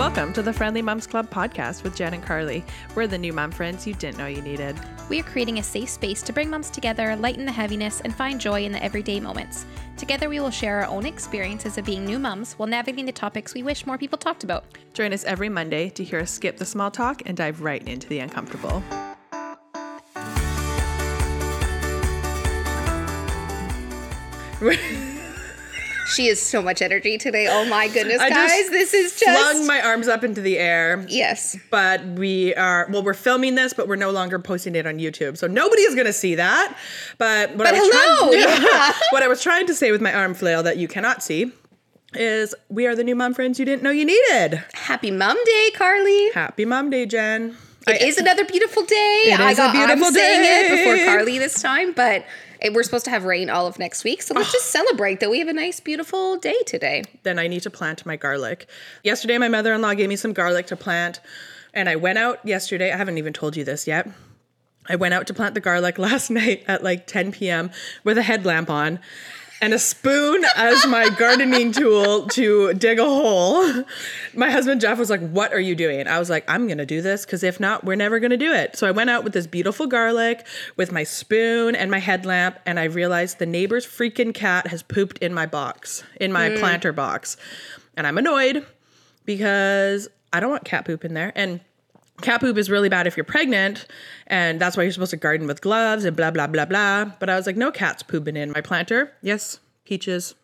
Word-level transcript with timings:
Welcome 0.00 0.32
to 0.32 0.40
the 0.40 0.54
Friendly 0.54 0.80
Moms 0.80 1.06
Club 1.06 1.28
podcast 1.28 1.82
with 1.82 1.94
Jen 1.94 2.14
and 2.14 2.24
Karlee. 2.24 2.64
We're 2.94 3.06
the 3.06 3.18
new 3.18 3.34
mom 3.34 3.50
friends 3.50 3.86
you 3.86 3.92
didn't 3.92 4.16
know 4.16 4.28
you 4.28 4.40
needed. 4.40 4.74
We 5.10 5.20
are 5.20 5.24
creating 5.24 5.58
a 5.58 5.62
safe 5.62 5.90
space 5.90 6.22
to 6.22 6.32
bring 6.32 6.48
moms 6.48 6.70
together, 6.70 7.14
lighten 7.16 7.44
the 7.44 7.52
heaviness, 7.52 8.00
and 8.00 8.14
find 8.14 8.40
joy 8.40 8.64
in 8.64 8.72
the 8.72 8.82
everyday 8.82 9.20
moments. 9.20 9.66
Together, 9.98 10.30
we 10.30 10.40
will 10.40 10.50
share 10.50 10.80
our 10.80 10.86
own 10.86 11.04
experiences 11.04 11.76
of 11.76 11.84
being 11.84 12.06
new 12.06 12.18
moms 12.18 12.54
while 12.54 12.66
navigating 12.66 13.04
the 13.04 13.12
topics 13.12 13.52
we 13.52 13.62
wish 13.62 13.84
more 13.84 13.98
people 13.98 14.16
talked 14.16 14.42
about. 14.42 14.64
Join 14.94 15.12
us 15.12 15.24
every 15.24 15.50
Monday 15.50 15.90
to 15.90 16.02
hear 16.02 16.20
us 16.20 16.30
skip 16.30 16.56
the 16.56 16.64
small 16.64 16.90
talk 16.90 17.20
and 17.26 17.36
dive 17.36 17.60
right 17.60 17.86
into 17.86 18.08
the 18.08 18.20
uncomfortable. 18.20 18.82
She 26.10 26.26
is 26.28 26.40
so 26.42 26.60
much 26.60 26.82
energy 26.82 27.18
today. 27.18 27.46
Oh 27.50 27.64
my 27.66 27.88
goodness, 27.88 28.20
I 28.20 28.28
guys. 28.30 28.68
This 28.70 28.92
is 28.94 29.18
just 29.18 29.38
Flung 29.52 29.66
my 29.66 29.80
arms 29.80 30.08
up 30.08 30.24
into 30.24 30.40
the 30.40 30.58
air. 30.58 31.04
yes. 31.08 31.56
But 31.70 32.04
we 32.04 32.54
are 32.54 32.88
well. 32.90 33.02
We're 33.02 33.14
filming 33.14 33.54
this, 33.54 33.72
but 33.72 33.86
we're 33.88 33.96
no 33.96 34.10
longer 34.10 34.38
posting 34.38 34.74
it 34.74 34.86
on 34.86 34.98
YouTube, 34.98 35.36
so 35.38 35.46
nobody 35.46 35.82
is 35.82 35.94
going 35.94 36.06
to 36.06 36.12
see 36.12 36.34
that. 36.34 36.76
But 37.18 37.50
what 37.50 37.58
But 37.58 37.66
I 37.68 37.72
was 37.80 37.90
hello, 37.92 38.32
trying, 38.32 38.62
yeah. 38.72 38.92
what 39.10 39.22
I 39.22 39.28
was 39.28 39.42
trying 39.42 39.66
to 39.66 39.74
say 39.74 39.92
with 39.92 40.00
my 40.00 40.12
arm 40.12 40.34
flail 40.34 40.62
that 40.64 40.76
you 40.78 40.88
cannot 40.88 41.22
see 41.22 41.52
is 42.14 42.54
we 42.68 42.86
are 42.88 42.96
the 42.96 43.04
new 43.04 43.14
mom 43.14 43.32
friends 43.34 43.58
you 43.60 43.64
didn't 43.64 43.82
know 43.84 43.90
you 43.90 44.04
needed. 44.04 44.62
Happy 44.74 45.12
Mom 45.12 45.36
Day, 45.44 45.70
Karlee. 45.74 46.32
Happy 46.32 46.64
Mom 46.64 46.90
Day, 46.90 47.06
Jen. 47.06 47.56
It 47.86 48.02
is 48.02 48.18
another 48.18 48.44
beautiful 48.44 48.82
day. 48.84 49.22
It 49.28 49.40
I 49.40 49.52
is 49.52 49.58
a 49.58 49.62
got, 49.62 49.72
beautiful 49.72 50.06
I'm 50.06 50.12
saying 50.12 50.40
it 50.40 50.68
day. 50.68 50.76
before 50.76 50.96
Karlee 50.96 51.38
this 51.38 51.62
time, 51.62 51.92
but 51.92 52.24
we're 52.72 52.82
supposed 52.82 53.04
to 53.06 53.10
have 53.10 53.24
rain 53.24 53.50
all 53.50 53.66
of 53.66 53.78
next 53.78 54.04
week. 54.04 54.22
So 54.22 54.34
let's 54.34 54.52
just 54.52 54.66
celebrate 54.70 55.20
that 55.20 55.30
we 55.30 55.38
have 55.38 55.48
a 55.48 55.52
nice, 55.52 55.80
beautiful 55.80 56.36
day 56.36 56.56
today. 56.66 57.04
then 57.22 57.38
I 57.38 57.46
need 57.46 57.62
to 57.62 57.70
plant 57.70 58.04
my 58.06 58.16
garlic. 58.16 58.68
Yesterday, 59.02 59.38
my 59.38 59.48
mother 59.48 59.72
in 59.72 59.80
law 59.80 59.94
gave 59.94 60.08
me 60.08 60.16
some 60.16 60.32
garlic 60.32 60.66
to 60.68 60.76
plant, 60.76 61.20
and 61.72 61.88
I 61.88 61.96
went 61.96 62.18
out 62.18 62.44
yesterday. 62.46 62.92
I 62.92 62.96
haven't 62.96 63.18
even 63.18 63.32
told 63.32 63.56
you 63.56 63.64
this 63.64 63.86
yet. 63.86 64.08
I 64.88 64.96
went 64.96 65.14
out 65.14 65.26
to 65.28 65.34
plant 65.34 65.54
the 65.54 65.60
garlic 65.60 65.98
last 66.08 66.30
night 66.30 66.64
at 66.66 66.82
like 66.82 67.06
10 67.06 67.32
p.m. 67.32 67.70
with 68.04 68.18
a 68.18 68.22
headlamp 68.22 68.70
on 68.70 68.98
and 69.60 69.74
a 69.74 69.78
spoon 69.78 70.44
as 70.56 70.86
my 70.86 71.08
gardening 71.10 71.72
tool 71.72 72.26
to 72.28 72.72
dig 72.74 72.98
a 72.98 73.04
hole. 73.04 73.84
My 74.34 74.50
husband 74.50 74.80
Jeff 74.80 74.98
was 74.98 75.10
like, 75.10 75.20
What 75.20 75.52
are 75.52 75.60
you 75.60 75.74
doing? 75.74 76.06
I 76.06 76.18
was 76.18 76.30
like, 76.30 76.44
I'm 76.48 76.66
gonna 76.66 76.86
do 76.86 77.02
this 77.02 77.24
because 77.24 77.42
if 77.42 77.60
not, 77.60 77.84
we're 77.84 77.96
never 77.96 78.18
gonna 78.20 78.36
do 78.36 78.52
it. 78.52 78.76
So 78.76 78.86
I 78.86 78.90
went 78.90 79.10
out 79.10 79.24
with 79.24 79.32
this 79.32 79.46
beautiful 79.46 79.86
garlic 79.86 80.46
with 80.76 80.92
my 80.92 81.02
spoon 81.02 81.74
and 81.74 81.90
my 81.90 81.98
headlamp, 81.98 82.58
and 82.64 82.80
I 82.80 82.84
realized 82.84 83.38
the 83.38 83.46
neighbor's 83.46 83.86
freaking 83.86 84.34
cat 84.34 84.68
has 84.68 84.82
pooped 84.82 85.18
in 85.18 85.34
my 85.34 85.46
box, 85.46 86.02
in 86.20 86.32
my 86.32 86.50
hmm. 86.50 86.58
planter 86.58 86.92
box. 86.92 87.36
And 87.96 88.06
I'm 88.06 88.18
annoyed 88.18 88.64
because 89.24 90.08
I 90.32 90.40
don't 90.40 90.50
want 90.50 90.64
cat 90.64 90.84
poop 90.84 91.04
in 91.04 91.14
there. 91.14 91.32
And 91.34 91.60
cat 92.20 92.40
poop 92.40 92.56
is 92.58 92.70
really 92.70 92.88
bad 92.88 93.06
if 93.06 93.16
you're 93.16 93.24
pregnant, 93.24 93.86
and 94.26 94.60
that's 94.60 94.76
why 94.76 94.82
you're 94.84 94.92
supposed 94.92 95.10
to 95.12 95.16
garden 95.16 95.46
with 95.46 95.60
gloves 95.60 96.04
and 96.04 96.16
blah 96.16 96.30
blah 96.30 96.46
blah 96.46 96.64
blah. 96.64 97.04
But 97.18 97.28
I 97.30 97.36
was 97.36 97.46
like, 97.46 97.56
no 97.56 97.70
cats 97.70 98.02
pooping 98.02 98.36
in 98.36 98.50
my 98.52 98.60
planter. 98.60 99.12
Yes, 99.22 99.60
peaches, 99.84 100.34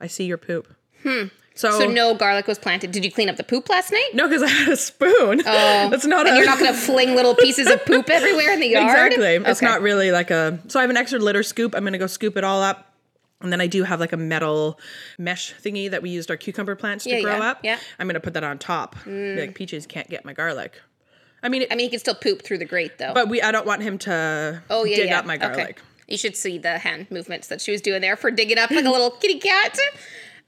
I 0.00 0.06
see 0.06 0.24
your 0.24 0.38
poop. 0.38 0.74
Hmm. 1.02 1.24
So, 1.54 1.78
So 1.78 1.86
no 1.90 2.14
garlic 2.14 2.46
was 2.46 2.58
planted. 2.58 2.90
Did 2.92 3.04
you 3.04 3.10
clean 3.12 3.28
up 3.28 3.36
the 3.36 3.44
poop 3.44 3.68
last 3.68 3.90
night? 3.92 4.10
no, 4.14 4.26
because 4.28 4.42
I 4.42 4.48
had 4.48 4.68
a 4.68 4.76
spoon. 4.76 5.40
Oh, 5.44 5.44
that's 5.90 6.06
not 6.06 6.26
And 6.26 6.34
a. 6.36 6.38
you're 6.38 6.46
not 6.46 6.58
going 6.58 6.72
to 6.72 6.78
fling 6.78 7.14
little 7.14 7.34
pieces 7.34 7.66
of 7.66 7.84
poop 7.84 8.08
everywhere 8.10 8.52
in 8.52 8.60
the 8.60 8.68
yard? 8.68 9.12
exactly. 9.12 9.50
It's 9.50 9.60
not 9.60 9.82
really 9.82 10.10
like 10.10 10.30
a. 10.30 10.58
So 10.68 10.78
I 10.78 10.82
have 10.82 10.90
an 10.90 10.96
extra 10.96 11.18
litter 11.18 11.42
scoop. 11.42 11.74
I'm 11.74 11.84
gonna 11.84 11.98
go 11.98 12.06
scoop 12.06 12.36
it 12.38 12.44
all 12.44 12.62
up. 12.62 12.86
And 13.42 13.52
then 13.52 13.60
I 13.60 13.66
do 13.66 13.82
have 13.84 14.00
like 14.00 14.12
a 14.12 14.16
metal 14.18 14.78
mesh 15.18 15.54
thingy 15.54 15.90
that 15.90 16.02
we 16.02 16.10
used 16.10 16.30
our 16.30 16.36
cucumber 16.36 16.76
plants 16.76 17.04
to 17.04 17.10
Yeah, 17.10 17.20
grow 17.22 17.36
yeah, 17.38 17.50
up. 17.50 17.58
yeah. 17.62 17.76
Mm. 17.76 17.80
I'm 17.98 18.06
gonna 18.06 18.20
put 18.20 18.34
that 18.34 18.44
on 18.44 18.58
top. 18.58 18.96
Be 19.04 19.36
like 19.40 19.54
peaches 19.54 19.86
can't 19.86 20.08
get 20.08 20.24
my 20.24 20.32
garlic. 20.32 20.80
I 21.42 21.48
mean, 21.48 21.62
it, 21.62 21.68
I 21.72 21.74
mean, 21.74 21.84
he 21.86 21.90
can 21.90 21.98
still 22.00 22.14
poop 22.14 22.42
through 22.42 22.58
the 22.58 22.64
grate, 22.64 22.98
though. 22.98 23.14
but 23.14 23.28
we 23.28 23.40
I 23.42 23.50
don't 23.52 23.66
want 23.66 23.82
him 23.82 23.98
to 23.98 24.62
oh, 24.70 24.84
yeah, 24.84 24.96
dig 24.96 25.08
yeah. 25.08 25.18
up 25.18 25.26
my 25.26 25.36
garlic. 25.36 25.80
You 26.08 26.18
should 26.18 26.36
see 26.36 26.58
the 26.58 26.78
hand 26.78 27.06
movements 27.10 27.48
that 27.48 27.60
she 27.60 27.70
was 27.72 27.80
doing 27.80 28.00
there 28.00 28.16
for 28.16 28.30
digging 28.30 28.58
up 28.58 28.70
like 28.70 28.84
a 28.84 28.90
little 28.90 29.10
kitty 29.12 29.38
cat. 29.38 29.78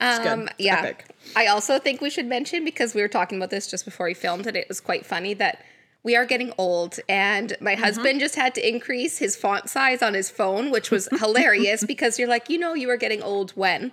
Um, 0.01 0.43
It's 0.49 0.55
yeah. 0.59 0.79
epic. 0.81 1.07
I 1.37 1.47
also 1.47 1.79
think 1.79 2.01
we 2.01 2.11
should 2.11 2.27
mention 2.27 2.65
because 2.65 2.95
we 2.95 3.01
were 3.03 3.09
talking 3.09 3.39
about 3.39 3.51
this 3.51 3.69
just 3.71 3.85
before 3.85 4.07
we 4.07 4.15
filmed 4.15 4.47
it. 4.49 4.57
It 4.57 4.69
was 4.69 4.81
quite 4.81 5.07
funny 5.07 5.35
that 5.35 5.65
we 6.03 6.17
are 6.17 6.27
getting 6.27 6.53
old, 6.59 6.99
and 7.09 7.57
my 7.61 7.75
Mm-hmm. 7.75 7.83
husband 7.85 8.19
just 8.21 8.35
had 8.35 8.57
to 8.57 8.69
increase 8.69 9.19
his 9.19 9.37
font 9.37 9.71
size 9.71 10.03
on 10.03 10.15
his 10.15 10.29
phone, 10.31 10.73
which 10.73 10.91
was 10.91 11.09
hilarious 11.21 11.85
because 11.87 12.19
you're 12.19 12.27
like, 12.29 12.51
you 12.51 12.59
know, 12.59 12.75
you 12.75 12.91
are 12.91 12.97
getting 12.97 13.23
old 13.23 13.53
when. 13.53 13.93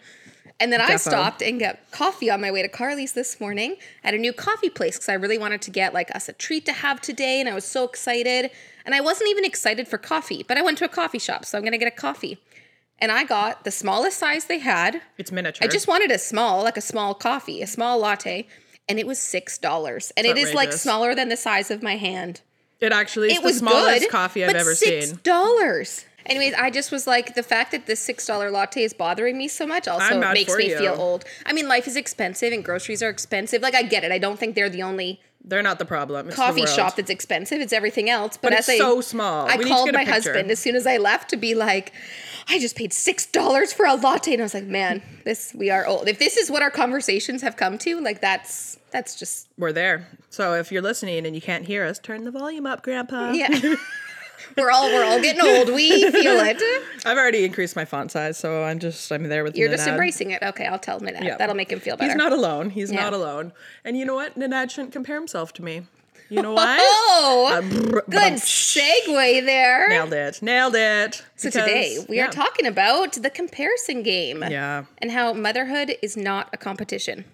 And 0.61 0.73
then 0.73 0.81
I 0.81 0.97
stopped 0.97 1.41
and 1.41 1.59
got 1.59 1.77
coffee 1.91 2.29
on 2.29 2.41
my 2.41 2.51
way 2.51 2.61
to 2.61 2.67
Karlee's 2.67 3.13
this 3.13 3.39
morning 3.39 3.77
at 4.03 4.13
a 4.13 4.17
new 4.17 4.33
coffee 4.33 4.69
place 4.69 4.95
because 4.95 5.07
I 5.09 5.13
really 5.13 5.37
wanted 5.37 5.61
to 5.63 5.71
get 5.71 5.93
like 5.93 6.13
us 6.13 6.27
a 6.27 6.33
treat 6.33 6.65
to 6.65 6.73
have 6.73 6.99
today, 6.99 7.39
and 7.39 7.47
I 7.47 7.53
was 7.53 7.65
so 7.65 7.85
excited. 7.85 8.51
And 8.85 8.93
I 8.93 9.01
wasn't 9.01 9.29
even 9.29 9.45
excited 9.45 9.87
for 9.87 9.97
coffee, 9.97 10.43
but 10.47 10.57
I 10.57 10.61
went 10.61 10.77
to 10.79 10.85
a 10.85 10.89
coffee 10.89 11.19
shop, 11.19 11.45
so 11.45 11.57
I'm 11.57 11.63
gonna 11.63 11.77
get 11.77 11.87
a 11.87 11.91
coffee. 11.95 12.39
And 13.01 13.11
I 13.13 13.23
got 13.23 13.63
the 13.63 13.71
smallest 13.71 14.17
size 14.17 14.45
they 14.45 14.59
had. 14.59 15.01
It's 15.17 15.31
miniature. 15.31 15.65
I 15.65 15.69
just 15.71 15.87
wanted 15.87 16.11
a 16.11 16.17
small, 16.19 16.63
like 16.63 16.75
a 16.75 16.81
small 16.81 17.13
coffee, 17.13 17.61
a 17.61 17.67
small 17.67 17.97
latte, 17.99 18.45
and 18.89 18.99
it 18.99 19.07
was 19.07 19.17
six 19.19 19.57
dollars. 19.57 20.11
And 20.17 20.27
it 20.27 20.37
is 20.37 20.53
like 20.53 20.67
outrageous. 20.67 20.81
smaller 20.81 21.15
than 21.15 21.29
the 21.29 21.37
size 21.37 21.71
of 21.71 21.81
my 21.81 21.95
hand. 21.95 22.41
it 22.81 22.91
actually 22.91 23.27
is 23.31 23.37
It 23.37 23.41
the 23.41 23.47
was 23.47 23.57
smallest 23.59 24.01
good, 24.01 24.09
coffee 24.09 24.43
I've 24.43 24.53
ever 24.55 24.75
six 24.75 25.07
seen. 25.11 25.19
dollars. 25.23 26.03
Anyways, 26.29 26.53
I 26.53 26.69
just 26.69 26.91
was 26.91 27.07
like, 27.07 27.35
the 27.35 27.43
fact 27.43 27.71
that 27.71 27.85
this 27.85 27.99
six 27.99 28.25
dollar 28.25 28.51
latte 28.51 28.83
is 28.83 28.93
bothering 28.93 29.37
me 29.37 29.47
so 29.47 29.65
much 29.65 29.87
also 29.87 30.19
makes 30.33 30.55
me 30.55 30.69
you. 30.69 30.77
feel 30.77 30.95
old. 30.97 31.25
I 31.45 31.53
mean, 31.53 31.67
life 31.67 31.87
is 31.87 31.95
expensive 31.95 32.53
and 32.53 32.63
groceries 32.63 33.01
are 33.01 33.09
expensive. 33.09 33.61
Like 33.61 33.75
I 33.75 33.83
get 33.83 34.03
it. 34.03 34.11
I 34.11 34.17
don't 34.19 34.37
think 34.39 34.55
they're 34.55 34.69
the 34.69 34.83
only 34.83 35.19
They're 35.43 35.63
not 35.63 35.79
the 35.79 35.85
problem. 35.85 36.27
It's 36.27 36.35
coffee 36.35 36.61
world. 36.61 36.69
shop 36.69 36.95
that's 36.97 37.09
expensive. 37.09 37.59
It's 37.61 37.73
everything 37.73 38.09
else. 38.09 38.37
But, 38.37 38.51
But 38.51 38.59
as 38.59 38.69
it's 38.69 38.81
I, 38.81 38.83
so 38.85 39.01
small. 39.01 39.47
I 39.47 39.55
We 39.55 39.63
need 39.63 39.63
to 39.63 39.69
called 39.69 39.85
get 39.87 39.95
a 39.95 39.97
my 39.97 40.03
husband 40.03 40.51
as 40.51 40.59
soon 40.59 40.75
as 40.75 40.85
I 40.85 40.97
left 40.97 41.29
to 41.31 41.37
be 41.37 41.55
like, 41.55 41.93
I 42.47 42.59
just 42.59 42.75
paid 42.75 42.93
six 42.93 43.25
dollars 43.25 43.73
for 43.73 43.85
a 43.85 43.93
latte, 43.95 44.33
and 44.33 44.41
I 44.41 44.45
was 44.45 44.53
like, 44.53 44.65
man, 44.65 45.01
this 45.23 45.53
we 45.55 45.69
are 45.69 45.85
old. 45.85 46.07
If 46.07 46.19
this 46.19 46.35
is 46.37 46.49
what 46.51 46.61
our 46.61 46.71
conversations 46.71 47.41
have 47.41 47.55
come 47.55 47.77
to, 47.79 47.99
like 48.01 48.21
that's 48.21 48.77
that's 48.91 49.15
just 49.19 49.47
We're 49.57 49.71
there. 49.71 50.07
So 50.29 50.53
if 50.55 50.71
you're 50.71 50.81
listening 50.81 51.25
and 51.25 51.35
you 51.35 51.41
can't 51.41 51.65
hear 51.65 51.85
us, 51.85 51.99
turn 51.99 52.23
the 52.23 52.31
volume 52.31 52.65
up, 52.65 52.81
Grandpa. 52.83 53.31
yeah. 53.31 53.49
we're 54.57 54.71
all 54.71 54.87
we're 54.87 55.03
all 55.03 55.21
getting 55.21 55.41
old. 55.41 55.69
We 55.73 56.09
feel 56.11 56.39
it. 56.39 56.61
I've 57.05 57.17
already 57.17 57.45
increased 57.45 57.75
my 57.75 57.85
font 57.85 58.11
size, 58.11 58.37
so 58.37 58.63
I'm 58.63 58.79
just 58.79 59.11
I'm 59.11 59.23
there 59.23 59.43
with 59.43 59.55
You're 59.55 59.69
just 59.69 59.87
embracing 59.87 60.31
it. 60.31 60.41
Okay, 60.43 60.65
I'll 60.65 60.79
tell 60.79 60.99
dad. 60.99 61.23
Yeah. 61.23 61.37
That'll 61.37 61.55
make 61.55 61.71
him 61.71 61.79
feel 61.79 61.97
better. 61.97 62.09
He's 62.11 62.17
not 62.17 62.31
alone. 62.31 62.69
He's 62.69 62.91
Yeah. 62.91 63.03
not 63.03 63.13
alone. 63.13 63.53
And 63.83 63.97
you 63.97 64.05
know 64.05 64.15
what? 64.15 64.37
Nanad 64.37 64.69
shouldn't 64.71 64.93
compare 64.93 65.15
himself 65.17 65.53
to 65.53 65.63
me. 65.63 65.83
You 66.31 66.41
know 66.43 66.53
why? 66.53 66.77
Oh, 67.11 67.49
Uh, 67.51 67.61
brr- 67.61 68.01
good 68.09 68.33
segue 68.33 69.45
there. 69.45 69.89
Nailed 69.89 70.13
it. 70.13 70.41
Nailed 70.41 70.75
it. 70.75 71.15
So 71.35 71.49
Because- 71.49 71.53
today 71.65 71.97
we 72.07 72.17
yeah. 72.17 72.27
are 72.27 72.31
talking 72.31 72.65
about 72.67 73.13
the 73.13 73.29
comparison 73.29 74.03
game. 74.03 74.43
Yeah. 74.49 74.85
And 74.99 75.11
how 75.11 75.33
motherhood 75.33 75.95
is 76.01 76.15
not 76.15 76.49
a 76.53 76.57
competition. 76.57 77.25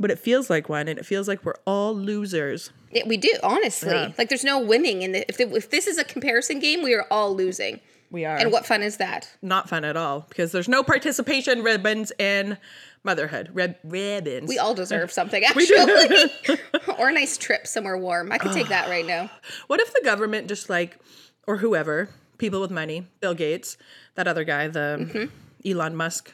But 0.00 0.10
it 0.10 0.18
feels 0.18 0.48
like 0.48 0.68
one, 0.68 0.88
and 0.88 0.98
it 0.98 1.04
feels 1.04 1.28
like 1.28 1.44
we're 1.44 1.60
all 1.66 1.94
losers. 1.94 2.70
Yeah, 2.90 3.02
we 3.06 3.18
do, 3.18 3.32
honestly. 3.42 3.90
Yeah. 3.90 4.12
Like 4.16 4.30
there's 4.30 4.44
no 4.44 4.58
winning 4.58 5.02
in 5.02 5.12
the 5.12 5.28
if 5.28 5.36
the, 5.36 5.54
if 5.54 5.70
this 5.70 5.86
is 5.86 5.98
a 5.98 6.04
comparison 6.04 6.58
game, 6.58 6.82
we 6.82 6.94
are 6.94 7.06
all 7.10 7.36
losing. 7.36 7.80
We 8.10 8.24
are. 8.24 8.36
And 8.36 8.50
what 8.50 8.66
fun 8.66 8.82
is 8.82 8.96
that? 8.96 9.30
Not 9.40 9.68
fun 9.68 9.84
at 9.84 9.96
all 9.96 10.26
because 10.28 10.52
there's 10.52 10.68
no 10.68 10.82
participation 10.82 11.62
ribbons 11.62 12.12
in 12.18 12.58
motherhood. 13.04 13.50
Rib- 13.52 13.76
ribbons. 13.84 14.48
We 14.48 14.58
all 14.58 14.74
deserve 14.74 15.12
something 15.12 15.44
actually. 15.48 16.58
or 16.98 17.08
a 17.08 17.12
nice 17.12 17.36
trip 17.36 17.66
somewhere 17.66 17.96
warm. 17.96 18.32
I 18.32 18.38
could 18.38 18.52
take 18.52 18.68
that 18.68 18.88
right 18.88 19.06
now. 19.06 19.30
What 19.68 19.80
if 19.80 19.92
the 19.92 20.00
government 20.04 20.48
just 20.48 20.68
like, 20.68 20.98
or 21.46 21.58
whoever, 21.58 22.10
people 22.38 22.60
with 22.60 22.70
money, 22.70 23.06
Bill 23.20 23.34
Gates, 23.34 23.76
that 24.16 24.26
other 24.26 24.42
guy, 24.42 24.66
the 24.66 24.96
mm-hmm. 25.00 25.70
Elon 25.70 25.94
Musk. 25.94 26.32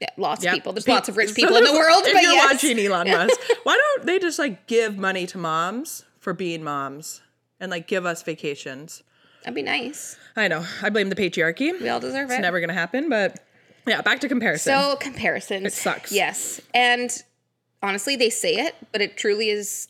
Yeah, 0.00 0.08
lots 0.16 0.44
Yep. 0.44 0.52
of 0.52 0.56
people. 0.56 0.72
There's 0.72 0.86
lots 0.88 1.08
of 1.08 1.16
rich 1.16 1.30
so 1.30 1.34
people 1.36 1.56
in 1.56 1.64
the 1.64 1.72
world, 1.72 2.02
If 2.06 2.12
but 2.14 2.22
you're 2.22 2.32
yes. 2.32 2.52
watching 2.52 2.78
Elon 2.78 3.08
Musk, 3.10 3.40
why 3.64 3.76
don't 3.76 4.06
they 4.06 4.18
just 4.18 4.38
like 4.38 4.66
give 4.66 4.96
money 4.96 5.26
to 5.26 5.38
moms 5.38 6.04
for 6.20 6.32
being 6.32 6.62
moms 6.62 7.20
and 7.58 7.70
like 7.70 7.86
give 7.88 8.06
us 8.06 8.22
vacations? 8.22 9.02
That'd 9.42 9.54
be 9.56 9.62
nice. 9.62 10.16
I 10.36 10.48
know. 10.48 10.64
I 10.82 10.90
blame 10.90 11.08
the 11.08 11.16
patriarchy. 11.16 11.80
We 11.80 11.88
all 11.88 12.00
deserve 12.00 12.24
It's 12.24 12.32
it. 12.32 12.36
It's 12.36 12.42
never 12.42 12.60
gonna 12.60 12.74
happen, 12.74 13.08
but 13.08 13.40
yeah, 13.86 14.02
back 14.02 14.20
to 14.20 14.28
comparison. 14.28 14.72
So 14.72 14.96
comparison. 14.96 15.66
It 15.66 15.72
sucks. 15.72 16.12
Yes. 16.12 16.60
And 16.74 17.10
honestly, 17.82 18.14
they 18.16 18.30
say 18.30 18.54
it, 18.54 18.74
but 18.92 19.00
it 19.00 19.16
truly 19.16 19.48
is 19.50 19.88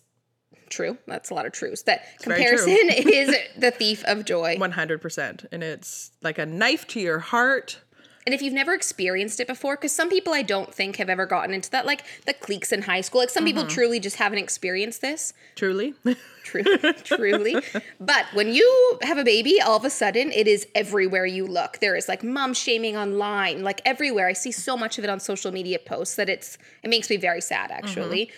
true. 0.71 0.97
That's 1.07 1.31
a 1.31 1.35
lot 1.35 1.47
of 1.47 1.53
truths. 1.53 1.83
That 1.83 2.03
true. 2.23 2.35
comparison 2.35 2.77
is 2.91 3.35
the 3.57 3.71
thief 3.73 4.05
of 4.05 4.25
joy. 4.25 4.57
100%. 4.57 5.47
And 5.51 5.63
it's 5.63 6.13
like 6.23 6.39
a 6.39 6.47
knife 6.47 6.87
to 6.89 7.01
your 7.01 7.19
heart. 7.19 7.81
And 8.29 8.35
if 8.35 8.43
you've 8.43 8.53
never 8.53 8.75
experienced 8.75 9.41
it 9.41 9.47
before, 9.47 9.77
because 9.77 9.91
some 9.91 10.11
people 10.11 10.35
I 10.35 10.43
don't 10.43 10.75
think 10.75 10.97
have 10.97 11.09
ever 11.09 11.25
gotten 11.25 11.55
into 11.55 11.71
that, 11.71 11.87
like 11.87 12.05
the 12.27 12.35
cliques 12.35 12.73
in 12.73 12.83
high 12.83 13.01
school, 13.01 13.23
like 13.23 13.31
some 13.31 13.47
people 13.47 13.67
truly 13.67 13.99
just 13.99 14.17
haven't 14.17 14.39
experienced 14.39 15.01
this. 15.01 15.33
Truly. 15.55 15.95
Truly, 16.45 16.93
truly. 17.05 17.57
But 18.01 18.27
when 18.33 18.53
you 18.53 18.99
have 19.03 19.17
a 19.17 19.25
baby, 19.25 19.61
all 19.63 19.77
of 19.77 19.85
a 19.85 19.91
sudden 19.91 20.31
it 20.33 20.47
is 20.47 20.67
everywhere 20.75 21.25
you 21.25 21.47
look. 21.47 21.79
There 21.79 21.97
is 21.97 22.07
like 22.07 22.23
mom 22.23 22.53
shaming 22.53 22.99
online, 22.99 23.63
like 23.63 23.81
everywhere. 23.87 24.29
I 24.29 24.35
see 24.35 24.53
so 24.53 24.77
much 24.77 24.99
of 24.99 25.05
it 25.05 25.11
on 25.11 25.21
social 25.21 25.51
media 25.51 25.79
posts 25.79 26.17
that 26.17 26.29
it's 26.29 26.59
it 26.83 26.89
makes 26.89 27.09
me 27.09 27.17
very 27.17 27.41
sad 27.41 27.71
actually. 27.71 28.31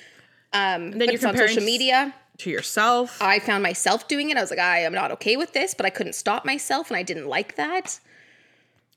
Um, 0.52 0.90
then 0.90 1.06
but 1.06 1.12
you're 1.12 1.28
on 1.28 1.36
social 1.36 1.64
media. 1.64 2.14
To 2.38 2.50
yourself. 2.50 3.20
I 3.20 3.40
found 3.40 3.64
myself 3.64 4.06
doing 4.06 4.30
it. 4.30 4.36
I 4.36 4.40
was 4.40 4.50
like, 4.50 4.60
I 4.60 4.80
am 4.80 4.92
not 4.92 5.10
okay 5.12 5.36
with 5.36 5.52
this, 5.52 5.74
but 5.74 5.84
I 5.84 5.90
couldn't 5.90 6.14
stop 6.14 6.44
myself, 6.44 6.90
and 6.90 6.96
I 6.96 7.02
didn't 7.02 7.26
like 7.26 7.56
that. 7.56 8.00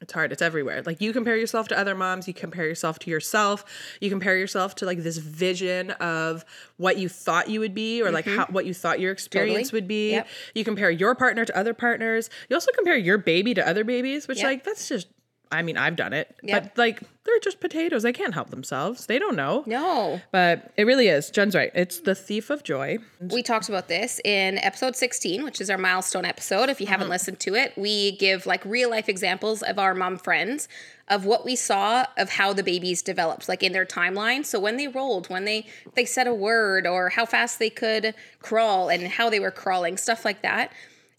It's 0.04 0.12
hard. 0.12 0.34
It's 0.34 0.42
everywhere. 0.42 0.84
Like 0.86 1.00
you 1.00 1.14
compare 1.14 1.38
yourself 1.38 1.70
to 1.70 1.80
other 1.80 1.96
moms, 1.96 2.28
you 2.28 2.34
compare 2.34 2.66
yourself 2.66 3.00
to 3.00 3.10
yourself, 3.10 3.64
you 4.02 4.10
compare 4.10 4.38
yourself 4.38 4.76
to 4.76 4.86
like 4.86 5.02
this 5.02 5.18
vision 5.18 5.92
of 5.92 6.44
what 6.76 6.98
you 6.98 7.08
thought 7.08 7.50
you 7.50 7.62
would 7.62 7.74
be 7.74 8.02
or 8.02 8.12
like 8.12 8.26
mm-hmm. 8.26 8.40
how, 8.40 8.46
what 8.48 8.66
you 8.66 8.74
thought 8.74 9.00
your 9.00 9.14
experience 9.14 9.70
Totally. 9.70 9.78
would 9.82 9.88
be. 9.88 10.12
Yep. 10.12 10.28
You 10.56 10.66
compare 10.66 10.92
your 10.92 11.16
partner 11.16 11.46
to 11.46 11.58
other 11.58 11.74
partners. 11.74 12.30
You 12.50 12.56
also 12.58 12.72
compare 12.76 12.98
your 12.98 13.18
baby 13.18 13.54
to 13.54 13.66
other 13.66 13.86
babies, 13.86 14.28
which 14.28 14.40
Yep. 14.40 14.46
like 14.46 14.64
that's 14.66 14.90
just 14.90 15.08
I 15.54 15.62
mean, 15.62 15.78
I've 15.78 15.96
done 15.96 16.14
it. 16.14 16.36
Yep. 16.44 16.64
But 16.64 16.78
like 16.78 17.04
they're 17.26 17.40
just 17.40 17.60
potatoes. 17.60 18.04
They 18.04 18.12
can't 18.12 18.34
help 18.34 18.50
themselves. 18.50 19.06
They 19.06 19.18
don't 19.18 19.36
know. 19.36 19.64
No. 19.66 20.20
But 20.32 20.74
it 20.76 20.86
really 20.86 21.08
is. 21.08 21.30
Jen's 21.30 21.56
right. 21.56 21.72
It's 21.74 22.00
the 22.00 22.16
thief 22.16 22.50
of 22.50 22.64
joy. 22.64 22.98
We 23.22 23.42
talked 23.44 23.70
about 23.70 23.88
this 23.88 24.20
in 24.26 24.58
episode 24.58 24.96
16, 24.96 25.44
which 25.44 25.62
is 25.62 25.70
our 25.70 25.78
milestone 25.78 26.26
episode. 26.26 26.70
If 26.70 26.82
you 26.82 26.88
haven't 26.88 27.06
uh-huh. 27.06 27.14
listened 27.14 27.40
to 27.42 27.56
it, 27.56 27.74
we 27.78 28.18
give 28.18 28.46
like 28.46 28.66
real 28.66 28.90
life 28.90 29.08
examples 29.08 29.62
of 29.62 29.80
our 29.80 29.96
mom 29.96 30.18
friends 30.18 30.68
of 31.08 31.26
what 31.26 31.46
we 31.46 31.56
saw 31.56 32.06
of 32.18 32.30
how 32.30 32.54
the 32.54 32.64
babies 32.64 33.02
developed, 33.02 33.48
like 33.48 33.64
in 33.64 33.72
their 33.72 33.86
timeline. 33.86 34.46
So 34.46 34.60
when 34.60 34.78
they 34.78 34.88
rolled, 34.88 35.30
when 35.30 35.46
they 35.46 35.66
they 35.96 36.06
said 36.06 36.28
a 36.28 36.34
word, 36.34 36.88
or 36.88 37.10
how 37.10 37.26
fast 37.26 37.60
they 37.60 37.70
could 37.70 38.16
crawl 38.40 38.90
and 38.90 39.08
how 39.08 39.30
they 39.30 39.40
were 39.40 39.52
crawling, 39.52 39.98
stuff 39.98 40.26
like 40.26 40.42
that. 40.42 40.72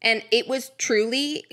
And 0.02 0.22
it 0.30 0.48
was 0.48 0.70
truly 0.76 1.44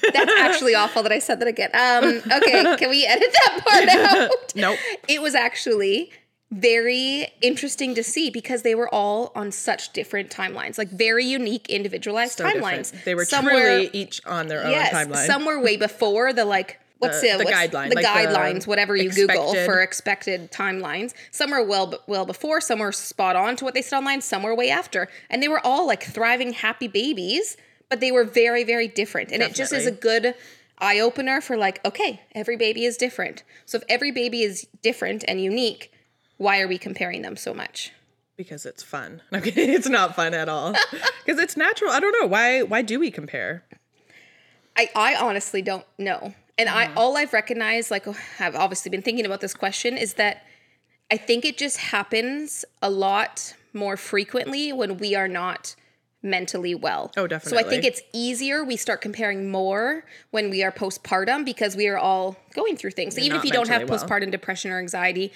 that's 0.00 0.32
actually 0.38 0.74
awful 0.82 1.02
that 1.02 1.12
I 1.12 1.18
said 1.18 1.40
that 1.40 1.48
again. 1.48 1.70
Um, 1.74 2.22
okay, 2.38 2.76
can 2.78 2.90
we 2.90 3.04
edit 3.06 3.28
that 3.32 3.64
part 3.64 3.88
out? 4.30 4.52
Nope. 4.56 4.78
It 5.08 5.20
was 5.22 5.34
actually 5.34 6.10
very 6.50 7.28
interesting 7.40 7.94
to 7.94 8.02
see 8.02 8.28
because 8.28 8.60
they 8.62 8.74
were 8.74 8.88
all 8.94 9.32
on 9.34 9.50
such 9.50 9.92
different 9.94 10.28
timelines, 10.30 10.76
like 10.76 10.90
very 10.90 11.24
unique, 11.24 11.68
individualized 11.70 12.38
So 12.38 12.44
timelines. 12.44 12.90
different. 12.90 13.04
They 13.04 13.14
were 13.14 13.24
Somewhere- 13.24 13.52
truly 13.78 13.90
each 13.92 14.20
on 14.26 14.48
their 14.48 14.62
own 14.64 14.70
yes, 14.70 14.92
timeline. 14.92 15.26
some 15.26 15.44
were 15.46 15.60
way 15.60 15.76
before 15.76 16.32
the 16.32 16.44
like. 16.44 16.78
What's 16.98 17.20
The- 17.20 17.32
the, 17.32 17.38
the 17.38 17.44
what's 17.46 17.56
guideline, 17.56 17.88
The 17.88 17.96
like 17.96 18.04
the 18.04 18.28
guidelines, 18.28 18.64
whatever 18.66 18.94
you 18.94 19.10
Google 19.10 19.54
for 19.64 19.80
expected 19.80 20.52
timelines. 20.52 21.14
Some 21.32 21.50
were 21.50 21.64
well 21.64 21.98
well 22.06 22.24
before. 22.26 22.60
Some 22.60 22.78
were 22.78 22.92
spot 22.92 23.34
on 23.34 23.56
to 23.56 23.64
what 23.64 23.74
they 23.74 23.82
said 23.82 23.96
online. 23.96 24.20
Some 24.20 24.44
were 24.44 24.54
way 24.54 24.70
after, 24.70 25.08
and 25.28 25.42
they 25.42 25.48
were 25.48 25.58
all 25.66 25.84
like 25.86 26.04
thriving, 26.04 26.52
happy 26.52 26.86
babies. 26.86 27.56
But 27.92 28.00
they 28.00 28.10
were 28.10 28.24
very, 28.24 28.64
very 28.64 28.88
different, 28.88 29.30
and 29.32 29.42
it 29.42 29.54
just 29.54 29.70
is 29.70 29.86
a 29.86 29.90
good 29.90 30.34
eye 30.78 30.98
opener 30.98 31.42
for 31.42 31.58
like, 31.58 31.84
okay, 31.84 32.22
every 32.34 32.56
baby 32.56 32.86
is 32.86 32.96
different. 32.96 33.42
So 33.66 33.76
if 33.76 33.84
every 33.86 34.10
baby 34.10 34.40
is 34.40 34.66
different 34.80 35.24
and 35.28 35.42
unique, 35.42 35.92
why 36.38 36.62
are 36.62 36.66
we 36.66 36.78
comparing 36.78 37.20
them 37.20 37.36
so 37.36 37.52
much? 37.52 37.92
because 38.38 38.64
it's 38.64 38.82
fun. 38.82 39.20
I'm. 39.32 39.42
It's 39.44 39.90
not 39.90 40.16
fun 40.16 40.32
at 40.32 40.48
all. 40.48 40.74
Because 41.24 41.38
it's 41.38 41.54
natural. 41.54 41.92
I 41.92 42.00
don't 42.00 42.16
know. 42.18 42.26
Why 42.26 42.62
why 42.62 42.80
do 42.80 42.98
we 42.98 43.10
compare? 43.10 43.62
I, 44.74 44.88
I 44.96 45.14
honestly 45.16 45.60
don't 45.60 45.84
know. 45.98 46.34
And 46.56 46.70
I 46.70 46.90
all 46.94 47.18
I've 47.18 47.34
recognized, 47.34 47.90
like 47.90 48.08
oh, 48.08 48.16
I've 48.40 48.56
obviously 48.56 48.88
been 48.88 49.02
thinking 49.02 49.26
about 49.26 49.42
this 49.42 49.52
question, 49.52 49.98
is 49.98 50.14
that 50.14 50.46
I 51.10 51.18
think 51.18 51.44
it 51.44 51.58
just 51.58 51.76
happens 51.76 52.64
a 52.80 52.88
lot 52.88 53.54
more 53.74 53.98
frequently 53.98 54.72
when 54.72 54.96
we 54.96 55.14
are 55.14 55.28
not 55.28 55.76
mentally 56.22 56.74
well. 56.74 57.10
Oh, 57.16 57.26
definitely. 57.26 57.58
So 57.62 57.66
I 57.66 57.68
think 57.68 57.84
it's 57.84 58.00
easier. 58.12 58.64
We 58.64 58.76
start 58.76 59.00
comparing 59.00 59.50
more 59.50 60.04
when 60.30 60.50
we 60.50 60.62
are 60.62 60.70
postpartum 60.70 61.44
because 61.44 61.76
we 61.76 61.88
are 61.88 61.98
all 61.98 62.36
going 62.54 62.76
through 62.76 62.92
things. 62.92 63.16
So 63.16 63.20
even 63.20 63.36
if 63.38 63.44
you 63.44 63.50
don't 63.50 63.68
have 63.68 63.88
well. 63.88 63.98
postpartum 63.98 64.30
depression 64.30 64.70
or 64.70 64.78
anxiety, 64.78 65.32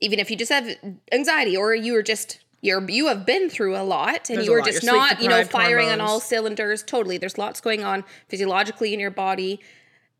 even 0.00 0.18
if 0.18 0.30
you 0.30 0.36
just 0.36 0.52
have 0.52 0.68
anxiety 1.12 1.56
or 1.56 1.74
you 1.74 1.96
are 1.96 2.02
just 2.02 2.40
you're 2.62 2.88
you 2.90 3.06
have 3.08 3.24
been 3.24 3.48
through 3.48 3.76
a 3.76 3.82
lot 3.82 4.28
and 4.28 4.38
There's 4.38 4.46
you 4.46 4.52
are 4.52 4.60
just 4.60 4.82
You're 4.82 4.94
not 4.94 5.22
you 5.22 5.28
know 5.28 5.44
firing 5.44 5.88
on 5.88 6.00
all 6.00 6.20
cylinders 6.20 6.82
totally 6.82 7.18
there's 7.18 7.38
lots 7.38 7.60
going 7.60 7.84
on 7.84 8.04
physiologically 8.28 8.92
in 8.92 9.00
your 9.00 9.10
body 9.10 9.60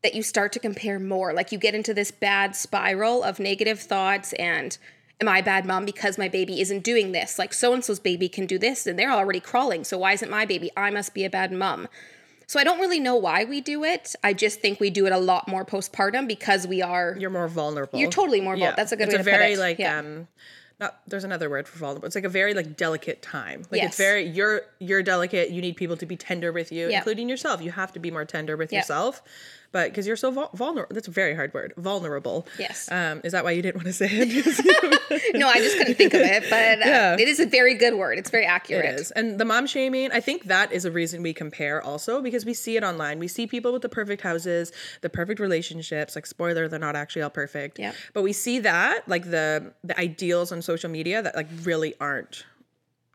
that 0.03 0.15
you 0.15 0.23
start 0.23 0.51
to 0.53 0.59
compare 0.59 0.99
more 0.99 1.33
like 1.33 1.51
you 1.51 1.59
get 1.59 1.75
into 1.75 1.93
this 1.93 2.09
bad 2.09 2.55
spiral 2.55 3.23
of 3.23 3.39
negative 3.39 3.79
thoughts 3.79 4.33
and 4.33 4.77
am 5.21 5.27
i 5.29 5.39
a 5.39 5.43
bad 5.43 5.65
mom 5.65 5.85
because 5.85 6.17
my 6.17 6.27
baby 6.27 6.59
isn't 6.59 6.83
doing 6.83 7.11
this 7.11 7.37
like 7.39 7.53
so 7.53 7.73
and 7.73 7.85
so's 7.85 7.99
baby 7.99 8.27
can 8.27 8.45
do 8.45 8.57
this 8.57 8.85
and 8.87 8.97
they're 8.99 9.11
already 9.11 9.39
crawling 9.39 9.83
so 9.83 9.97
why 9.97 10.11
isn't 10.13 10.29
my 10.31 10.45
baby 10.45 10.69
i 10.75 10.89
must 10.89 11.13
be 11.13 11.23
a 11.23 11.29
bad 11.29 11.51
mom 11.51 11.87
so 12.47 12.59
i 12.59 12.63
don't 12.63 12.79
really 12.79 12.99
know 12.99 13.15
why 13.15 13.45
we 13.45 13.61
do 13.61 13.83
it 13.83 14.15
i 14.23 14.33
just 14.33 14.59
think 14.59 14.79
we 14.79 14.89
do 14.89 15.05
it 15.05 15.13
a 15.13 15.17
lot 15.17 15.47
more 15.47 15.63
postpartum 15.63 16.27
because 16.27 16.67
we 16.67 16.81
are 16.81 17.15
You're 17.19 17.29
more 17.29 17.47
vulnerable. 17.47 17.99
You're 17.99 18.09
totally 18.09 18.41
more 18.41 18.57
vul- 18.57 18.73
that's 18.75 18.91
a 18.91 18.97
good 18.97 19.07
it's 19.07 19.13
way 19.15 19.21
a 19.21 19.23
to 19.23 19.29
put 19.31 19.37
very 19.39 19.53
it. 19.53 19.59
like 19.59 19.79
Yeah. 19.79 19.99
um 19.99 20.27
not 20.79 20.99
there's 21.05 21.23
another 21.23 21.47
word 21.47 21.67
for 21.67 21.77
vulnerable. 21.77 22.07
It's 22.07 22.15
like 22.15 22.23
a 22.23 22.29
very 22.29 22.55
like 22.55 22.75
delicate 22.75 23.21
time. 23.21 23.61
Like 23.69 23.81
Yes. 23.81 23.89
it's 23.89 23.97
very 23.97 24.25
you're 24.27 24.61
you're 24.79 25.03
delicate. 25.03 25.51
You 25.51 25.61
need 25.61 25.75
people 25.77 25.95
to 25.97 26.07
be 26.07 26.17
tender 26.17 26.51
with 26.51 26.71
you, 26.71 26.89
Yeah. 26.89 26.97
including 26.97 27.29
yourself. 27.29 27.61
You 27.61 27.69
have 27.71 27.93
to 27.93 27.99
be 27.99 28.09
more 28.09 28.25
tender 28.25 28.57
with 28.57 28.71
Yeah. 28.73 28.79
yourself. 28.79 29.21
But 29.71 29.89
because 29.89 30.05
you're 30.07 30.15
so 30.17 30.31
vul- 30.31 30.49
vulnerable, 30.53 30.93
that's 30.93 31.07
a 31.07 31.11
very 31.11 31.33
hard 31.35 31.53
word. 31.53 31.73
Vulnerable. 31.77 32.45
Yes. 32.59 32.91
Um, 32.91 33.21
is 33.23 33.31
that 33.31 33.43
why 33.43 33.51
you 33.51 33.61
didn't 33.61 33.75
want 33.77 33.87
to 33.87 33.93
say 33.93 34.07
it? 34.11 35.33
no 35.35 35.47
i 35.49 35.55
just 35.59 35.77
couldn't 35.77 35.95
think 35.95 36.13
of 36.13 36.21
it 36.21 36.43
but 36.49 36.81
uh, 36.81 36.89
Yeah. 36.89 37.15
it 37.19 37.27
is 37.27 37.39
a 37.39 37.45
very 37.45 37.73
good 37.73 37.95
word 37.95 38.17
it's 38.17 38.29
very 38.29 38.45
accurate 38.45 38.85
It 38.85 38.99
is. 38.99 39.11
And 39.11 39.39
the 39.39 39.45
mom 39.45 39.67
shaming, 39.67 40.11
I 40.11 40.19
think 40.21 40.45
that 40.45 40.71
is 40.71 40.85
a 40.85 40.91
reason 40.91 41.21
we 41.21 41.33
compare 41.33 41.81
also 41.81 42.21
because 42.21 42.45
we 42.45 42.53
see 42.53 42.77
it 42.77 42.83
online. 42.83 43.19
We 43.19 43.27
see 43.27 43.45
people 43.47 43.73
with 43.73 43.81
the 43.81 43.89
perfect 43.89 44.21
houses, 44.21 44.71
the 45.01 45.09
perfect 45.09 45.39
relationships. 45.39 46.15
Like 46.15 46.25
spoiler, 46.25 46.67
they're 46.67 46.79
not 46.79 46.95
actually 46.95 47.21
all 47.23 47.29
perfect. 47.29 47.77
Yep. 47.79 47.95
But 48.13 48.21
we 48.23 48.33
see 48.33 48.59
that, 48.59 49.07
like 49.07 49.29
the 49.29 49.73
the 49.83 49.97
ideals 49.99 50.51
on 50.51 50.61
social 50.61 50.89
media 50.89 51.21
that 51.21 51.35
like 51.35 51.47
really 51.63 51.93
aren't 51.99 52.45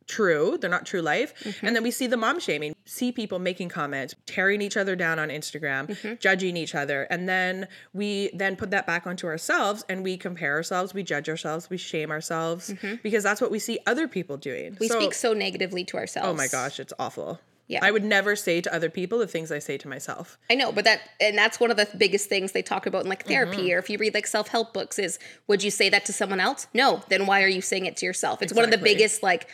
true. 0.06 0.56
They're 0.60 0.70
not 0.70 0.86
true 0.86 1.02
life. 1.02 1.34
Mm-hmm. 1.44 1.66
And 1.66 1.76
then 1.76 1.82
we 1.82 1.90
see 1.90 2.06
the 2.06 2.16
mom 2.16 2.38
shaming. 2.40 2.74
See 2.84 3.10
people 3.12 3.38
making 3.38 3.68
comments, 3.68 4.14
tearing 4.26 4.62
each 4.62 4.76
other 4.76 4.94
down 4.96 5.18
on 5.18 5.28
Instagram, 5.28 5.88
Mm-hmm. 5.88 6.14
judging 6.20 6.56
each 6.56 6.74
other. 6.74 7.02
And 7.10 7.28
then 7.28 7.68
we 7.92 8.30
then 8.34 8.56
put 8.56 8.70
that 8.70 8.86
back 8.86 9.06
onto 9.06 9.26
ourselves 9.26 9.84
and 9.88 10.02
we 10.04 10.16
compare 10.16 10.54
ourselves, 10.54 10.94
we 10.94 11.02
judge 11.02 11.28
ourselves, 11.28 11.68
we 11.70 11.76
shame 11.76 12.10
ourselves 12.10 12.72
because 13.02 13.22
that's 13.24 13.40
what 13.40 13.50
we 13.50 13.58
see 13.58 13.78
other 13.86 14.06
people 14.08 14.36
doing. 14.36 14.72
Mm-hmm. 14.72 14.80
we 14.80 14.88
speak 14.88 15.14
so 15.14 15.32
negatively 15.32 15.84
to 15.84 15.96
ourselves 15.96 16.28
Oh 16.28 16.34
my 16.34 16.46
gosh, 16.48 16.78
it's 16.80 16.92
awful. 16.98 17.40
Yeah. 17.68 17.80
I 17.84 17.90
would 17.90 18.04
never 18.04 18.36
say 18.36 18.60
to 18.60 18.72
other 18.72 18.88
people 18.88 19.18
the 19.18 19.26
things 19.26 19.50
I 19.50 19.58
say 19.58 19.76
to 19.78 19.88
myself. 19.88 20.38
I 20.48 20.54
know, 20.54 20.70
but 20.70 20.84
that 20.84 21.00
and 21.20 21.36
that's 21.36 21.58
one 21.58 21.72
of 21.72 21.76
the 21.76 21.88
biggest 21.96 22.28
things 22.28 22.52
they 22.52 22.62
talk 22.62 22.86
about 22.86 23.02
in 23.02 23.08
like 23.08 23.26
therapy 23.26 23.56
Mm-hmm. 23.56 23.72
or 23.74 23.78
if 23.78 23.90
you 23.90 23.98
read 23.98 24.14
like 24.14 24.28
self-help 24.28 24.72
books 24.72 25.00
is 25.00 25.18
would 25.48 25.64
you 25.64 25.72
say 25.72 25.88
that 25.88 26.04
to 26.06 26.12
someone 26.12 26.38
else? 26.38 26.68
No. 26.74 27.02
Then 27.08 27.26
why 27.26 27.42
are 27.42 27.48
you 27.48 27.60
saying 27.60 27.86
it 27.86 27.96
to 27.98 28.06
yourself? 28.06 28.40
It's 28.40 28.52
one 28.54 28.64
of 28.64 28.70
the 28.70 28.78
biggest 28.78 29.22
like 29.24 29.48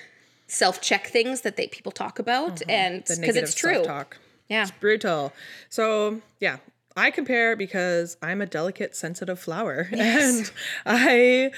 self-check 0.53 1.07
things 1.07 1.41
that 1.41 1.57
they 1.57 1.67
people 1.67 1.91
talk 1.93 2.19
about 2.19 2.61
and 2.69 3.05
Mm-hmm. 3.05 3.15
The 3.15 3.21
because 3.21 3.37
it's 3.37 3.55
true. 3.55 3.75
self-talk. 3.75 4.19
Yeah. 4.49 4.63
It's 4.63 4.71
brutal. 4.73 5.33
So 5.71 6.21
yeah, 6.41 6.59
I 6.97 7.11
compare 7.11 7.57
because 7.57 8.17
I'm 8.21 8.43
a 8.43 8.47
delicate, 8.47 8.95
sensitive 8.95 9.39
flower. 9.39 9.89
And 9.93 10.51
I 10.85 11.51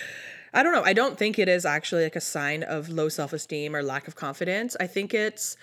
I 0.53 0.63
don't 0.63 0.73
know. 0.73 0.85
I 0.85 0.93
don't 0.93 1.19
think 1.19 1.39
it 1.41 1.49
is 1.49 1.65
actually 1.67 2.05
like 2.05 2.15
a 2.15 2.21
sign 2.21 2.63
of 2.63 2.89
low 2.89 3.09
self-esteem 3.09 3.75
or 3.75 3.83
lack 3.83 4.07
of 4.07 4.15
confidence. 4.15 4.77
I 4.79 4.87
think 4.87 5.13
it's 5.13 5.57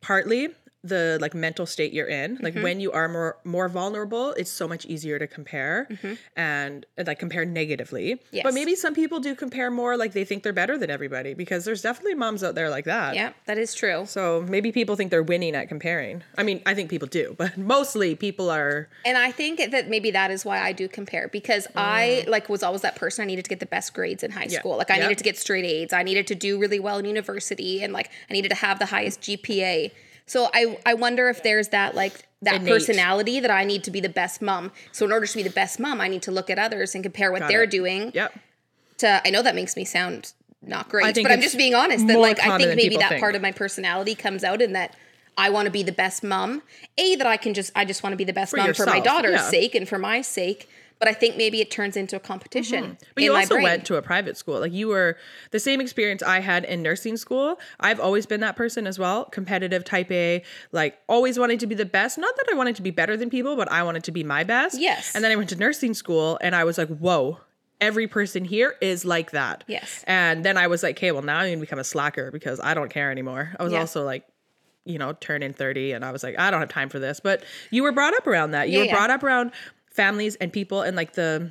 partly 0.00 0.48
the 0.84 1.18
like 1.20 1.34
mental 1.34 1.66
state 1.66 1.92
you're 1.92 2.06
in 2.06 2.38
like 2.40 2.54
Mm-hmm. 2.54 2.62
when 2.62 2.80
you 2.80 2.92
are 2.92 3.08
more 3.08 3.36
more 3.42 3.68
vulnerable 3.68 4.32
it's 4.34 4.50
so 4.50 4.68
much 4.68 4.86
easier 4.86 5.18
to 5.18 5.26
compare 5.26 5.88
and, 6.36 6.86
and 6.96 7.06
like 7.06 7.18
compare 7.18 7.44
negatively 7.44 8.14
Mm-hmm. 8.14 8.36
Yes. 8.36 8.44
but 8.44 8.54
maybe 8.54 8.74
some 8.76 8.94
people 8.94 9.18
do 9.18 9.34
compare 9.34 9.70
more 9.72 9.96
like 9.96 10.12
they 10.12 10.24
think 10.24 10.44
they're 10.44 10.52
better 10.52 10.78
than 10.78 10.88
everybody 10.88 11.34
because 11.34 11.64
there's 11.64 11.82
definitely 11.82 12.14
moms 12.14 12.44
out 12.44 12.54
there 12.54 12.70
like 12.70 12.84
that 12.84 13.14
Yeah, 13.16 13.32
that 13.46 13.58
is 13.58 13.74
true. 13.74 14.04
so 14.06 14.44
maybe 14.48 14.70
people 14.70 14.94
think 14.94 15.10
they're 15.10 15.22
winning 15.22 15.56
at 15.56 15.68
comparing. 15.68 16.22
I 16.36 16.42
mean, 16.44 16.62
I 16.64 16.74
think 16.74 16.90
people 16.90 17.08
do, 17.08 17.34
but 17.42 17.58
mostly 17.58 18.14
people 18.14 18.48
are. 18.50 18.88
And 19.04 19.18
I 19.18 19.32
think 19.32 19.58
that 19.72 19.88
maybe 19.88 20.12
that 20.12 20.30
is 20.30 20.44
why 20.44 20.60
I 20.60 20.72
do 20.72 20.86
compare 20.88 21.26
because 21.28 21.66
I 21.74 22.24
like 22.28 22.48
was 22.48 22.62
always 22.62 22.82
that 22.82 22.94
person 22.96 23.22
I 23.24 23.26
needed 23.26 23.44
to 23.46 23.48
get 23.48 23.58
the 23.60 23.66
best 23.66 23.92
grades 23.94 24.22
in 24.22 24.30
high 24.30 24.46
Mm. 24.46 24.52
Yeah. 24.52 24.58
school. 24.60 24.76
Like 24.78 24.90
I 24.92 24.98
needed 24.98 25.18
to 25.18 25.24
get 25.24 25.36
straight 25.36 25.64
A's. 25.64 25.92
I 25.92 26.02
needed 26.04 26.26
to 26.28 26.34
do 26.36 26.58
really 26.60 26.78
well 26.78 26.98
in 26.98 27.04
university 27.04 27.82
and 27.82 27.92
like 27.92 28.10
I 28.30 28.32
needed 28.32 28.50
to 28.50 28.54
have 28.54 28.78
the 28.78 28.86
highest 28.86 29.20
GPA. 29.22 29.90
So 30.28 30.48
I 30.54 30.78
I 30.86 30.94
wonder 30.94 31.28
if 31.28 31.42
there's 31.42 31.68
that 31.68 31.94
like 31.94 32.26
that 32.42 32.56
Innate. 32.56 32.68
personality 32.72 33.40
that 33.40 33.50
I 33.50 33.64
need 33.64 33.82
to 33.84 33.90
be 33.90 34.00
the 34.00 34.08
best 34.08 34.40
mom. 34.40 34.70
So 34.92 35.04
in 35.04 35.10
order 35.12 35.26
to 35.26 35.36
be 35.36 35.42
the 35.42 35.50
best 35.50 35.80
mom, 35.80 36.00
I 36.00 36.06
need 36.08 36.22
to 36.22 36.30
look 36.30 36.50
at 36.50 36.58
others 36.58 36.94
and 36.94 37.02
compare 37.02 37.32
what 37.32 37.40
Got 37.40 37.48
they're 37.48 37.64
it. 37.64 37.70
doing 37.70 38.12
Yep. 38.14 38.38
to 38.98 39.22
I 39.26 39.30
know 39.30 39.42
that 39.42 39.54
makes 39.56 39.74
me 39.76 39.84
sound 39.84 40.32
not 40.62 40.88
great, 40.88 41.14
but 41.14 41.32
I'm 41.32 41.40
just 41.40 41.56
being 41.56 41.74
honest 41.74 42.06
that 42.06 42.18
like 42.18 42.38
I 42.40 42.56
think 42.58 42.76
maybe 42.76 42.96
that 42.98 43.10
think. 43.10 43.20
part 43.20 43.34
of 43.34 43.42
my 43.42 43.52
personality 43.52 44.14
comes 44.14 44.44
out 44.44 44.60
in 44.62 44.72
that 44.74 44.94
I 45.36 45.50
want 45.50 45.66
to 45.66 45.70
be 45.70 45.82
the 45.84 45.92
best 45.92 46.22
mom. 46.24 46.62
A 46.98 47.14
that 47.16 47.26
I 47.26 47.36
can 47.36 47.54
just 47.54 47.72
I 47.74 47.84
just 47.84 48.02
want 48.02 48.12
to 48.12 48.16
be 48.16 48.24
the 48.24 48.32
best 48.32 48.56
mom 48.56 48.74
for 48.74 48.86
my 48.86 49.00
daughter's 49.00 49.40
yeah. 49.40 49.50
sake 49.50 49.74
and 49.74 49.88
for 49.88 49.98
my 49.98 50.20
sake. 50.20 50.68
But 50.98 51.08
I 51.08 51.12
think 51.12 51.36
maybe 51.36 51.60
it 51.60 51.70
turns 51.70 51.96
into 51.96 52.16
a 52.16 52.20
competition. 52.20 52.84
Mm-hmm. 52.84 52.94
But 53.14 53.22
in 53.22 53.24
you 53.24 53.36
also 53.36 53.54
brain. 53.54 53.62
went 53.62 53.84
to 53.86 53.96
a 53.96 54.02
private 54.02 54.36
school. 54.36 54.58
Like 54.60 54.72
you 54.72 54.88
were 54.88 55.16
the 55.52 55.60
same 55.60 55.80
experience 55.80 56.22
I 56.22 56.40
had 56.40 56.64
in 56.64 56.82
nursing 56.82 57.16
school. 57.16 57.58
I've 57.78 58.00
always 58.00 58.26
been 58.26 58.40
that 58.40 58.56
person 58.56 58.86
as 58.86 58.98
well. 58.98 59.26
Competitive 59.26 59.84
type 59.84 60.10
A, 60.10 60.42
like 60.72 60.98
always 61.08 61.38
wanting 61.38 61.58
to 61.58 61.66
be 61.66 61.74
the 61.76 61.86
best. 61.86 62.18
Not 62.18 62.34
that 62.36 62.46
I 62.50 62.56
wanted 62.56 62.74
to 62.76 62.82
be 62.82 62.90
better 62.90 63.16
than 63.16 63.30
people, 63.30 63.54
but 63.54 63.70
I 63.70 63.82
wanted 63.84 64.02
to 64.04 64.10
be 64.12 64.24
my 64.24 64.42
best. 64.42 64.78
Yes. 64.80 65.14
And 65.14 65.22
then 65.22 65.30
I 65.30 65.36
went 65.36 65.50
to 65.50 65.56
nursing 65.56 65.94
school 65.94 66.38
and 66.40 66.54
I 66.56 66.64
was 66.64 66.78
like, 66.78 66.88
whoa, 66.88 67.38
every 67.80 68.08
person 68.08 68.44
here 68.44 68.74
is 68.80 69.04
like 69.04 69.30
that. 69.30 69.62
Yes. 69.68 70.02
And 70.08 70.44
then 70.44 70.56
I 70.56 70.66
was 70.66 70.82
like, 70.82 70.96
okay, 70.96 71.12
well 71.12 71.22
now 71.22 71.38
I'm 71.38 71.48
gonna 71.50 71.60
become 71.60 71.78
a 71.78 71.84
slacker 71.84 72.32
because 72.32 72.58
I 72.60 72.74
don't 72.74 72.90
care 72.90 73.12
anymore. 73.12 73.54
I 73.60 73.62
was 73.62 73.72
Yeah. 73.72 73.80
also 73.80 74.04
like, 74.04 74.24
you 74.84 74.98
know, 74.98 75.12
turning 75.12 75.52
30 75.52 75.92
and 75.92 76.04
I 76.04 76.10
was 76.10 76.22
like, 76.24 76.36
I 76.38 76.50
don't 76.50 76.60
have 76.60 76.70
time 76.70 76.88
for 76.88 76.98
this. 76.98 77.20
But 77.20 77.44
you 77.70 77.82
were 77.84 77.92
brought 77.92 78.14
up 78.14 78.26
around 78.26 78.50
that. 78.52 78.68
You 78.68 78.74
Yeah, 78.74 78.80
were 78.80 78.86
yeah. 78.86 78.94
brought 78.94 79.10
up 79.10 79.22
around 79.22 79.52
families 79.90 80.36
and 80.36 80.52
people 80.52 80.82
and 80.82 80.96
like 80.96 81.14
the 81.14 81.50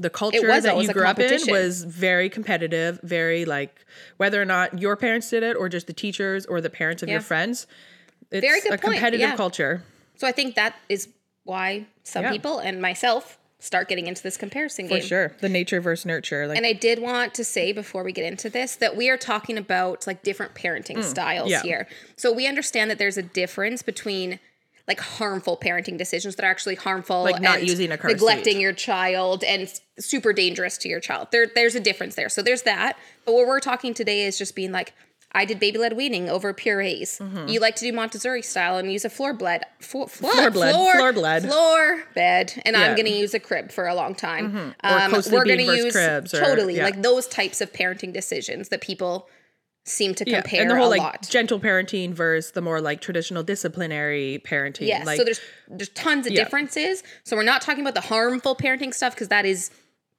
the 0.00 0.10
culture 0.10 0.46
was 0.46 0.62
that 0.62 0.80
you 0.80 0.92
grew 0.92 1.04
up 1.06 1.18
in 1.18 1.40
was 1.48 1.82
very 1.82 2.28
competitive, 2.30 3.00
very 3.02 3.44
like 3.44 3.84
whether 4.16 4.40
or 4.40 4.44
not 4.44 4.78
your 4.80 4.96
parents 4.96 5.28
did 5.28 5.42
it 5.42 5.56
or 5.56 5.68
just 5.68 5.86
the 5.88 5.92
teachers 5.92 6.46
or 6.46 6.60
the 6.60 6.70
parents 6.70 7.02
of 7.02 7.08
your 7.08 7.20
friends. 7.20 7.66
It's 8.30 8.46
Very 8.46 8.60
good 8.60 8.68
a 8.74 8.78
point, 8.78 8.94
competitive 8.94 9.20
yeah. 9.30 9.36
culture. 9.36 9.82
So 10.16 10.26
I 10.26 10.32
think 10.32 10.54
that 10.54 10.76
is 10.88 11.08
why 11.44 11.86
some 12.04 12.24
Yeah. 12.24 12.30
people 12.30 12.58
and 12.58 12.80
myself 12.80 13.38
start 13.58 13.88
getting 13.88 14.06
into 14.06 14.22
this 14.22 14.36
comparison 14.36 14.86
For 14.86 14.94
game. 14.94 15.00
For 15.02 15.06
sure. 15.08 15.36
The 15.40 15.48
nature 15.48 15.80
versus 15.80 16.06
nurture. 16.06 16.46
Like 16.46 16.58
And 16.58 16.66
I 16.66 16.74
did 16.74 17.00
want 17.00 17.34
to 17.34 17.42
say 17.44 17.72
before 17.72 18.04
we 18.04 18.12
get 18.12 18.24
into 18.24 18.48
this 18.48 18.76
that 18.76 18.96
we 18.96 19.08
are 19.10 19.16
talking 19.16 19.58
about 19.58 20.06
like 20.06 20.22
different 20.22 20.54
parenting 20.54 21.02
styles 21.02 21.48
Mm, 21.48 21.50
yeah. 21.50 21.62
here. 21.62 21.88
So 22.16 22.32
we 22.32 22.46
understand 22.46 22.88
that 22.90 22.98
there's 22.98 23.16
a 23.16 23.22
difference 23.22 23.82
between 23.82 24.38
like 24.88 24.98
harmful 25.00 25.56
parenting 25.56 25.96
decisions 25.98 26.34
that 26.36 26.44
are 26.44 26.50
actually 26.50 26.74
harmful 26.74 27.22
Like 27.22 27.40
not 27.42 27.62
using 27.64 27.92
a 27.92 27.98
car 27.98 28.10
neglecting 28.10 28.54
seat. 28.54 28.60
your 28.60 28.72
child 28.72 29.44
and 29.44 29.70
super 29.98 30.32
dangerous 30.32 30.78
to 30.78 30.88
your 30.88 30.98
child. 31.00 31.28
There 31.30 31.46
there's 31.54 31.74
a 31.74 31.80
difference 31.80 32.14
there. 32.16 32.28
So 32.30 32.42
there's 32.42 32.62
that. 32.62 32.96
But 33.26 33.34
what 33.34 33.46
we're 33.46 33.60
talking 33.60 33.92
today 33.94 34.22
is 34.24 34.38
just 34.38 34.56
being 34.56 34.72
like 34.72 34.94
I 35.30 35.44
did 35.44 35.60
baby 35.60 35.76
led 35.76 35.92
weaning 35.94 36.30
over 36.30 36.54
purees. 36.54 37.18
Mm-hmm. 37.18 37.48
You 37.48 37.60
like 37.60 37.76
to 37.76 37.84
do 37.84 37.92
Montessori 37.92 38.40
style 38.40 38.78
and 38.78 38.90
use 38.90 39.04
a 39.04 39.10
floor 39.10 39.34
bled, 39.34 39.62
floor, 39.78 40.08
Floor 40.08 40.50
bled, 40.50 40.74
floor, 40.74 40.94
floor 40.96 41.12
bled. 41.12 41.42
floor 41.44 42.02
bed, 42.14 42.54
and 42.64 42.74
I'm 42.74 42.82
Mm-hmm. 42.82 42.94
going 42.96 43.06
to 43.12 43.18
use 43.18 43.34
a 43.34 43.38
crib 43.38 43.70
for 43.70 43.86
a 43.86 43.94
long 43.94 44.14
time. 44.14 44.56
Or 44.82 44.88
Um, 44.90 45.12
we're 45.30 45.44
going 45.44 45.58
to 45.58 45.64
use 45.76 45.92
cribs 45.92 46.32
or- 46.32 46.40
totally 46.40 46.76
yeah. 46.78 46.84
like 46.84 47.02
those 47.02 47.26
types 47.28 47.60
of 47.60 47.74
parenting 47.74 48.14
decisions 48.14 48.70
that 48.70 48.80
people 48.80 49.28
seem 49.88 50.14
to 50.14 50.24
yeah. 50.28 50.40
compare 50.42 50.62
and 50.62 50.70
the 50.70 50.76
whole 50.76 50.88
a 50.88 50.90
like 50.90 51.00
lot. 51.00 51.26
gentle 51.28 51.58
parenting 51.58 52.12
versus 52.12 52.52
the 52.52 52.60
more 52.60 52.80
like 52.80 53.00
traditional 53.00 53.42
disciplinary 53.42 54.40
parenting. 54.44 54.86
Yes, 54.86 55.06
Like 55.06 55.16
so 55.18 55.24
there's 55.24 55.40
there's 55.68 55.88
tons 55.90 56.26
of 56.26 56.32
Yeah. 56.32 56.44
differences. 56.44 57.02
So 57.24 57.36
we're 57.36 57.42
not 57.42 57.62
talking 57.62 57.80
about 57.82 57.94
the 57.94 58.00
harmful 58.02 58.54
parenting 58.54 58.92
stuff 58.94 59.14
because 59.14 59.28
that 59.28 59.44
is 59.46 59.70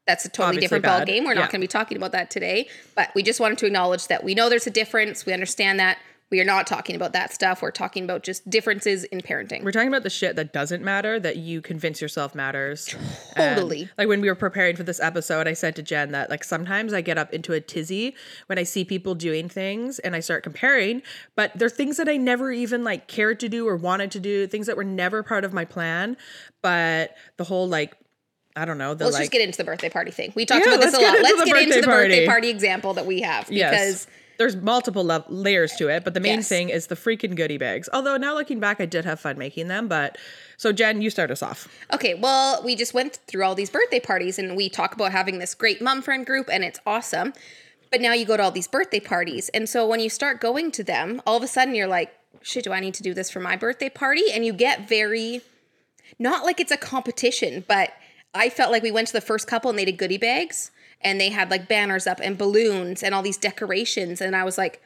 that's 0.08 0.26
a 0.26 0.30
totally 0.30 0.58
Obviously 0.58 0.80
different 0.80 0.86
ball 0.86 1.06
game. 1.06 1.24
We're 1.24 1.34
Yeah. 1.34 1.42
not 1.42 1.52
going 1.52 1.62
to 1.62 1.64
be 1.64 1.68
talking 1.68 1.96
about 1.98 2.14
that 2.14 2.32
today, 2.32 2.68
but 2.96 3.10
we 3.14 3.22
just 3.22 3.40
wanted 3.40 3.60
to 3.60 3.68
acknowledge 3.68 4.08
that 4.08 4.24
we 4.24 4.34
know 4.34 4.50
there's 4.50 4.66
a 4.66 4.72
difference. 4.72 5.26
We 5.26 5.34
understand 5.34 5.80
that. 5.80 6.00
We 6.32 6.40
are 6.40 6.46
not 6.46 6.68
talking 6.68 6.96
about 6.96 7.14
that 7.14 7.34
stuff. 7.34 7.62
We're 7.62 7.72
talking 7.72 8.04
about 8.04 8.22
just 8.24 8.48
differences 8.50 9.04
in 9.06 9.22
parenting. 9.22 9.64
we're 9.64 9.72
talking 9.72 9.88
about 9.88 10.04
the 10.04 10.10
shit 10.12 10.36
that 10.36 10.54
doesn't 10.54 10.84
matter 10.84 11.20
that 11.20 11.38
you 11.38 11.60
convince 11.62 12.02
yourself 12.02 12.36
matters. 12.36 12.94
And, 13.36 13.56
Totally. 13.56 13.90
like 13.98 14.08
when 14.08 14.22
we 14.22 14.28
were 14.30 14.36
preparing 14.36 14.76
for 14.76 14.84
this 14.84 15.00
episode, 15.00 15.48
I 15.48 15.54
said 15.54 15.76
to 15.78 15.82
Jen 15.84 16.12
that 16.12 16.30
like 16.30 16.44
sometimes 16.44 16.94
I 16.94 17.02
get 17.02 17.18
up 17.18 17.34
into 17.34 17.54
a 17.54 17.60
tizzy 17.62 18.16
when 18.46 18.60
I 18.60 18.64
see 18.64 18.86
people 18.86 19.16
doing 19.16 19.50
things 19.50 19.98
and 20.00 20.16
I 20.16 20.20
start 20.20 20.44
comparing, 20.44 21.02
but 21.36 21.52
they're 21.56 21.70
things 21.70 21.98
that 21.98 22.08
I 22.08 22.18
never 22.18 22.52
even 22.52 22.84
like 22.84 23.08
cared 23.08 23.40
to 23.40 23.50
do 23.50 23.68
or 23.68 23.76
wanted 23.76 24.12
to 24.12 24.20
do, 24.20 24.46
things 24.46 24.68
that 24.68 24.78
were 24.78 24.84
never 24.84 25.24
part 25.24 25.44
of 25.46 25.52
my 25.54 25.66
plan. 25.66 26.16
But 26.62 27.16
the 27.38 27.44
whole 27.44 27.68
like 27.68 27.96
I 28.56 28.66
don't 28.66 28.78
know, 28.78 28.94
the 28.94 29.06
Let's 29.06 29.14
like 29.16 29.22
just 29.24 29.32
get 29.32 29.42
into 29.42 29.58
the 29.58 29.64
birthday 29.64 29.90
party 29.90 30.12
thing. 30.12 30.34
We 30.36 30.46
talked 30.46 30.66
Yeah, 30.66 30.74
about 30.76 30.82
this 30.86 30.94
a 30.94 30.98
let's 30.98 31.00
get 31.00 31.08
lot. 31.08 31.16
into 31.18 31.24
Let's 31.24 31.40
the 31.40 31.46
get 31.46 31.56
into 31.62 31.70
birthday 31.76 31.82
the 31.82 31.88
birthday 31.88 32.26
party. 32.26 32.28
party 32.28 32.50
example 32.50 32.94
that 32.96 33.06
we 33.06 33.22
have 33.22 33.50
Yes. 33.52 34.06
There's 34.39 34.55
multiple 34.55 35.03
lev- 35.03 35.25
layers 35.27 35.74
to 35.74 35.89
it, 35.89 36.05
but 36.05 36.13
the 36.13 36.19
main 36.22 36.38
Yes. 36.38 36.48
thing 36.48 36.69
is 36.69 36.88
the 36.88 36.96
freaking 36.96 37.36
goodie 37.36 37.58
bags. 37.58 37.89
Although 37.91 38.15
now 38.15 38.34
looking 38.34 38.60
back, 38.62 38.79
I 38.79 38.86
did 38.86 39.03
have 39.03 39.19
fun 39.19 39.38
making 39.38 39.67
them. 39.67 39.89
But 39.89 40.17
so 40.55 40.72
Jen, 40.72 41.01
you 41.01 41.10
start 41.10 41.29
us 41.29 41.43
off. 41.43 41.67
Okay, 41.93 42.13
well, 42.13 42.63
we 42.63 42.75
just 42.77 42.93
went 42.93 43.19
through 43.27 43.43
all 43.43 43.53
these 43.53 43.69
birthday 43.69 44.00
parties 44.00 44.39
and 44.39 44.55
we 44.55 44.69
talk 44.69 44.96
about 44.96 45.12
having 45.12 45.39
this 45.39 45.53
great 45.53 45.81
mom 45.81 46.01
friend 46.01 46.25
group 46.25 46.50
and 46.51 46.63
it's 46.63 46.79
awesome. 46.88 47.34
But 47.91 48.00
now 48.00 48.13
you 48.13 48.24
go 48.25 48.38
to 48.38 48.43
all 48.43 48.51
these 48.51 48.67
birthday 48.67 49.01
parties. 49.01 49.50
And 49.50 49.67
so 49.67 49.86
when 49.86 50.00
you 50.00 50.10
start 50.10 50.39
going 50.39 50.72
to 50.72 50.86
them, 50.86 51.22
all 51.27 51.36
of 51.36 51.43
a 51.43 51.48
sudden 51.48 51.75
you're 51.75 51.88
like, 51.88 52.13
shit, 52.41 52.63
do 52.63 52.72
I 52.72 52.79
need 52.79 52.93
to 52.93 53.03
do 53.03 53.13
this 53.13 53.29
for 53.29 53.41
my 53.41 53.58
birthday 53.58 53.89
party? 53.89 54.31
And 54.31 54.46
you 54.46 54.53
get 54.53 54.88
very, 54.88 55.41
not 56.17 56.46
like 56.46 56.62
it's 56.62 56.72
a 56.72 56.77
competition, 56.77 57.65
but 57.67 57.91
I 58.34 58.50
felt 58.50 58.72
like 58.72 58.84
we 58.84 58.91
went 58.91 59.08
to 59.08 59.13
the 59.13 59.22
first 59.22 59.48
couple 59.48 59.69
and 59.69 59.77
they 59.77 59.84
did 59.86 59.98
goodie 59.98 60.17
bags 60.17 60.72
and 61.01 61.20
they 61.20 61.29
had 61.29 61.50
like 61.50 61.68
banners 61.68 62.08
up 62.08 62.20
and 62.22 62.38
balloons 62.38 63.03
and 63.03 63.15
all 63.15 63.22
these 63.22 63.38
decorations. 63.38 64.22
And 64.22 64.36
I 64.36 64.44
was 64.44 64.58
like, 64.58 64.82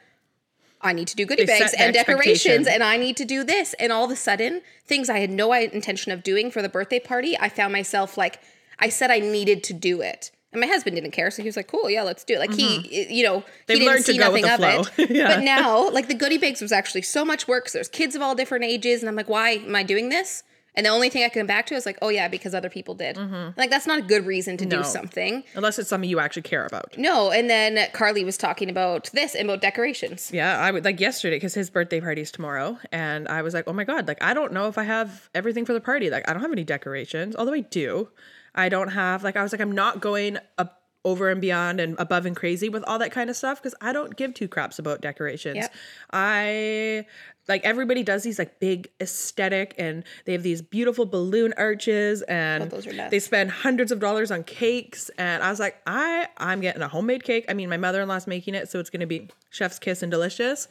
I 0.80 0.92
need 0.92 1.08
to 1.08 1.16
do 1.16 1.24
goodie 1.24 1.44
They 1.44 1.58
bags 1.58 1.74
and 1.78 1.94
decorations 1.94 2.66
and 2.66 2.82
I 2.82 2.96
need 2.98 3.16
to 3.16 3.24
do 3.24 3.42
this. 3.42 3.74
And 3.74 3.90
all 3.90 4.04
of 4.04 4.10
a 4.10 4.16
sudden, 4.16 4.60
things 4.86 5.08
I 5.08 5.18
had 5.18 5.30
no 5.30 5.52
intention 5.52 6.12
of 6.12 6.22
doing 6.22 6.50
for 6.50 6.60
the 6.62 6.68
birthday 6.68 7.00
party, 7.00 7.36
I 7.38 7.48
found 7.48 7.72
myself 7.72 8.18
like, 8.18 8.40
I 8.78 8.90
said 8.90 9.10
I 9.10 9.18
needed 9.20 9.64
to 9.64 9.72
do 9.72 10.00
it. 10.02 10.30
And 10.52 10.60
my 10.60 10.66
husband 10.68 10.94
didn't 10.94 11.10
care. 11.10 11.32
So 11.32 11.42
he 11.42 11.48
was 11.48 11.56
like, 11.56 11.66
cool, 11.66 11.90
yeah, 11.90 12.02
let's 12.02 12.22
do 12.22 12.34
it. 12.34 12.38
Like 12.38 12.54
he, 12.54 13.12
you 13.12 13.24
know, 13.24 13.38
Mm-hmm. 13.40 13.48
They've 13.66 13.78
he 13.78 13.84
didn't 13.84 14.02
see 14.04 14.18
nothing 14.18 14.44
of 14.44 14.56
flow. 14.56 14.82
it. 14.98 15.10
Yeah. 15.14 15.34
But 15.34 15.42
now, 15.42 15.90
like 15.90 16.06
the 16.06 16.14
goodie 16.14 16.38
bags 16.38 16.60
was 16.60 16.70
actually 16.70 17.02
so 17.02 17.24
much 17.24 17.48
work. 17.48 17.68
So 17.68 17.78
there's 17.78 17.88
kids 17.88 18.14
of 18.14 18.22
all 18.22 18.34
different 18.36 18.64
ages. 18.64 19.00
And 19.02 19.08
I'm 19.08 19.16
like, 19.16 19.28
why 19.28 19.50
am 19.50 19.74
I 19.74 19.82
doing 19.82 20.10
this? 20.10 20.44
And 20.76 20.84
the 20.86 20.90
only 20.90 21.08
thing 21.08 21.22
I 21.22 21.28
can 21.28 21.40
come 21.42 21.46
back 21.46 21.66
to 21.66 21.74
is 21.74 21.86
like, 21.86 21.98
oh 22.02 22.08
yeah, 22.08 22.26
because 22.28 22.54
other 22.54 22.68
people 22.68 22.94
did. 22.94 23.16
Like 23.56 23.70
that's 23.70 23.86
not 23.86 23.98
a 24.00 24.02
good 24.02 24.26
reason 24.26 24.56
to 24.58 24.64
Mm-hmm. 24.64 24.70
No. 24.70 24.82
do 24.82 24.88
something. 24.88 25.44
Unless 25.54 25.78
it's 25.78 25.88
something 25.88 26.08
you 26.10 26.18
actually 26.20 26.42
care 26.42 26.66
about. 26.66 26.96
No. 26.98 27.30
And 27.30 27.48
then 27.48 27.76
Karlee 27.92 28.24
was 28.24 28.36
talking 28.36 28.68
about 28.70 29.10
this 29.12 29.34
and 29.34 29.48
about 29.48 29.60
decorations. 29.60 30.30
Yeah, 30.32 30.58
I 30.58 30.70
would 30.70 30.84
like 30.84 31.00
yesterday 31.00 31.36
because 31.36 31.54
his 31.54 31.70
birthday 31.70 32.00
party 32.00 32.22
is 32.22 32.30
tomorrow, 32.32 32.78
and 32.92 33.28
I 33.28 33.42
was 33.42 33.54
like, 33.54 33.64
oh 33.68 33.72
my 33.72 33.84
god, 33.84 34.08
like 34.08 34.22
I 34.22 34.34
don't 34.34 34.52
know 34.52 34.68
if 34.68 34.78
I 34.78 34.82
have 34.84 35.28
everything 35.34 35.64
for 35.64 35.72
the 35.74 35.80
party. 35.80 36.10
Like 36.10 36.28
I 36.28 36.32
don't 36.32 36.42
have 36.42 36.52
any 36.52 36.64
decorations, 36.64 37.36
although 37.36 37.52
I 37.54 37.60
do. 37.60 38.08
I 38.54 38.68
don't 38.68 38.88
have 38.88 39.22
like 39.24 39.36
I 39.36 39.42
was 39.42 39.52
like 39.52 39.60
I'm 39.60 39.72
not 39.72 40.00
going 40.00 40.38
up 40.58 40.80
over 41.04 41.28
and 41.28 41.40
beyond 41.40 41.80
and 41.80 41.96
above 41.98 42.24
and 42.26 42.34
crazy 42.34 42.68
with 42.68 42.82
all 42.84 42.98
that 42.98 43.12
kind 43.12 43.28
of 43.28 43.36
stuff 43.36 43.60
because 43.62 43.74
I 43.80 43.92
don't 43.92 44.16
give 44.16 44.32
two 44.32 44.48
craps 44.48 44.78
about 44.78 45.00
decorations. 45.02 45.56
Yep. 45.56 45.74
I 46.12 47.06
like 47.46 47.62
everybody 47.64 48.02
does 48.02 48.22
these 48.22 48.38
like 48.38 48.58
big 48.58 48.88
aesthetic 49.02 49.74
and 49.76 50.02
they 50.24 50.32
have 50.32 50.42
these 50.42 50.62
beautiful 50.62 51.04
balloon 51.04 51.52
arches 51.58 52.22
and 52.22 52.72
Oh, 52.72 52.80
they 53.10 53.18
spend 53.18 53.50
hundreds 53.50 53.92
of 53.92 54.00
dollars 54.00 54.30
on 54.30 54.44
cakes 54.44 55.10
and 55.18 55.42
I 55.42 55.50
was 55.50 55.60
like 55.60 55.76
I 55.86 56.28
I'm 56.38 56.60
getting 56.62 56.80
a 56.80 56.88
homemade 56.88 57.22
cake. 57.24 57.44
I 57.48 57.54
mean 57.54 57.68
my 57.68 57.76
mother-in-law's 57.76 58.26
making 58.26 58.54
it 58.54 58.70
so 58.70 58.78
it's 58.80 58.88
going 58.90 59.00
to 59.00 59.06
be 59.06 59.28
chef's 59.50 59.78
kiss 59.78 60.02
and 60.02 60.10
delicious. 60.10 60.68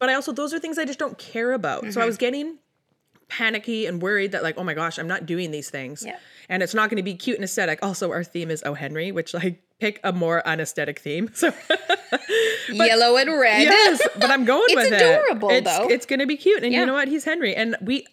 But 0.00 0.08
I 0.08 0.14
also 0.14 0.32
those 0.32 0.52
are 0.52 0.58
things 0.58 0.78
I 0.78 0.84
just 0.84 0.98
don't 0.98 1.16
care 1.16 1.52
about. 1.52 1.82
So 1.82 1.86
I 1.86 1.90
Mm-hmm. 1.90 2.06
was 2.06 2.16
getting 2.16 2.58
panicky 3.28 3.86
and 3.86 4.00
worried 4.02 4.32
that 4.32 4.42
like 4.42 4.56
oh 4.58 4.64
my 4.64 4.74
gosh 4.74 4.98
I'm 4.98 5.08
not 5.08 5.26
doing 5.26 5.50
these 5.50 5.68
things 5.70 6.04
Yeah. 6.06 6.16
and 6.48 6.62
it's 6.62 6.74
not 6.74 6.90
going 6.90 6.96
to 6.98 7.02
be 7.02 7.14
cute 7.14 7.36
and 7.36 7.44
aesthetic. 7.44 7.80
Also 7.82 8.10
our 8.12 8.22
theme 8.24 8.50
is 8.50 8.62
O 8.64 8.74
Henry, 8.74 9.10
which 9.12 9.34
like 9.34 9.62
pick 9.80 10.00
a 10.04 10.12
more 10.12 10.46
unaesthetic 10.46 10.98
theme. 11.00 11.30
So 11.40 11.52
Yellow 12.72 13.16
and 13.16 13.30
red. 13.38 13.62
yes, 13.62 14.00
but 14.18 14.30
I'm 14.30 14.44
going 14.44 14.64
with 14.74 14.92
adorable, 14.92 15.50
it. 15.50 15.58
It's, 15.58 15.78
though. 15.78 15.88
It's 15.88 16.06
gonna 16.06 16.26
be 16.26 16.36
cute, 16.36 16.62
and 16.64 16.72
Yeah. 16.72 16.80
you 16.80 16.86
know 16.86 16.94
what? 16.94 17.08
He's 17.08 17.24
Henry, 17.24 17.54
and 17.54 17.76
we 17.80 18.06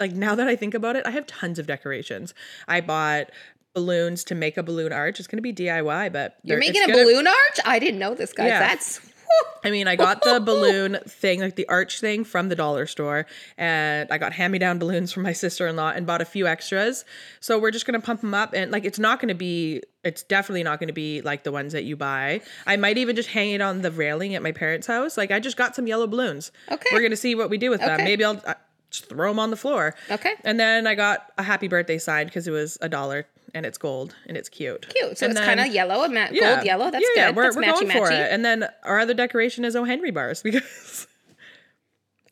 like 0.00 0.12
now 0.12 0.34
that 0.34 0.48
I 0.48 0.56
think 0.56 0.74
about 0.74 0.96
it, 0.96 1.04
I 1.06 1.10
have 1.10 1.26
tons 1.26 1.58
of 1.58 1.66
decorations. 1.66 2.32
I 2.66 2.80
bought 2.80 3.30
balloons 3.74 4.24
to 4.24 4.34
make 4.34 4.56
a 4.56 4.62
balloon 4.62 4.92
arch. 4.92 5.18
It's 5.18 5.28
gonna 5.28 5.42
be 5.42 5.52
DIY, 5.52 6.12
but 6.12 6.36
You're 6.42 6.58
making 6.58 6.82
a 6.82 6.86
gonna- 6.86 7.02
balloon 7.04 7.26
arch? 7.26 7.58
I 7.64 7.78
didn't 7.78 7.98
know 8.00 8.14
this, 8.14 8.32
guys. 8.32 8.48
Yeah. 8.48 8.60
That's 8.60 9.00
I 9.64 9.70
mean, 9.70 9.86
I 9.88 9.94
got 9.96 10.22
the 10.22 10.40
balloon 10.40 10.98
thing, 11.06 11.40
like 11.40 11.56
the 11.56 11.68
arch 11.68 12.00
thing 12.00 12.24
from 12.24 12.48
the 12.48 12.56
dollar 12.56 12.86
store, 12.86 13.26
and 13.58 14.10
I 14.10 14.16
got 14.18 14.32
hand 14.32 14.52
me 14.52 14.58
down 14.58 14.78
balloons 14.78 15.12
from 15.12 15.22
my 15.22 15.32
sister 15.34 15.66
in 15.66 15.76
law 15.76 15.90
and 15.94 16.06
bought 16.06 16.22
a 16.22 16.24
few 16.24 16.46
extras. 16.46 17.04
So 17.40 17.58
we're 17.58 17.70
just 17.70 17.84
gonna 17.86 18.00
pump 18.00 18.22
them 18.22 18.32
up, 18.34 18.54
and 18.54 18.70
like 18.70 18.84
it's 18.86 18.98
not 18.98 19.20
gonna 19.20 19.34
be, 19.34 19.82
it's 20.04 20.22
definitely 20.22 20.62
not 20.62 20.80
gonna 20.80 20.92
be 20.92 21.20
like 21.22 21.44
the 21.44 21.52
ones 21.52 21.72
that 21.72 21.84
you 21.84 21.96
buy. 21.96 22.40
I 22.66 22.76
might 22.76 22.98
even 22.98 23.16
just 23.16 23.28
hang 23.30 23.50
it 23.50 23.60
on 23.60 23.82
the 23.82 23.90
railing 23.90 24.34
at 24.34 24.42
my 24.42 24.52
parents' 24.52 24.86
house. 24.86 25.16
Like 25.16 25.30
I 25.30 25.40
just 25.40 25.56
got 25.56 25.74
some 25.74 25.86
yellow 25.86 26.06
balloons. 26.06 26.52
Okay. 26.70 26.88
We're 26.92 27.02
gonna 27.02 27.16
see 27.16 27.34
what 27.34 27.50
we 27.50 27.58
do 27.58 27.70
with 27.70 27.80
them. 27.80 28.04
Maybe 28.04 28.24
I'll. 28.24 28.40
Uh, 28.44 28.54
just 28.90 29.06
throw 29.06 29.30
them 29.30 29.38
on 29.38 29.50
the 29.50 29.56
floor. 29.56 29.94
Okay. 30.10 30.32
And 30.44 30.58
then 30.58 30.86
I 30.86 30.94
got 30.94 31.30
a 31.36 31.42
happy 31.42 31.68
birthday 31.68 31.98
sign 31.98 32.26
because 32.26 32.48
it 32.48 32.52
was 32.52 32.78
a 32.80 32.88
dollar 32.88 33.26
and 33.54 33.66
it's 33.66 33.78
gold 33.78 34.14
and 34.26 34.36
it's 34.36 34.48
cute. 34.48 34.88
cute. 34.94 35.18
So 35.18 35.26
And 35.26 35.36
it's 35.36 35.44
kind 35.44 35.60
of 35.60 35.66
yellow, 35.68 36.04
a 36.04 36.08
matte 36.08 36.34
yeah. 36.34 36.54
gold 36.54 36.66
yellow. 36.66 36.90
That's 36.90 37.04
yeah, 37.14 37.26
good. 37.28 37.36
We're, 37.36 37.42
That's 37.44 37.56
we're 37.56 37.62
matchy 37.62 37.80
going 37.80 37.90
for 37.90 38.10
it. 38.10 38.32
And 38.32 38.44
then 38.44 38.68
our 38.84 38.98
other 38.98 39.14
decoration 39.14 39.64
is 39.64 39.76
O 39.76 39.84
Henry 39.84 40.10
bars 40.10 40.42
because 40.44 41.06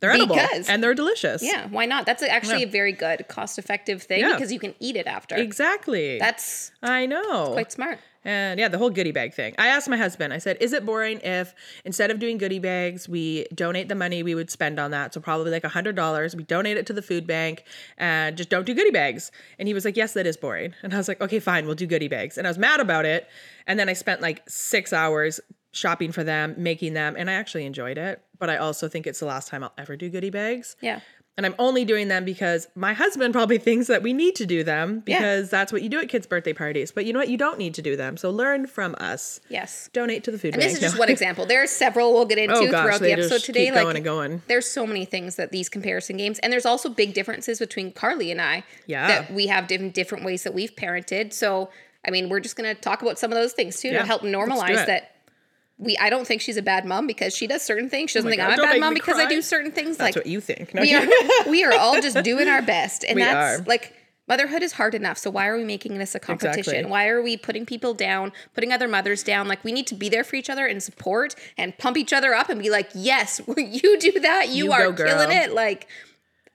they're 0.01 0.11
edible 0.11 0.37
Because- 0.37 0.69
and 0.69 0.83
they're 0.83 0.95
delicious. 0.95 1.43
Yeah, 1.43 1.67
why 1.69 1.87
not? 1.87 2.07
That's 2.07 2.23
actually 2.23 2.61
Yeah. 2.63 2.69
a 2.69 2.71
very 2.71 2.93
good, 2.93 3.27
cost-effective 3.29 4.03
thing 4.03 4.21
Yeah. 4.21 4.33
because 4.35 4.53
you 4.53 4.59
can 4.61 4.75
eat 4.81 4.97
it 4.97 5.07
after. 5.07 5.37
Exactly. 5.37 6.19
That's 6.19 6.71
I 6.83 7.07
know. 7.07 7.53
quite 7.53 7.73
smart. 7.73 7.99
And 8.25 8.59
yeah, 8.59 8.67
the 8.67 8.77
whole 8.79 8.91
goodie 8.91 9.13
bag 9.13 9.35
thing. 9.35 9.55
I 9.57 9.69
asked 9.69 9.89
my 9.89 9.97
husband, 9.97 10.33
I 10.33 10.39
said, 10.39 10.57
is 10.61 10.73
it 10.73 10.85
boring 10.85 11.21
if 11.21 11.55
instead 11.85 12.11
of 12.11 12.19
doing 12.19 12.39
goodie 12.39 12.59
bags, 12.59 13.09
we 13.09 13.47
donate 13.55 13.89
the 13.89 13.95
money 13.95 14.25
we 14.25 14.35
would 14.35 14.51
spend 14.51 14.81
on 14.81 14.91
that? 14.91 15.15
So 15.15 15.21
probably 15.21 15.53
like 15.53 15.63
a 15.63 15.69
$100. 15.69 16.35
We 16.35 16.43
donate 16.43 16.77
it 16.77 16.87
to 16.87 16.93
the 16.93 17.03
food 17.03 17.25
bank 17.25 17.63
and 17.97 18.37
just 18.37 18.51
don't 18.51 18.67
do 18.67 18.75
goodie 18.75 18.91
bags. 18.91 19.31
And 19.61 19.69
he 19.69 19.75
was 19.75 19.85
like, 19.85 19.97
yes, 19.97 20.13
that 20.15 20.27
is 20.27 20.37
boring. 20.37 20.75
And 20.83 20.93
I 20.93 20.97
was 20.97 21.07
like, 21.07 21.21
okay, 21.21 21.39
fine, 21.39 21.67
we'll 21.67 21.77
do 21.77 21.87
goodie 21.87 22.09
bags. 22.09 22.37
And 22.37 22.49
I 22.49 22.51
was 22.51 22.59
mad 22.59 22.81
about 22.81 23.05
it. 23.05 23.29
And 23.69 23.79
then 23.79 23.89
I 23.89 23.93
spent 23.93 24.21
like 24.21 24.43
six 24.49 24.93
hours 24.93 25.39
shopping 25.77 26.11
for 26.13 26.25
them, 26.25 26.55
making 26.57 26.95
them, 26.95 27.15
and 27.19 27.29
I 27.31 27.35
actually 27.35 27.67
enjoyed 27.67 27.99
it. 27.99 28.23
But 28.39 28.51
I 28.51 28.57
also 28.57 28.89
think 28.89 29.07
it's 29.07 29.21
the 29.21 29.27
last 29.27 29.49
time 29.49 29.63
I'll 29.63 29.73
ever 29.79 29.97
do 29.97 30.09
goodie 30.09 30.31
bags. 30.31 30.77
Yeah. 30.81 31.01
And 31.39 31.45
I'm 31.45 31.55
only 31.59 31.85
doing 31.85 32.09
them 32.09 32.25
because 32.25 32.67
my 32.75 32.95
husband 32.95 33.35
probably 33.35 33.59
thinks 33.69 33.89
that 33.89 34.03
we 34.03 34.15
need 34.15 34.37
to 34.37 34.47
do 34.47 34.65
them 34.65 35.03
Yeah. 35.07 35.19
because 35.19 35.51
that's 35.51 35.71
what 35.71 35.83
you 35.83 35.91
do 35.91 36.01
at 36.01 36.09
kids' 36.09 36.27
birthday 36.27 36.55
parties. 36.55 36.91
But 36.93 37.05
you 37.05 37.13
know 37.13 37.19
what? 37.19 37.29
You 37.29 37.37
don't 37.37 37.59
need 37.59 37.75
to 37.75 37.83
do 37.83 37.95
them. 37.95 38.17
So 38.17 38.31
learn 38.31 38.67
from 38.67 38.95
us. 38.99 39.41
Yes. 39.51 39.91
Donate 39.93 40.25
to 40.25 40.31
the 40.31 40.39
food 40.39 40.55
And 40.55 40.61
bank. 40.63 40.71
this 40.71 40.75
is 40.75 40.81
just 40.81 40.95
No. 40.95 41.01
one 41.01 41.09
example. 41.17 41.45
There 41.45 41.63
are 41.63 41.67
several 41.67 42.15
we'll 42.15 42.25
get 42.25 42.39
into 42.39 42.55
Oh, 42.57 42.71
gosh, 42.71 42.85
throughout 42.85 43.01
the 43.03 43.13
episode 43.13 43.43
today. 43.43 43.67
keep 43.67 43.75
like 43.75 43.83
going 43.85 43.97
and 43.97 44.05
going. 44.05 44.43
there's 44.47 44.67
so 44.67 44.87
many 44.87 45.05
things 45.05 45.37
that 45.37 45.53
these 45.53 45.69
comparison 45.69 46.17
games, 46.17 46.39
and 46.39 46.51
there's 46.51 46.65
also 46.65 46.89
big 46.89 47.13
differences 47.13 47.59
between 47.59 47.93
Karlee 47.93 48.31
and 48.31 48.41
I. 48.41 48.65
Yeah. 48.87 49.07
that 49.07 49.31
we 49.31 49.49
have 49.49 49.67
different 49.67 49.93
different 49.95 50.25
ways 50.25 50.43
that 50.45 50.55
we've 50.55 50.75
parented. 50.75 51.35
So 51.35 51.69
I 52.07 52.11
mean, 52.11 52.31
we're 52.31 52.41
just 52.41 52.57
gonna 52.57 52.75
talk 52.75 53.03
about 53.03 53.19
some 53.19 53.31
of 53.31 53.37
those 53.37 53.53
things 53.53 53.79
too 53.79 53.89
Yeah, 53.89 53.99
to 54.01 54.07
help 54.07 54.23
normalize 54.23 54.87
that. 54.87 55.16
We 55.79 55.97
I 55.99 56.09
don't 56.09 56.27
think 56.27 56.41
she's 56.41 56.57
a 56.57 56.63
bad 56.63 56.85
mom 56.85 57.07
because 57.07 57.37
she 57.37 57.47
does 57.47 57.63
certain 57.63 57.91
things. 57.91 58.11
She 58.11 58.19
oh 58.19 58.23
doesn't 58.23 58.31
my 58.31 58.37
think 58.37 58.57
God, 58.57 58.65
I'm 58.65 58.71
a 58.71 58.73
bad 58.73 58.81
mom 58.81 58.95
because 58.95 59.19
I 59.19 59.27
do 59.27 59.43
certain 59.43 59.73
things. 59.73 59.99
That's 59.99 60.17
like 60.17 60.25
what 60.25 60.27
you 60.27 60.41
think. 60.41 60.73
No, 60.75 60.81
we 60.83 60.95
are 60.95 61.07
we 61.51 61.65
are 61.65 61.75
all 61.75 62.01
just 62.01 62.23
doing 62.23 62.49
our 62.49 62.63
best, 62.63 63.05
and 63.05 63.17
We 63.17 63.23
that's 63.23 63.61
are. 63.61 63.65
like 63.65 63.93
motherhood 64.29 64.63
is 64.63 64.73
hard 64.73 64.95
enough. 64.95 65.19
So 65.19 65.31
why 65.31 65.47
are 65.47 65.57
we 65.57 65.65
making 65.65 65.99
this 65.99 66.15
a 66.15 66.19
competition? 66.19 66.61
Exactly. 66.61 66.91
Why 66.91 67.09
are 67.09 67.23
we 67.23 67.37
putting 67.37 67.67
people 67.67 67.95
down, 67.95 68.33
putting 68.55 68.73
other 68.73 68.89
mothers 68.89 69.23
down? 69.23 69.49
Like 69.49 69.63
we 69.65 69.73
need 69.73 69.87
to 69.89 69.95
be 69.95 70.09
there 70.09 70.25
for 70.25 70.37
each 70.37 70.51
other 70.51 70.67
and 70.67 70.83
support 70.83 71.35
and 71.59 71.77
pump 71.79 71.97
each 71.97 72.13
other 72.13 72.35
up 72.35 72.49
and 72.49 72.61
be 72.61 72.71
like, 72.71 72.89
yes, 72.95 73.41
you 73.57 73.99
do 73.99 74.19
that. 74.21 74.49
You, 74.49 74.67
You 74.67 74.73
are 74.73 74.93
killing 74.93 75.31
it. 75.31 75.53
Like 75.53 75.87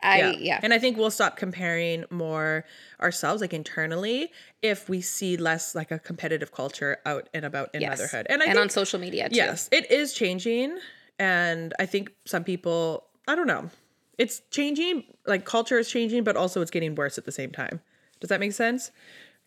I 0.04 0.32
yeah. 0.40 0.60
And 0.64 0.74
I 0.74 0.80
think 0.80 0.98
we'll 0.98 1.12
stop 1.12 1.38
comparing 1.38 2.06
more 2.10 2.66
ourselves, 3.00 3.42
like 3.42 3.54
internally, 3.54 4.32
if 4.62 4.88
we 4.90 5.02
see 5.02 5.38
less 5.38 5.74
like 5.76 5.92
a 5.92 6.00
competitive 6.00 6.52
culture 6.52 6.98
out 7.06 7.30
and 7.34 7.46
about 7.46 7.74
in 7.74 7.82
Yes. 7.82 7.98
motherhood. 8.00 8.28
And 8.30 8.42
I 8.42 8.46
and 8.46 8.54
think, 8.54 8.62
on 8.64 8.70
social 8.70 9.00
media 9.00 9.30
too. 9.30 9.36
yes, 9.36 9.68
it 9.72 9.90
is 9.92 10.14
changing. 10.14 10.78
And 11.20 11.74
I 11.80 11.86
think 11.86 12.12
some 12.26 12.44
people, 12.44 13.08
I 13.28 13.36
don't 13.36 13.48
know, 13.48 13.70
it's 14.18 14.42
changing. 14.52 15.04
Like 15.26 15.46
culture 15.46 15.78
is 15.80 15.90
changing, 15.90 16.24
but 16.24 16.36
also 16.36 16.62
it's 16.62 16.72
getting 16.72 16.96
worse 16.96 17.18
at 17.18 17.26
the 17.26 17.32
same 17.32 17.52
time. 17.52 17.82
Does 18.20 18.30
that 18.30 18.40
make 18.40 18.54
sense? 18.54 18.92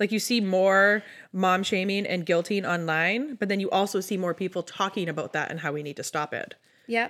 Like 0.01 0.11
you 0.11 0.19
see 0.19 0.41
more 0.41 1.05
mom 1.33 1.63
shaming 1.63 2.07
and 2.07 2.27
guilting 2.27 2.69
online, 2.69 3.37
but 3.37 3.49
then 3.49 3.61
you 3.61 3.71
also 3.71 4.01
see 4.01 4.17
more 4.17 4.35
people 4.35 4.63
talking 4.65 5.09
about 5.09 5.33
that 5.35 5.51
and 5.51 5.61
how 5.61 5.73
we 5.73 5.83
need 5.85 5.97
to 5.97 6.03
stop 6.03 6.35
it. 6.35 6.57
Yeah. 6.89 7.09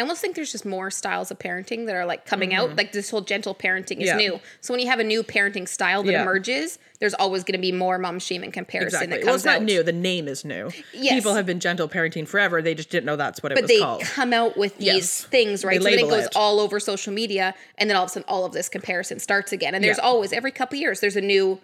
I 0.00 0.02
almost 0.02 0.22
think 0.22 0.34
there's 0.34 0.50
just 0.50 0.64
more 0.64 0.90
styles 0.90 1.30
of 1.30 1.38
parenting 1.38 1.84
that 1.84 1.94
are 1.94 2.06
like 2.06 2.24
coming 2.24 2.54
out. 2.54 2.74
Like 2.74 2.92
this 2.92 3.10
whole 3.10 3.20
gentle 3.20 3.54
parenting 3.54 4.00
is 4.00 4.08
Mm-hmm. 4.08 4.18
Yeah. 4.20 4.28
new. 4.30 4.40
So 4.62 4.72
when 4.72 4.80
you 4.80 4.86
have 4.88 4.98
a 4.98 5.04
new 5.04 5.22
parenting 5.22 5.68
style 5.68 6.02
that 6.04 6.10
Yeah. 6.12 6.22
emerges, 6.22 6.78
there's 7.00 7.12
always 7.12 7.44
going 7.44 7.52
to 7.52 7.60
be 7.60 7.70
more 7.70 7.98
mom 7.98 8.18
shaming 8.18 8.50
comparison 8.50 9.02
Exactly. 9.02 9.18
that 9.18 9.26
Well, 9.26 9.34
it's 9.34 9.44
not 9.44 9.56
out. 9.56 9.62
new. 9.64 9.82
The 9.82 9.92
name 9.92 10.26
is 10.26 10.42
new. 10.42 10.70
Yes. 10.94 11.12
People 11.12 11.34
have 11.34 11.44
been 11.44 11.60
gentle 11.60 11.86
parenting 11.86 12.26
forever. 12.26 12.62
They 12.62 12.74
just 12.74 12.88
didn't 12.88 13.04
know 13.04 13.16
that's 13.16 13.42
what 13.42 13.52
it 13.52 13.56
But 13.56 13.64
was 13.64 13.78
called. 13.78 14.00
But 14.00 14.06
they 14.08 14.12
come 14.14 14.32
out 14.32 14.56
with 14.56 14.78
these 14.78 14.86
Yes. 14.86 15.24
things, 15.24 15.66
right? 15.66 15.78
They 15.78 15.84
so 15.84 15.96
then 15.96 16.06
it 16.06 16.08
goes 16.08 16.24
it. 16.24 16.32
all 16.34 16.60
over 16.60 16.80
social 16.80 17.12
media, 17.12 17.54
and 17.76 17.90
then 17.90 17.96
all 17.98 18.04
of 18.04 18.08
a 18.08 18.12
sudden, 18.14 18.24
all 18.26 18.46
of 18.46 18.52
this 18.54 18.70
comparison 18.70 19.18
starts 19.18 19.52
again. 19.52 19.74
And 19.74 19.84
there's 19.84 19.98
Yeah. 19.98 20.04
always 20.04 20.32
every 20.32 20.50
couple 20.50 20.78
years, 20.78 21.00
there's 21.00 21.16
a 21.16 21.20
new 21.20 21.60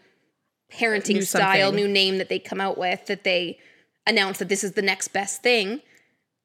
parenting 0.70 1.14
New 1.14 1.22
style, 1.22 1.68
something. 1.68 1.86
new 1.86 1.90
name 1.90 2.18
that 2.18 2.28
they 2.28 2.38
come 2.38 2.60
out 2.60 2.76
with 2.76 3.06
that 3.06 3.24
they 3.24 3.58
announce 4.06 4.38
that 4.40 4.50
this 4.50 4.62
is 4.62 4.72
the 4.72 4.82
next 4.82 5.08
best 5.08 5.42
thing, 5.42 5.80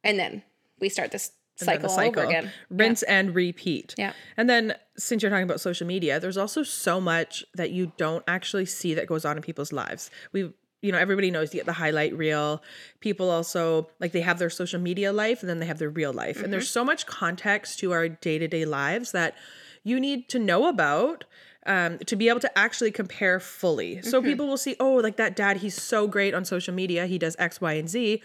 and 0.06 0.18
then 0.18 0.44
we 0.80 0.88
start 0.88 1.12
this 1.12 1.32
Then 1.66 1.76
cycle, 1.82 1.90
all 1.92 2.00
over 2.00 2.24
again. 2.24 2.52
Rinse 2.70 3.04
and 3.04 3.34
repeat. 3.36 3.96
Yeah. 3.98 4.14
And 4.38 4.50
then 4.50 4.76
since 4.98 5.24
you're 5.24 5.30
talking 5.32 5.44
about 5.44 5.62
social 5.62 5.88
media, 5.88 6.20
there's 6.20 6.38
also 6.38 6.64
so 6.64 7.00
much 7.02 7.44
that 7.56 7.72
you 7.72 7.92
don't 7.98 8.24
actually 8.28 8.66
see 8.66 8.94
that 8.94 9.08
goes 9.08 9.26
on 9.26 9.38
in 9.38 9.44
people's 9.44 9.72
lives. 9.72 10.10
We 10.34 10.52
you 10.84 10.92
know, 10.92 10.98
everybody 10.98 11.30
knows 11.30 11.54
you 11.54 11.60
get 11.60 11.68
the 11.68 11.74
highlight 11.74 12.12
reel. 12.18 12.64
People 13.02 13.30
also 13.30 13.88
like 14.00 14.14
they 14.14 14.22
have 14.22 14.40
their 14.40 14.50
social 14.50 14.80
media 14.82 15.14
life 15.14 15.42
and 15.42 15.50
then 15.50 15.60
they 15.60 15.68
have 15.68 15.78
their 15.78 15.92
real 15.92 16.12
life. 16.12 16.42
And 16.42 16.52
there's 16.52 16.66
Mm-hmm. 16.66 16.74
so 16.74 16.84
much 16.86 17.06
context 17.06 17.78
to 17.80 17.92
our 17.92 18.10
day-to-day 18.10 18.66
lives 18.66 19.12
that 19.12 19.36
you 19.84 20.00
need 20.00 20.28
to 20.30 20.40
know 20.40 20.68
about 20.68 21.26
um, 21.68 22.00
to 22.08 22.16
be 22.16 22.30
able 22.30 22.40
to 22.40 22.58
actually 22.58 22.90
compare 22.90 23.40
fully. 23.40 24.02
So 24.02 24.20
Mm-hmm. 24.20 24.30
people 24.32 24.48
will 24.48 24.58
see, 24.58 24.76
oh, 24.80 24.96
like 24.96 25.18
that 25.18 25.36
dad, 25.36 25.58
he's 25.58 25.80
so 25.80 26.08
great 26.08 26.34
on 26.34 26.46
social 26.46 26.74
media. 26.74 27.06
He 27.06 27.20
does 27.20 27.36
X, 27.38 27.62
Y, 27.62 27.74
and 27.74 27.88
Z. 27.88 28.24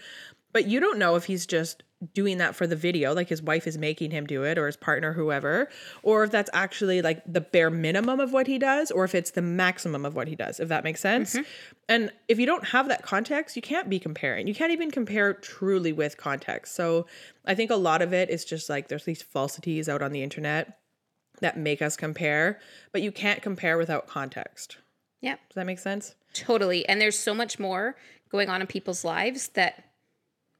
But 0.51 0.65
you 0.65 0.79
don't 0.79 0.97
know 0.97 1.15
if 1.15 1.25
he's 1.25 1.45
just 1.45 1.83
doing 2.13 2.37
that 2.37 2.55
for 2.55 2.67
the 2.67 2.75
video, 2.75 3.13
like 3.13 3.29
his 3.29 3.41
wife 3.41 3.65
is 3.65 3.77
making 3.77 4.11
him 4.11 4.25
do 4.27 4.43
it, 4.43 4.57
or 4.57 4.67
his 4.67 4.77
partner, 4.77 5.13
whoever, 5.13 5.69
or 6.03 6.23
if 6.23 6.31
that's 6.31 6.49
actually 6.53 7.01
like 7.01 7.21
the 7.25 7.41
bare 7.41 7.69
minimum 7.69 8.19
of 8.19 8.33
what 8.33 8.47
he 8.47 8.59
does, 8.59 8.91
or 8.91 9.03
if 9.03 9.15
it's 9.15 9.31
the 9.31 9.41
maximum 9.41 10.05
of 10.05 10.15
what 10.15 10.27
he 10.27 10.35
does, 10.35 10.59
if 10.59 10.69
that 10.69 10.83
makes 10.83 10.99
sense. 11.01 11.33
Mm-hmm. 11.33 11.43
And 11.89 12.11
if 12.27 12.39
you 12.39 12.45
don't 12.45 12.65
have 12.67 12.87
that 12.89 13.01
context, 13.01 13.55
you 13.55 13.61
can't 13.61 13.89
be 13.89 13.99
comparing. 13.99 14.47
You 14.47 14.53
can't 14.53 14.71
even 14.71 14.91
compare 14.91 15.33
truly 15.33 15.93
with 15.93 16.17
context. 16.17 16.75
So 16.75 17.07
I 17.45 17.55
think 17.55 17.71
a 17.71 17.75
lot 17.75 18.01
of 18.01 18.13
it 18.13 18.29
is 18.29 18.45
just 18.45 18.69
like 18.69 18.87
there's 18.87 19.05
these 19.05 19.21
falsities 19.21 19.89
out 19.89 20.01
on 20.01 20.11
the 20.11 20.21
internet 20.21 20.77
that 21.39 21.57
make 21.57 21.81
us 21.81 21.95
compare, 21.95 22.59
but 22.91 23.01
you 23.01 23.11
can't 23.11 23.41
compare 23.41 23.77
without 23.77 24.07
context. 24.07 24.77
Yeah, 25.21 25.35
Does 25.49 25.55
that 25.55 25.65
make 25.65 25.79
sense? 25.79 26.15
totally. 26.33 26.87
And 26.87 27.01
there's 27.01 27.17
so 27.17 27.33
much 27.33 27.57
more 27.57 27.95
going 28.29 28.49
on 28.49 28.61
in 28.61 28.67
people's 28.67 29.03
lives 29.03 29.47
that 29.49 29.85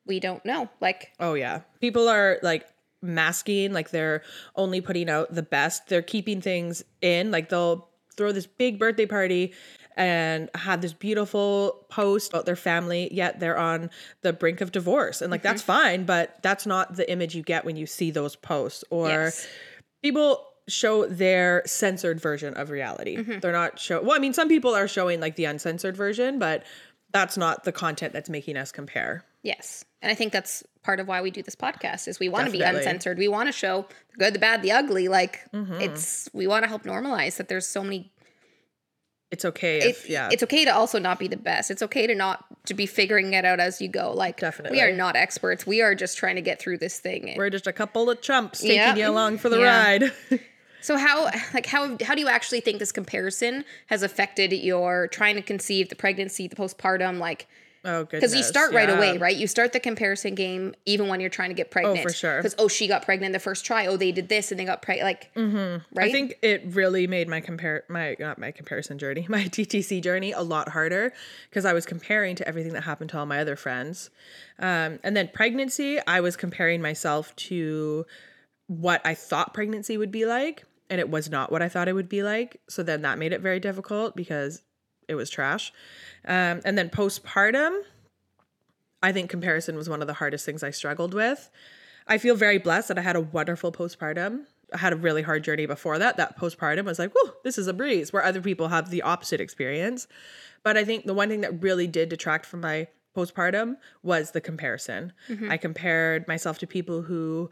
we 0.08 0.20
don't 0.20 0.44
know. 0.46 0.70
Like, 0.82 1.12
Oh 1.20 1.34
yeah. 1.36 1.62
People 1.82 2.08
are 2.08 2.40
like 2.42 2.68
masking, 3.02 3.74
like 3.74 3.92
they're 3.92 4.24
only 4.56 4.82
putting 4.82 5.10
out 5.10 5.34
the 5.34 5.44
best. 5.44 5.88
They're 5.88 6.02
keeping 6.02 6.42
things 6.42 6.84
in, 7.02 7.32
like 7.32 7.50
they'll 7.50 7.88
throw 8.16 8.32
this 8.32 8.48
big 8.48 8.80
birthday 8.80 9.06
party 9.06 9.54
and 9.96 10.50
have 10.56 10.82
this 10.82 10.94
beautiful 10.94 11.86
post 11.90 12.32
about 12.32 12.46
their 12.46 12.56
family, 12.56 13.10
yet 13.14 13.40
they're 13.40 13.58
on 13.58 13.90
the 14.22 14.34
brink 14.34 14.62
of 14.62 14.72
divorce. 14.72 15.22
And 15.22 15.32
like 15.32 15.42
that's 15.42 15.62
fine, 15.62 16.06
but 16.06 16.42
that's 16.44 16.66
not 16.66 16.96
the 16.96 17.10
image 17.12 17.36
you 17.36 17.44
get 17.44 17.66
when 17.66 17.76
you 17.76 17.86
see 17.86 18.12
those 18.12 18.36
posts 18.36 18.84
or 18.90 19.08
Yes. 19.10 19.48
people 20.04 20.44
show 20.68 21.06
their 21.08 21.64
censored 21.66 22.20
version 22.20 22.54
of 22.56 22.70
reality. 22.70 23.18
Mm-hmm. 23.18 23.40
They're 23.40 23.52
not 23.54 23.80
show 23.80 24.02
well, 24.02 24.16
I 24.16 24.20
mean 24.20 24.34
some 24.34 24.48
people 24.50 24.76
are 24.76 24.88
showing 24.88 25.20
like 25.20 25.36
the 25.36 25.46
uncensored 25.46 25.96
version, 25.96 26.40
but 26.40 26.64
that's 27.12 27.38
not 27.38 27.64
the 27.64 27.72
content 27.72 28.14
that's 28.14 28.30
making 28.30 28.58
us 28.58 28.72
compare. 28.72 29.24
Yes. 29.48 29.86
And 30.02 30.12
I 30.12 30.16
think 30.16 30.32
that's 30.34 30.64
part 30.84 31.00
of 31.00 31.08
why 31.08 31.22
we 31.22 31.32
do 31.32 31.42
this 31.42 31.56
podcast 31.56 32.08
is 32.08 32.20
we 32.20 32.30
want 32.30 32.46
to 32.46 32.52
be 32.52 32.62
uncensored. 32.62 33.18
We 33.18 33.28
want 33.28 33.48
to 33.48 33.52
show 33.54 33.86
the 34.12 34.18
good, 34.18 34.34
the 34.36 34.40
bad, 34.40 34.62
the 34.62 34.72
ugly. 34.74 35.08
Like 35.08 35.40
Mm-hmm. 35.54 35.82
it's 35.82 36.30
we 36.34 36.46
want 36.48 36.64
to 36.64 36.70
help 36.70 36.84
normalize 36.84 37.38
that 37.38 37.48
there's 37.50 37.66
so 37.68 37.82
many 37.84 38.12
It's 39.32 39.44
okay 39.46 39.80
it, 39.90 39.98
yeah. 40.08 40.30
it's 40.32 40.44
okay 40.44 40.64
to 40.66 40.72
also 40.74 41.00
not 41.00 41.18
be 41.20 41.28
the 41.28 41.38
best. 41.38 41.72
It's 41.72 41.82
okay 41.82 42.08
to 42.08 42.16
not 42.16 42.46
to 42.68 42.74
be 42.74 42.86
figuring 42.86 43.34
it 43.34 43.44
out 43.46 43.60
as 43.60 43.82
you 43.82 43.88
go. 43.88 44.12
Like 44.14 44.40
Definitely. 44.40 44.78
we 44.78 44.82
are 44.84 44.92
not 44.92 45.16
experts. 45.16 45.66
We 45.66 45.82
are 45.82 45.96
just 45.96 46.18
trying 46.18 46.36
to 46.36 46.42
get 46.42 46.60
through 46.62 46.78
this 46.80 47.00
thing. 47.00 47.34
We're 47.38 47.50
just 47.50 47.68
a 47.68 47.74
couple 47.74 48.10
of 48.10 48.22
chumps 48.22 48.60
taking 48.62 48.76
Yeah. 48.78 48.96
you 48.96 49.08
along 49.10 49.40
for 49.40 49.50
the 49.50 49.60
Yeah. 49.60 49.84
ride. 49.86 50.04
So 50.80 50.96
how 50.96 51.26
like 51.54 51.66
how 51.66 51.98
how 52.04 52.14
do 52.16 52.22
you 52.22 52.30
actually 52.30 52.62
think 52.62 52.78
this 52.80 52.92
comparison 52.94 53.66
has 53.88 54.04
affected 54.04 54.54
your 54.54 55.08
trying 55.08 55.36
to 55.36 55.42
conceive 55.42 55.90
the 55.90 55.96
pregnancy, 55.96 56.48
the 56.48 56.56
postpartum, 56.56 57.18
like 57.18 57.48
oh 57.88 58.06
because 58.06 58.36
you 58.36 58.44
start 58.44 58.74
right 58.74 58.90
yeah. 58.90 58.98
away, 58.98 59.18
right? 59.18 59.36
You 59.36 59.48
start 59.48 59.74
the 59.74 59.80
comparison 59.80 60.36
game 60.36 60.76
even 60.86 61.08
when 61.08 61.20
you're 61.20 61.30
trying 61.30 61.50
to 61.50 61.56
get 61.56 61.72
pregnant. 61.72 62.00
Oh, 62.00 62.04
for 62.04 62.14
sure. 62.14 62.38
Because 62.38 62.56
oh, 62.60 62.68
she 62.68 62.88
got 62.88 63.04
pregnant 63.04 63.34
the 63.34 63.40
first 63.40 63.66
try. 63.66 63.88
Oh, 63.88 63.98
they 63.98 64.12
did 64.12 64.30
this 64.30 64.52
and 64.52 64.60
they 64.60 64.66
got 64.66 64.82
pregnant. 64.82 65.06
Like, 65.06 65.34
mm-hmm. 65.34 65.98
right? 65.98 66.10
I 66.10 66.12
think 66.12 66.38
it 66.42 66.64
really 66.68 67.08
made 67.08 67.28
my 67.28 67.42
compare 67.42 67.84
my 67.90 68.16
not 68.20 68.38
my 68.38 68.52
comparison 68.52 69.00
journey, 69.00 69.26
my 69.30 69.46
TTC 69.46 70.04
journey 70.04 70.34
a 70.34 70.42
lot 70.42 70.70
harder 70.70 71.14
because 71.50 71.66
I 71.66 71.74
was 71.74 71.86
comparing 71.86 72.36
to 72.36 72.48
everything 72.48 72.74
that 72.74 72.84
happened 72.84 73.10
to 73.12 73.18
all 73.18 73.26
my 73.26 73.40
other 73.40 73.56
friends. 73.56 74.10
Um, 74.60 75.00
and 75.04 75.16
then 75.16 75.30
pregnancy, 75.34 76.00
I 76.06 76.22
was 76.22 76.36
comparing 76.36 76.82
myself 76.82 77.36
to 77.38 78.06
what 78.68 79.02
I 79.06 79.14
thought 79.14 79.54
pregnancy 79.54 79.98
would 79.98 80.12
be 80.12 80.26
like, 80.26 80.66
and 80.90 81.00
it 81.00 81.10
was 81.10 81.30
not 81.30 81.52
what 81.52 81.62
I 81.62 81.70
thought 81.70 81.88
it 81.88 81.94
would 81.94 82.10
be 82.10 82.24
like. 82.24 82.62
So 82.70 82.84
then 82.84 83.02
that 83.02 83.18
made 83.18 83.34
it 83.34 83.42
very 83.42 83.60
difficult 83.60 84.16
because 84.16 84.62
it 85.08 85.16
was 85.16 85.30
trash. 85.30 85.72
Um, 86.26 86.62
and 86.66 86.78
then 86.78 86.90
postpartum, 86.90 87.82
I 89.02 89.12
think 89.12 89.30
comparison 89.30 89.76
was 89.76 89.90
one 89.90 90.02
of 90.02 90.08
the 90.08 90.14
hardest 90.14 90.46
things 90.46 90.64
I 90.64 90.72
struggled 90.72 91.14
with. 91.14 91.50
I 92.08 92.18
feel 92.18 92.36
very 92.36 92.58
blessed 92.58 92.88
that 92.88 92.98
I 92.98 93.02
had 93.02 93.16
a 93.16 93.22
wonderful 93.22 93.72
postpartum. 93.72 94.46
I 94.74 94.78
had 94.78 94.94
a 94.94 94.98
really 94.98 95.22
hard 95.22 95.44
journey 95.44 95.66
before 95.66 96.00
that. 96.00 96.18
That 96.18 96.38
postpartum 96.38 96.86
was 96.86 97.00
like, 97.00 97.12
whoa, 97.14 97.34
this 97.44 97.58
is 97.58 97.68
a 97.68 97.74
breeze, 97.74 98.12
where 98.12 98.24
other 98.24 98.42
people 98.42 98.68
have 98.70 98.90
the 98.90 99.02
opposite 99.02 99.40
experience. 99.40 100.08
But 100.64 100.78
I 100.78 100.84
think 100.84 101.06
the 101.06 101.14
one 101.14 101.30
thing 101.30 101.42
that 101.42 101.62
really 101.62 101.88
did 101.88 102.10
detract 102.10 102.46
from 102.46 102.62
my 102.62 102.88
postpartum 103.16 103.78
was 104.04 104.32
the 104.32 104.42
comparison. 104.42 105.14
I 105.50 105.58
compared 105.58 106.28
myself 106.28 106.60
to 106.60 106.68
people 106.68 107.04
who 107.04 107.50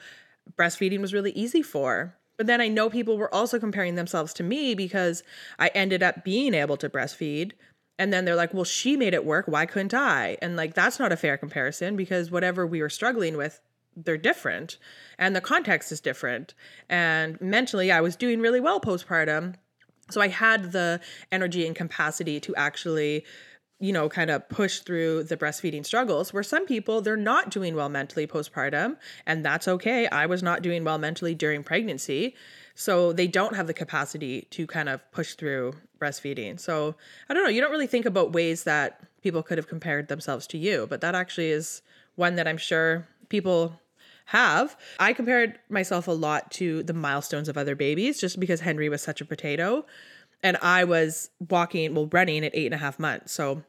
breastfeeding 0.57 0.99
was 0.99 1.13
really 1.13 1.31
easy 1.31 1.61
for. 1.61 2.15
But 2.37 2.47
then 2.47 2.61
I 2.61 2.67
know 2.67 2.89
people 2.89 3.17
were 3.17 3.33
also 3.33 3.59
comparing 3.59 3.95
themselves 3.95 4.33
to 4.35 4.43
me 4.43 4.75
because 4.75 5.23
I 5.57 5.69
ended 5.69 6.03
up 6.03 6.23
being 6.23 6.53
able 6.53 6.77
to 6.77 6.89
breastfeed. 6.89 7.53
And 7.97 8.11
then 8.11 8.25
they're 8.25 8.35
like, 8.35 8.53
well, 8.53 8.65
she 8.65 8.97
made 8.97 9.13
it 9.13 9.25
work. 9.25 9.47
Why 9.47 9.65
couldn't 9.65 9.93
I? 9.93 10.37
And 10.41 10.57
like, 10.57 10.73
that's 10.73 10.99
not 10.99 11.13
a 11.13 11.17
fair 11.17 11.37
comparison 11.37 11.95
because 11.95 12.29
whatever 12.29 12.67
we 12.67 12.81
were 12.81 12.89
struggling 12.89 13.37
with, 13.37 13.61
they're 13.95 14.17
different 14.17 14.77
and 15.17 15.33
the 15.35 15.41
context 15.41 15.91
is 15.91 16.01
different. 16.01 16.53
And 16.89 17.39
mentally, 17.39 17.91
I 17.91 18.01
was 18.01 18.17
doing 18.17 18.41
really 18.41 18.59
well 18.59 18.81
postpartum. 18.81 19.55
So 20.11 20.21
I 20.21 20.27
had 20.27 20.71
the 20.71 20.99
energy 21.31 21.65
and 21.65 21.75
capacity 21.75 22.39
to 22.41 22.53
actually, 22.55 23.23
you 23.79 23.91
know, 23.91 24.07
kind 24.07 24.29
of 24.29 24.47
push 24.47 24.79
through 24.79 25.23
the 25.23 25.35
breastfeeding 25.35 25.85
struggles 25.85 26.33
where 26.33 26.43
some 26.43 26.65
people, 26.65 27.01
they're 27.01 27.17
not 27.17 27.49
doing 27.51 27.75
well 27.75 27.89
mentally 27.89 28.25
postpartum. 28.25 28.95
And 29.25 29.45
that's 29.45 29.67
okay. 29.67 30.07
I 30.07 30.25
was 30.25 30.41
not 30.41 30.61
doing 30.61 30.83
well 30.83 30.97
mentally 30.97 31.35
during 31.35 31.63
pregnancy. 31.63 32.35
So 32.73 33.11
they 33.11 33.27
don't 33.27 33.55
have 33.55 33.67
the 33.67 33.73
capacity 33.73 34.47
to 34.51 34.65
kind 34.65 34.87
of 34.87 34.99
push 35.11 35.33
through 35.33 35.73
breastfeeding. 35.99 36.59
So 36.59 36.95
I 37.29 37.33
don't 37.33 37.43
know. 37.43 37.49
You 37.49 37.61
don't 37.61 37.71
really 37.71 37.87
think 37.87 38.05
about 38.05 38.33
ways 38.33 38.63
that 38.63 39.01
people 39.21 39.43
could 39.43 39.57
have 39.57 39.67
compared 39.67 40.07
themselves 40.07 40.47
to 40.47 40.57
you, 40.57 40.87
but 40.89 41.01
that 41.01 41.15
actually 41.15 41.49
is 41.49 41.81
one 42.15 42.35
that 42.35 42.47
I'm 42.47 42.57
sure 42.57 43.07
people 43.27 43.79
have. 44.25 44.75
I 44.99 45.13
compared 45.13 45.59
myself 45.69 46.07
a 46.07 46.11
lot 46.11 46.51
to 46.51 46.83
the 46.83 46.93
milestones 46.93 47.49
of 47.49 47.57
other 47.57 47.75
babies 47.75 48.19
just 48.19 48.39
because 48.39 48.61
Henry 48.61 48.89
was 48.89 49.01
such 49.01 49.21
a 49.21 49.25
potato. 49.25 49.85
And 50.45 50.57
I 50.61 50.83
was 50.83 51.29
walking, 51.49 51.95
well, 51.95 52.07
running 52.11 52.45
at 52.45 52.51
eight 52.53 52.67
and 52.67 52.75
a 52.75 52.77
half 52.77 52.99
months. 52.99 53.31
So 53.33 53.63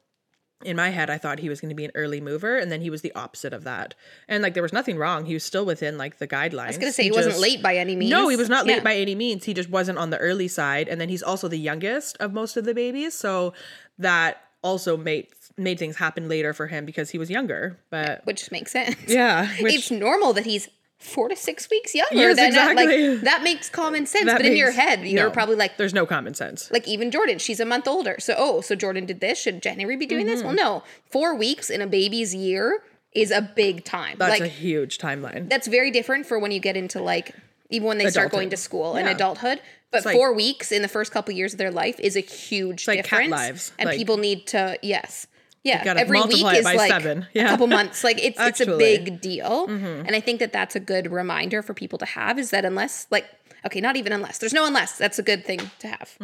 in 0.64 0.76
my 0.76 0.88
head, 0.90 1.08
I 1.10 1.18
thought 1.18 1.38
he 1.38 1.48
was 1.48 1.60
going 1.60 1.68
to 1.70 1.74
be 1.74 1.84
an 1.84 1.90
early 1.94 2.20
mover, 2.20 2.58
and 2.58 2.70
then 2.72 2.80
he 2.80 2.90
was 2.90 3.02
the 3.02 3.14
opposite 3.14 3.52
of 3.52 3.64
that. 3.64 3.94
And 4.28 4.42
like, 4.42 4.54
there 4.54 4.62
was 4.62 4.72
nothing 4.72 4.96
wrong. 4.98 5.24
He 5.24 5.34
was 5.34 5.44
still 5.44 5.64
within 5.66 5.96
like 5.98 6.18
the 6.18 6.26
guidelines. 6.28 6.64
I 6.64 6.66
was 6.68 6.78
going 6.78 6.88
to 6.90 6.92
say 6.92 7.04
he, 7.04 7.10
wasn't 7.10 7.32
just- 7.34 7.42
late 7.42 7.62
by 7.62 7.76
any 7.76 7.96
means. 7.96 8.10
No, 8.10 8.28
he 8.28 8.36
was 8.36 8.48
not 8.48 8.66
late 8.66 8.78
Yeah. 8.78 8.82
by 8.82 8.96
any 8.96 9.14
means. 9.14 9.44
He 9.44 9.54
just 9.54 9.70
wasn't 9.70 9.98
on 9.98 10.10
the 10.10 10.18
early 10.18 10.48
side, 10.48 10.88
and 10.88 11.00
then 11.00 11.08
he's 11.08 11.22
also 11.22 11.48
the 11.48 11.58
youngest 11.58 12.16
of 12.18 12.32
most 12.32 12.56
of 12.58 12.64
the 12.64 12.74
babies, 12.74 13.14
so 13.14 13.52
that 13.98 14.42
also 14.62 14.96
made 14.96 15.28
made 15.58 15.78
things 15.78 15.96
happen 15.96 16.28
later 16.28 16.52
for 16.52 16.66
him 16.66 16.84
because 16.84 17.08
he 17.10 17.18
was 17.18 17.30
younger. 17.30 17.78
But 17.90 18.20
which 18.24 18.50
makes 18.50 18.72
sense. 18.72 18.96
yeah, 19.08 19.48
which 19.62 19.74
it's 19.74 19.90
normal 19.90 20.32
that 20.34 20.44
he's 20.44 20.68
four 20.98 21.28
to 21.28 21.36
six 21.36 21.68
weeks 21.70 21.94
younger. 21.94 22.14
Yes, 22.14 22.36
than 22.36 22.50
that. 22.52 22.70
exactly. 22.72 23.08
Like 23.10 23.20
that 23.22 23.42
makes 23.42 23.68
common 23.68 24.06
sense. 24.06 24.24
that 24.26 24.38
but 24.38 24.46
in 24.46 24.56
your 24.56 24.70
head, 24.70 25.06
you're 25.06 25.24
no, 25.24 25.30
probably 25.30 25.56
like, 25.56 25.76
there's 25.76 25.94
no 25.94 26.06
common 26.06 26.34
sense. 26.34 26.70
like 26.70 26.86
even 26.88 27.10
Jordan, 27.10 27.38
she's 27.38 27.60
a 27.60 27.64
month 27.66 27.86
older. 27.86 28.16
So 28.18 28.34
oh, 28.36 28.60
so 28.60 28.74
Jordan 28.74 29.06
did 29.06 29.20
this. 29.20 29.38
Should 29.38 29.62
January 29.62 29.96
be 29.96 30.06
doing 30.06 30.26
this? 30.26 30.40
Well, 30.42 30.50
Mm-hmm. 30.52 30.56
no. 30.56 30.82
Four 31.10 31.34
weeks 31.36 31.70
in 31.70 31.80
a 31.82 31.86
baby's 31.86 32.34
year 32.34 32.82
is 33.12 33.30
a 33.30 33.40
big 33.42 33.84
time. 33.84 34.16
That's 34.18 34.30
like 34.40 34.42
a 34.42 34.52
huge 34.52 34.98
timeline. 34.98 35.48
that's 35.48 35.66
very 35.66 35.90
different 35.90 36.26
for 36.26 36.38
when 36.38 36.50
you 36.50 36.60
get 36.60 36.76
into 36.76 37.00
like 37.00 37.34
even 37.70 37.88
when 37.88 37.98
they 37.98 38.08
start 38.10 38.30
going 38.30 38.50
to 38.50 38.56
school 38.56 38.94
and 38.94 39.06
Yeah. 39.06 39.14
adulthood. 39.14 39.60
But 39.90 40.04
like- 40.04 40.14
four 40.16 40.32
weeks 40.34 40.72
in 40.72 40.82
the 40.82 40.88
first 40.88 41.12
couple 41.12 41.32
years 41.34 41.52
of 41.52 41.58
their 41.58 41.70
life 41.70 41.98
is 42.00 42.16
a 42.16 42.20
huge 42.20 42.86
like 42.88 42.98
cat 42.98 43.04
difference. 43.04 43.30
lives, 43.30 43.72
and 43.78 43.88
like- 43.88 43.96
people 43.98 44.16
need 44.18 44.46
to 44.48 44.78
yes. 44.82 45.26
Yeah, 45.66 45.94
every 45.96 46.20
week 46.22 46.44
is 46.54 46.64
by 46.64 46.74
like 46.74 46.90
seven. 46.90 47.26
a 47.34 47.42
couple 47.42 47.66
months. 47.66 48.04
Like 48.04 48.22
it's 48.22 48.38
it's 48.40 48.60
a. 48.60 48.66
Mm-hmm. 48.66 48.78
big 48.78 49.20
deal, 49.20 49.66
and 49.68 50.14
I 50.14 50.20
think 50.20 50.40
that 50.40 50.52
that's 50.52 50.76
a 50.76 50.80
good 50.80 51.10
reminder 51.10 51.62
for 51.62 51.74
people 51.74 51.98
to 51.98 52.06
have. 52.06 52.38
Is 52.38 52.50
that 52.50 52.64
unless 52.64 53.06
like 53.10 53.26
okay, 53.64 53.80
not 53.80 53.96
even 53.96 54.12
unless 54.12 54.38
there's 54.38 54.52
no 54.52 54.66
unless 54.66 54.96
that's 54.98 55.18
a 55.18 55.22
good 55.22 55.44
thing 55.44 55.60
to 55.80 55.88
have. 55.88 56.16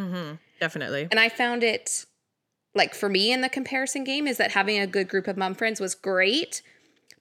Definitely. 0.61 1.09
And 1.11 1.19
I 1.19 1.29
found 1.29 1.65
it 1.65 2.07
like 2.75 2.95
for 2.95 3.09
me 3.09 3.33
in 3.33 3.41
the 3.41 3.49
comparison 3.49 4.05
game 4.05 4.27
is 4.27 4.37
that 4.39 4.53
having 4.53 4.79
a 4.79 4.87
good 4.87 5.09
group 5.09 5.27
of 5.27 5.37
mom 5.37 5.55
friends 5.55 5.81
was 5.81 5.95
great, 5.95 6.63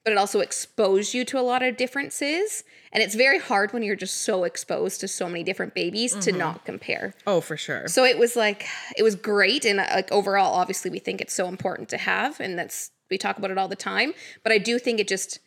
but 0.03 0.11
it 0.11 0.17
also 0.17 0.39
exposed 0.39 1.13
you 1.13 1.23
to 1.25 1.39
a 1.39 1.41
lot 1.41 1.61
of 1.61 1.77
differences. 1.77 2.63
And 2.91 3.03
it's 3.03 3.15
very 3.15 3.39
hard 3.39 3.71
when 3.71 3.83
you're 3.83 3.95
just 3.95 4.23
so 4.23 4.43
exposed 4.43 4.99
to 5.01 5.07
so 5.07 5.27
many 5.27 5.43
different 5.43 5.73
babies 5.73 6.13
to 6.13 6.31
mm-hmm. 6.31 6.39
not 6.39 6.65
compare. 6.65 7.13
oh, 7.27 7.41
for 7.41 7.55
sure. 7.55 7.87
So 7.87 8.03
it 8.03 8.17
was 8.17 8.35
like 8.35 8.65
it 8.97 9.03
was 9.03 9.15
great 9.15 9.65
and 9.65 9.77
like 9.77 10.11
overall 10.11 10.53
obviously 10.53 10.91
we 10.91 10.99
think 10.99 11.21
it's 11.21 11.33
so 11.33 11.47
important 11.47 11.89
to 11.89 11.97
have 11.97 12.39
and 12.39 12.57
that's 12.57 12.91
we 13.09 13.17
talk 13.17 13.37
about 13.37 13.51
it 13.51 13.57
all 13.57 13.67
the 13.67 13.75
time, 13.75 14.13
but 14.41 14.51
I 14.51 14.57
do 14.57 14.79
think 14.79 14.99
it 14.99 15.07
just 15.07 15.39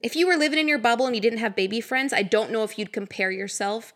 if 0.00 0.14
you 0.14 0.26
were 0.26 0.36
living 0.36 0.58
in 0.58 0.68
your 0.68 0.78
bubble 0.78 1.06
and 1.06 1.14
you 1.16 1.20
didn't 1.20 1.40
have 1.40 1.56
baby 1.56 1.80
friends, 1.80 2.12
I 2.12 2.22
don't 2.22 2.52
know 2.52 2.62
if 2.62 2.78
you'd 2.78 2.92
compare 2.92 3.32
yourself 3.32 3.92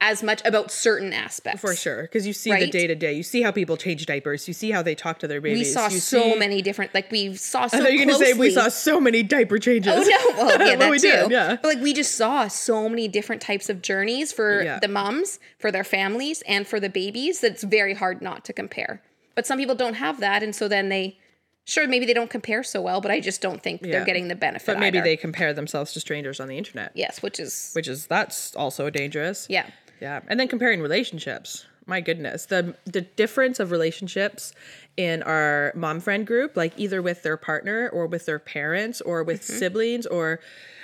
as 0.00 0.22
much 0.22 0.40
about 0.44 0.70
certain 0.70 1.12
aspects. 1.12 1.60
For 1.60 1.74
sure, 1.74 2.02
because 2.02 2.24
you 2.26 2.32
see 2.32 2.52
the 2.56 2.68
day 2.68 2.86
to 2.86 2.94
day. 2.94 3.12
You 3.14 3.24
see 3.24 3.42
how 3.42 3.50
people 3.50 3.76
change 3.76 4.06
diapers. 4.06 4.46
You 4.46 4.54
see 4.54 4.70
how 4.70 4.80
they 4.80 4.94
talk 4.94 5.18
to 5.20 5.26
their 5.28 5.40
babies. 5.40 5.58
We 5.58 5.64
saw 5.64 5.88
you 5.88 5.98
so 5.98 6.22
see- 6.22 6.38
many 6.38 6.62
different 6.62 6.94
like 6.94 7.10
we 7.10 7.34
saw 7.34 7.66
so 7.66 7.78
I 7.78 7.80
thought 7.80 7.92
you 7.92 8.00
were 8.06 8.12
gonna 8.12 8.24
say 8.24 8.32
we 8.34 8.50
saw 8.52 8.68
so 8.68 9.00
many 9.00 9.24
diaper 9.24 9.58
changes. 9.58 9.92
Oh 9.96 10.00
no! 10.36 10.44
Well, 10.46 10.66
yeah, 10.68 10.76
that 10.76 10.90
we 10.90 10.98
too. 11.00 11.10
did, 11.10 11.30
yeah. 11.32 11.56
But 11.60 11.64
like 11.74 11.80
we 11.82 11.92
just 11.92 12.14
saw 12.14 12.46
so 12.46 12.88
many 12.88 13.08
different 13.08 13.42
types 13.42 13.68
of 13.68 13.82
journeys 13.82 14.32
for 14.32 14.62
Yeah. 14.62 14.78
the 14.78 14.88
moms, 14.88 15.40
for 15.58 15.72
their 15.72 15.84
families, 15.84 16.42
and 16.46 16.66
for 16.66 16.78
the 16.78 16.88
babies. 16.88 17.40
That 17.40 17.52
it's 17.52 17.64
very 17.64 17.94
hard 17.94 18.22
not 18.22 18.44
to 18.44 18.52
compare. 18.52 19.02
But 19.34 19.46
some 19.46 19.58
people 19.58 19.74
don't 19.74 19.94
have 19.94 20.20
that, 20.20 20.42
and 20.44 20.54
so 20.54 20.68
then 20.68 20.88
they, 20.90 21.18
sure, 21.64 21.86
maybe 21.88 22.06
they 22.06 22.14
don't 22.14 22.30
compare 22.30 22.62
so 22.62 22.80
well. 22.80 23.00
But 23.00 23.10
I 23.10 23.18
just 23.18 23.40
don't 23.40 23.62
think 23.64 23.82
Yeah. 23.82 23.90
they're 23.92 24.04
getting 24.04 24.28
the 24.28 24.36
benefit. 24.36 24.66
But 24.66 24.78
maybe 24.78 24.98
either. 24.98 25.04
they 25.06 25.16
compare 25.16 25.52
themselves 25.52 25.92
to 25.94 26.00
strangers 26.00 26.38
on 26.38 26.46
the 26.46 26.56
internet, 26.56 26.92
yes, 26.94 27.20
which 27.20 27.40
is 27.40 27.72
which 27.74 27.88
is 27.88 28.06
that's 28.06 28.54
also 28.54 28.90
dangerous. 28.90 29.46
yeah, 29.50 29.66
Yeah, 30.00 30.20
and 30.28 30.38
then 30.38 30.48
comparing 30.48 30.80
relationships. 30.80 31.66
My 31.86 32.00
goodness, 32.00 32.46
the 32.46 32.74
the 32.84 33.00
difference 33.00 33.60
of 33.60 33.70
relationships 33.70 34.52
in 34.96 35.22
our 35.22 35.72
mom 35.74 36.00
friend 36.00 36.26
group, 36.26 36.56
like 36.56 36.74
either 36.76 37.00
with 37.00 37.22
their 37.22 37.36
partner 37.36 37.88
or 37.88 38.06
with 38.06 38.26
their 38.26 38.38
parents 38.38 39.00
or 39.00 39.22
with 39.22 39.40
Mm-hmm. 39.42 39.58
siblings 39.58 40.06
or 40.06 40.40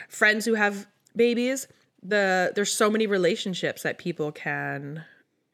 friends 0.09 0.45
who 0.47 0.55
have 0.55 0.87
babies. 1.15 1.69
The 2.03 2.53
there's 2.55 2.73
so 2.75 2.91
many 2.91 3.07
relationships 3.07 3.83
that 3.83 3.99
people 3.99 4.33
can 4.33 5.05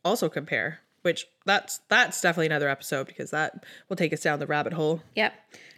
also 0.04 0.28
compare, 0.28 0.80
which 1.02 1.26
that's 1.46 1.80
that's 1.88 2.20
definitely 2.20 2.46
another 2.46 2.68
episode 2.68 3.06
because 3.08 3.30
that 3.30 3.64
will 3.88 3.96
take 3.96 4.12
us 4.12 4.20
down 4.20 4.38
the 4.38 4.46
rabbit 4.46 4.72
hole. 4.72 5.02
Yep. 5.16 5.32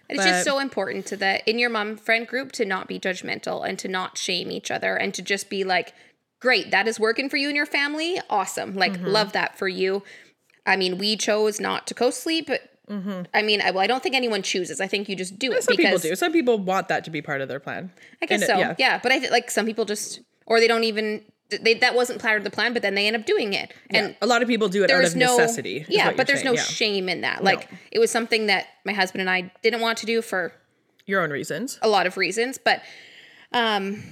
And 0.08 0.18
it's 0.18 0.26
just 0.26 0.44
so 0.44 0.58
important 0.58 1.06
to 1.06 1.16
that 1.18 1.46
in 1.48 1.58
your 1.58 1.70
mom 1.70 1.96
friend 1.96 2.26
group 2.26 2.52
to 2.52 2.66
not 2.66 2.86
be 2.88 2.98
judgmental 3.00 3.66
and 3.66 3.78
to 3.78 3.88
not 3.88 4.18
shame 4.18 4.50
each 4.50 4.70
other 4.70 4.94
and 4.96 5.14
to 5.14 5.22
just 5.22 5.48
be 5.48 5.64
like, 5.64 5.94
great, 6.42 6.70
that 6.72 6.87
is 6.87 7.00
working 7.00 7.31
for 7.31 7.38
you 7.38 7.48
and 7.48 7.57
your 7.57 7.64
family. 7.66 8.20
Awesome. 8.28 8.74
Like, 8.74 8.92
Mm-hmm. 8.92 9.07
love 9.07 9.33
that 9.33 9.57
for 9.57 9.68
you. 9.68 10.02
I 10.66 10.76
mean, 10.76 10.98
we 10.98 11.16
chose 11.16 11.59
not 11.61 11.87
to 11.87 11.94
co 11.94 12.11
sleep, 12.11 12.46
but 12.48 12.61
I 13.33 13.40
mean, 13.40 13.62
I, 13.62 13.70
well, 13.70 13.81
I 13.81 13.87
don't 13.87 14.02
think 14.02 14.14
anyone 14.14 14.42
chooses. 14.42 14.78
I 14.78 14.87
think 14.87 15.09
you 15.09 15.16
just 15.16 15.38
do 15.38 15.50
it 15.52 15.61
Mm-hmm. 15.61 15.62
Some 15.62 15.76
people 15.78 15.98
do. 15.98 16.14
Some 16.14 16.33
people 16.33 16.59
want 16.59 16.88
that 16.88 17.05
to 17.05 17.11
be 17.11 17.22
part 17.22 17.40
of 17.40 17.48
their 17.48 17.61
plan. 17.61 17.90
I 18.20 18.26
guess 18.26 18.42
And 18.42 18.50
it- 18.50 18.52
so. 18.52 18.59
yeah. 18.59 18.74
Yeah. 18.78 19.00
But 19.02 19.12
I 19.12 19.18
think 19.20 19.33
like 19.33 19.50
some 19.50 19.64
people 19.64 19.87
just, 19.87 20.20
or 20.44 20.61
they 20.61 20.68
don't 20.68 20.85
even, 20.85 21.24
they, 21.62 21.74
that 21.74 21.94
wasn't 21.94 22.20
part 22.20 22.37
of 22.38 22.44
the 22.44 22.50
plan, 22.50 22.72
but 22.74 22.83
then 22.83 22.94
they 22.94 23.07
end 23.07 23.16
up 23.16 23.24
doing 23.24 23.55
it. 23.55 23.72
And 23.90 24.14
a 24.20 24.26
lot 24.26 24.42
of 24.42 24.48
people 24.48 24.68
do 24.68 24.85
it 24.85 24.90
out 24.90 25.05
of 25.05 25.16
no 25.16 25.37
necessity. 25.38 25.87
Yeah, 25.88 26.12
but 26.14 26.26
there's 26.26 26.44
no 26.44 26.52
yeah. 26.52 26.62
shame 26.62 27.09
in 27.09 27.22
that. 27.22 27.42
Like, 27.42 27.68
it 27.90 27.98
was 27.98 28.11
something 28.11 28.46
that 28.46 28.66
my 28.85 28.92
husband 28.92 29.20
and 29.22 29.31
I 29.31 29.50
didn't 29.62 29.81
want 29.81 29.96
to 29.98 30.07
do 30.07 30.20
for 30.22 30.52
your 31.07 31.22
own 31.22 31.31
reasons. 31.31 31.78
a 31.83 31.88
lot 31.88 32.07
of 32.07 32.16
reasons, 32.18 32.59
but 32.59 32.83
um 33.52 34.02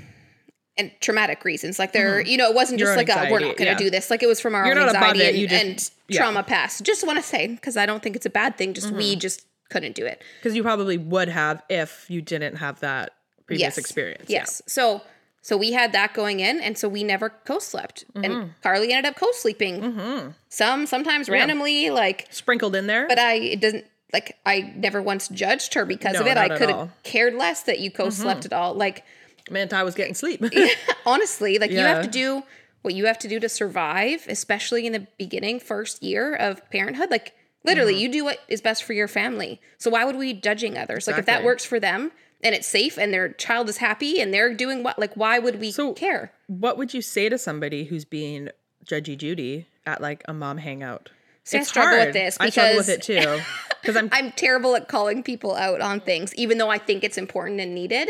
and 0.81 0.91
traumatic 1.01 1.45
reasons. 1.45 1.79
Like 1.79 1.93
there, 1.93 2.21
you 2.21 2.37
know, 2.37 2.49
it 2.51 2.55
wasn't 2.55 2.81
Mm-hmm. 2.81 2.87
Your 2.87 2.97
just 2.97 3.09
like 3.09 3.29
a, 3.29 3.31
we're 3.33 3.39
not 3.41 3.57
going 3.57 3.69
to 3.69 3.73
yeah. 3.73 3.77
do 3.77 3.91
this. 3.91 4.11
Like 4.11 4.23
it 4.23 4.27
was 4.27 4.41
from 4.41 4.55
our 4.55 4.67
You're 4.67 4.79
own 4.79 4.89
anxiety 4.89 5.43
and, 5.47 5.49
just- 5.49 5.65
and 5.65 5.91
yeah. 6.09 6.21
trauma 6.21 6.43
past. 6.43 6.83
Just 6.85 7.07
want 7.07 7.19
to 7.19 7.23
say 7.23 7.47
because 7.49 7.77
I 7.77 7.87
don't 7.87 8.03
think 8.03 8.17
it's 8.17 8.27
a 8.27 8.31
bad 8.31 8.57
thing. 8.57 8.75
Just 8.75 8.91
we 8.91 9.13
Mm-hmm. 9.13 9.21
just 9.21 9.47
couldn't 9.69 9.95
do 9.95 10.05
it. 10.07 10.23
Because 10.41 10.57
you 10.57 10.63
probably 10.63 10.99
would 10.99 11.29
have 11.29 11.63
if 11.69 12.07
you 12.11 12.21
didn't 12.23 12.57
have 12.57 12.81
that 12.81 13.13
previous 13.47 13.63
yes, 13.77 13.79
experience. 13.79 14.25
yeah. 14.29 14.41
Yes. 14.41 14.63
So 14.67 15.03
so 15.43 15.57
we 15.57 15.73
had 15.73 15.93
that 15.93 16.13
going 16.13 16.41
in, 16.41 16.61
and 16.61 16.77
so 16.77 16.87
we 16.89 17.03
never 17.03 17.31
co-slept. 17.31 18.05
Mm-hmm. 18.13 18.25
And 18.25 18.51
Karlee 18.63 18.91
ended 18.91 19.07
up 19.07 19.17
co-sleeping. 19.17 20.35
Some 20.51 20.87
sometimes 20.87 21.29
randomly, 21.31 21.91
like 21.91 22.27
Sprinkled 22.31 22.77
in 22.77 22.87
there. 22.87 23.09
but 23.09 23.19
I 23.19 23.35
it 23.35 23.61
doesn't 23.61 23.85
like 24.13 24.37
I 24.45 24.73
never 24.77 25.01
once 25.01 25.29
judged 25.29 25.75
her 25.75 25.85
because 25.85 26.15
No, 26.15 26.21
of 26.23 26.27
it. 26.27 26.37
I 26.37 26.57
could 26.59 26.69
have 26.69 26.91
cared 27.05 27.35
less 27.35 27.63
that 27.63 27.79
you 27.79 27.91
co-slept 27.91 28.45
at 28.45 28.53
all. 28.53 28.75
Like 28.75 29.05
meant 29.51 29.73
I 29.73 29.83
was 29.83 29.95
getting 29.95 30.15
sleep. 30.15 30.43
honestly, 31.07 31.59
like 31.59 31.71
you 31.71 31.79
have 31.79 32.03
to 32.05 32.09
do 32.11 32.43
what 32.83 32.95
you 32.95 33.07
have 33.07 33.19
to 33.21 33.29
do 33.29 33.39
to 33.41 33.49
survive, 33.49 34.25
especially 34.29 34.87
in 34.87 34.93
the 34.93 35.07
beginning 35.19 35.61
first 35.61 36.03
year 36.03 36.35
of 36.35 36.69
parenthood. 36.71 37.11
Like 37.11 37.35
literally, 37.65 37.93
Mm-hmm. 37.95 38.01
you 38.03 38.13
do 38.13 38.25
what 38.25 38.39
is 38.49 38.61
best 38.61 38.85
for 38.85 38.93
your 38.93 39.09
family. 39.09 39.61
So 39.79 39.91
why 39.91 40.05
would 40.05 40.17
we 40.17 40.33
be 40.33 40.41
judging 40.41 40.79
others? 40.79 41.07
Like 41.07 41.19
if 41.19 41.27
that 41.27 41.45
works 41.45 41.65
for 41.65 41.79
them 41.81 42.13
and 42.43 42.55
it's 42.55 42.67
safe 42.67 42.97
and 42.99 43.13
their 43.13 43.29
child 43.31 43.69
is 43.69 43.77
happy 43.79 44.21
and 44.21 44.33
they're 44.33 44.55
doing 44.55 44.83
what 44.83 44.99
like 44.99 45.15
why 45.15 45.39
would 45.39 45.61
we 45.61 45.71
So- 45.73 45.93
care? 45.93 46.33
what 46.47 46.79
would 46.79 46.95
you 46.95 47.03
say 47.03 47.29
to 47.29 47.37
somebody 47.39 47.85
who's 47.85 48.05
being 48.05 48.49
judgy 48.85 49.17
Judy 49.17 49.67
at 49.87 50.01
like 50.01 50.23
a 50.27 50.33
mom 50.33 50.57
hangout? 50.59 51.11
See, 51.45 51.59
I 51.59 51.63
struggle 51.63 51.99
with 52.05 52.13
this 52.15 52.37
I 52.41 52.49
struggle 52.51 52.77
with 52.79 52.89
it 52.89 53.03
too. 53.03 53.41
Because 53.83 53.97
I'm 53.97 54.09
I'm 54.13 54.33
terrible 54.33 54.75
at 54.75 54.89
calling 54.89 55.23
people 55.23 55.55
out 55.55 55.81
on 55.83 56.01
things, 56.01 56.35
even 56.37 56.57
though 56.59 56.71
I 56.71 56.79
think 56.79 57.05
it's 57.05 57.19
important 57.19 57.61
and 57.61 57.75
needed. 57.75 58.09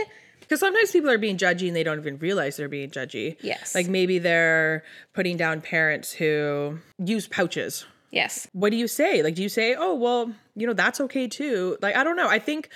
Because 0.50 0.58
sometimes 0.58 0.90
people 0.90 1.08
are 1.08 1.16
being 1.16 1.36
judgy 1.36 1.68
and 1.68 1.76
they 1.76 1.84
don't 1.84 2.00
even 2.00 2.18
realize 2.18 2.56
they're 2.56 2.68
being 2.68 2.90
judgy. 2.90 3.36
Yes. 3.40 3.72
Like 3.72 3.86
maybe 3.86 4.18
they're 4.18 4.82
putting 5.14 5.36
down 5.36 5.60
parents 5.60 6.10
who 6.10 6.80
use 6.98 7.28
pouches. 7.28 7.86
Yes. 8.10 8.48
what 8.52 8.70
do 8.70 8.76
you 8.76 8.88
say? 8.88 9.22
Like, 9.22 9.36
do 9.36 9.44
you 9.44 9.48
say, 9.48 9.76
oh, 9.78 9.94
well, 9.94 10.32
you 10.56 10.66
know, 10.66 10.72
that's 10.72 11.00
okay 11.02 11.28
too? 11.28 11.78
Like, 11.80 11.94
I 11.94 12.02
don't 12.02 12.16
know. 12.16 12.28
I 12.28 12.40
think 12.40 12.68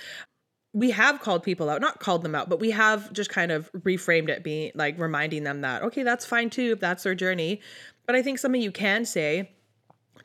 we 0.71 0.91
have 0.91 1.19
called 1.19 1.43
people 1.43 1.69
out, 1.69 1.81
not 1.81 1.99
called 1.99 2.23
them 2.23 2.33
out, 2.33 2.47
but 2.47 2.61
we 2.61 2.71
have 2.71 3.11
just 3.11 3.29
kind 3.29 3.51
of 3.51 3.69
reframed 3.73 4.29
it, 4.29 4.41
being 4.41 4.71
like 4.73 4.97
reminding 4.97 5.43
them 5.43 5.59
that, 5.59 5.83
okay, 5.83 6.03
that's 6.03 6.25
fine 6.25 6.49
too, 6.49 6.71
if 6.71 6.79
that's 6.79 7.03
their 7.03 7.15
journey. 7.15 7.59
But 8.05 8.15
I 8.15 8.21
think 8.21 8.39
something 8.39 8.61
you 8.61 8.71
can 8.71 9.03
say 9.03 9.51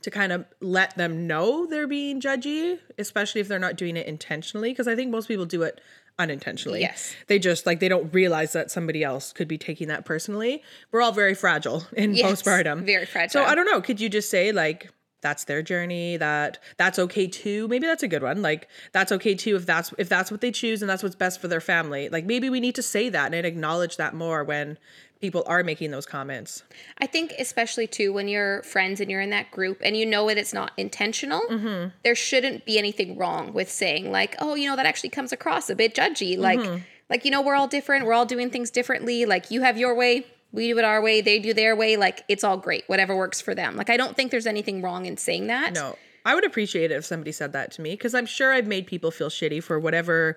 to 0.02 0.10
kind 0.10 0.30
of 0.30 0.44
let 0.60 0.96
them 0.96 1.26
know 1.26 1.66
they're 1.66 1.88
being 1.88 2.20
judgy, 2.20 2.78
especially 2.96 3.40
if 3.40 3.48
they're 3.48 3.58
not 3.58 3.74
doing 3.74 3.96
it 3.96 4.06
intentionally, 4.06 4.70
because 4.70 4.86
I 4.86 4.94
think 4.94 5.10
most 5.10 5.26
people 5.26 5.46
do 5.46 5.62
it 5.62 5.80
unintentionally. 6.20 6.80
Yes. 6.80 7.14
They 7.26 7.38
just 7.38 7.66
like 7.66 7.80
they 7.80 7.88
don't 7.88 8.12
realize 8.14 8.52
that 8.52 8.70
somebody 8.70 9.02
else 9.02 9.32
could 9.32 9.48
be 9.48 9.58
taking 9.58 9.88
that 9.88 10.04
personally. 10.04 10.62
We're 10.92 11.02
all 11.02 11.12
very 11.12 11.34
fragile 11.34 11.84
in 11.96 12.14
Yes, 12.14 12.42
postpartum. 12.42 12.84
very 12.84 13.06
fragile. 13.06 13.42
So. 13.42 13.44
I 13.44 13.54
don't 13.54 13.66
know. 13.66 13.80
Could 13.80 14.00
you 14.00 14.08
just 14.08 14.30
say 14.30 14.52
like 14.52 14.90
that's 15.22 15.44
their 15.44 15.60
journey 15.60 16.16
that 16.16 16.56
that's 16.78 16.98
okay 16.98 17.26
too 17.26 17.68
maybe 17.68 17.86
that's 17.86 18.02
a 18.02 18.08
good 18.08 18.22
one 18.22 18.40
like 18.40 18.66
that's 18.92 19.12
okay 19.12 19.34
too 19.34 19.54
if 19.54 19.66
that's 19.66 19.92
if 19.98 20.08
that's 20.08 20.30
what 20.30 20.40
they 20.40 20.50
choose 20.50 20.80
and 20.80 20.88
that's 20.88 21.02
what's 21.02 21.14
best 21.14 21.38
for 21.42 21.46
their 21.46 21.60
family 21.60 22.08
like 22.08 22.24
maybe 22.24 22.48
we 22.48 22.58
need 22.58 22.74
to 22.74 22.82
say 22.82 23.10
that 23.10 23.34
and 23.34 23.44
acknowledge 23.44 23.98
that 23.98 24.14
more 24.14 24.42
when 24.42 24.78
people 25.20 25.44
are 25.46 25.62
making 25.62 25.90
those 25.90 26.06
comments. 26.06 26.62
I 26.98 27.06
think 27.06 27.34
especially 27.38 27.86
too 27.86 28.12
when 28.12 28.26
you're 28.28 28.62
friends 28.62 29.00
and 29.00 29.10
you're 29.10 29.20
in 29.20 29.30
that 29.30 29.50
group 29.50 29.78
and 29.84 29.96
you 29.96 30.06
know 30.06 30.26
that 30.28 30.38
it's 30.38 30.52
not 30.54 30.72
intentional, 30.76 31.42
Mm-hmm. 31.50 31.88
there 32.04 32.14
shouldn't 32.14 32.64
be 32.64 32.78
anything 32.78 33.16
wrong 33.18 33.52
with 33.52 33.70
saying 33.70 34.10
like, 34.10 34.34
"Oh, 34.38 34.54
you 34.54 34.68
know 34.68 34.76
that 34.76 34.86
actually 34.86 35.10
comes 35.10 35.32
across 35.32 35.68
a 35.70 35.74
bit 35.76 35.94
judgy." 35.94 36.38
Like 36.38 36.58
Mm-hmm. 36.60 36.82
like 37.10 37.24
you 37.24 37.30
know 37.30 37.42
we're 37.42 37.54
all 37.54 37.68
different, 37.68 38.06
we're 38.06 38.14
all 38.14 38.26
doing 38.26 38.50
things 38.50 38.70
differently. 38.70 39.26
Like 39.26 39.50
you 39.50 39.60
have 39.62 39.76
your 39.76 39.94
way, 39.94 40.26
we 40.52 40.68
do 40.68 40.78
it 40.78 40.84
our 40.84 41.00
way, 41.02 41.20
they 41.20 41.38
do 41.38 41.52
their 41.54 41.76
way. 41.76 41.96
Like 41.96 42.24
it's 42.28 42.42
all 42.42 42.56
great, 42.56 42.84
whatever 42.88 43.14
works 43.16 43.40
for 43.40 43.54
them. 43.54 43.76
Like 43.76 43.90
I 43.90 43.96
don't 43.96 44.16
think 44.16 44.30
there's 44.30 44.46
anything 44.46 44.80
wrong 44.82 45.06
in 45.06 45.16
saying 45.18 45.48
that. 45.48 45.74
No, 45.74 45.96
I 46.24 46.34
would 46.34 46.44
appreciate 46.44 46.90
it 46.90 46.94
if 46.94 47.04
somebody 47.04 47.32
said 47.32 47.52
that 47.52 47.72
to 47.72 47.82
me 47.82 47.90
because 47.90 48.14
I'm 48.14 48.26
sure 48.26 48.52
I've 48.52 48.66
made 48.66 48.86
people 48.86 49.10
feel 49.10 49.28
shitty 49.28 49.62
for 49.62 49.78
whatever 49.78 50.36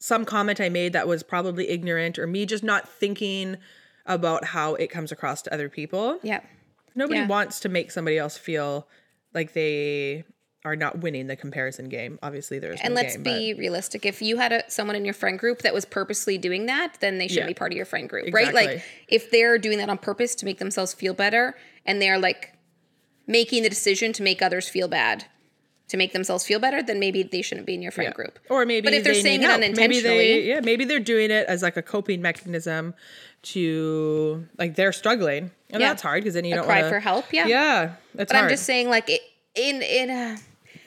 some 0.00 0.24
comment 0.24 0.60
I 0.60 0.68
made 0.68 0.92
that 0.92 1.08
was 1.08 1.22
probably 1.24 1.68
ignorant 1.70 2.18
or 2.18 2.26
me 2.26 2.46
just 2.46 2.62
not 2.62 2.88
thinking 2.88 3.56
about 4.08 4.44
how 4.44 4.74
it 4.74 4.88
comes 4.90 5.12
across 5.12 5.42
to 5.42 5.54
other 5.54 5.68
people. 5.68 6.18
Yeah. 6.24 6.40
Nobody 6.96 7.20
Yeah. 7.20 7.26
wants 7.28 7.60
to 7.60 7.68
make 7.68 7.90
somebody 7.92 8.18
else 8.18 8.36
feel 8.36 8.88
like 9.32 9.52
they 9.52 10.24
are 10.64 10.74
not 10.74 10.98
winning 10.98 11.28
the 11.28 11.36
comparison 11.36 11.88
game. 11.88 12.18
Obviously, 12.22 12.58
there's 12.58 12.80
And 12.82 12.94
no 12.94 13.00
let's 13.02 13.14
game, 13.16 13.22
be 13.22 13.54
realistic. 13.54 14.04
If 14.04 14.20
you 14.20 14.38
had 14.38 14.52
a, 14.52 14.68
someone 14.68 14.96
in 14.96 15.04
your 15.04 15.14
friend 15.14 15.38
group 15.38 15.62
that 15.62 15.72
was 15.72 15.84
purposely 15.84 16.36
doing 16.36 16.66
that, 16.66 16.96
then 17.00 17.18
they 17.18 17.28
shouldn't 17.28 17.44
Yeah. 17.44 17.50
be 17.50 17.54
part 17.54 17.70
of 17.72 17.76
your 17.76 17.86
friend 17.86 18.08
group, 18.08 18.34
right? 18.34 18.52
Like 18.52 18.82
if 19.06 19.30
they're 19.30 19.58
doing 19.58 19.78
that 19.78 19.88
on 19.88 19.98
purpose 19.98 20.34
to 20.36 20.44
make 20.44 20.58
themselves 20.58 20.92
feel 20.92 21.14
better 21.14 21.54
and 21.86 22.02
they're 22.02 22.18
like 22.18 22.54
making 23.26 23.62
the 23.62 23.68
decision 23.68 24.12
to 24.14 24.22
make 24.22 24.42
others 24.42 24.68
feel 24.68 24.88
bad, 24.88 25.26
to 25.88 25.96
make 25.96 26.12
themselves 26.12 26.44
feel 26.44 26.58
better, 26.58 26.82
then 26.82 26.98
maybe 26.98 27.22
they 27.22 27.40
shouldn't 27.40 27.66
be 27.66 27.74
in 27.74 27.80
your 27.82 27.92
friend 27.92 28.10
but, 28.10 28.16
group. 28.16 28.38
or 28.50 28.66
maybe 28.66 28.84
But 28.86 28.94
if 28.94 29.04
they're 29.04 29.14
they 29.14 29.22
saying 29.22 29.42
it 29.42 29.46
help. 29.48 29.60
maybe 29.76 30.00
they, 30.00 30.42
yeah, 30.42 30.60
maybe 30.60 30.84
they're 30.84 30.98
doing 30.98 31.30
it 31.30 31.46
as 31.46 31.62
like 31.62 31.76
a 31.76 31.82
coping 31.82 32.20
mechanism 32.20 32.94
to 33.42 34.46
like 34.58 34.74
they're 34.74 34.92
struggling, 34.92 35.50
and 35.70 35.80
Yeah. 35.80 35.88
that's 35.88 36.02
hard 36.02 36.22
because 36.22 36.34
then 36.34 36.44
you 36.44 36.54
A 36.54 36.56
don't 36.56 36.64
cry 36.66 36.78
wanna- 36.78 36.88
for 36.90 37.00
help, 37.00 37.32
yeah. 37.32 37.46
yeah, 37.46 37.90
that's 38.14 38.30
But 38.32 38.36
hard 38.36 38.44
I'm 38.44 38.50
just 38.50 38.64
saying, 38.64 38.88
like 38.90 39.08
it, 39.08 39.20
in 39.54 39.82
in 39.82 40.10
a, 40.10 40.36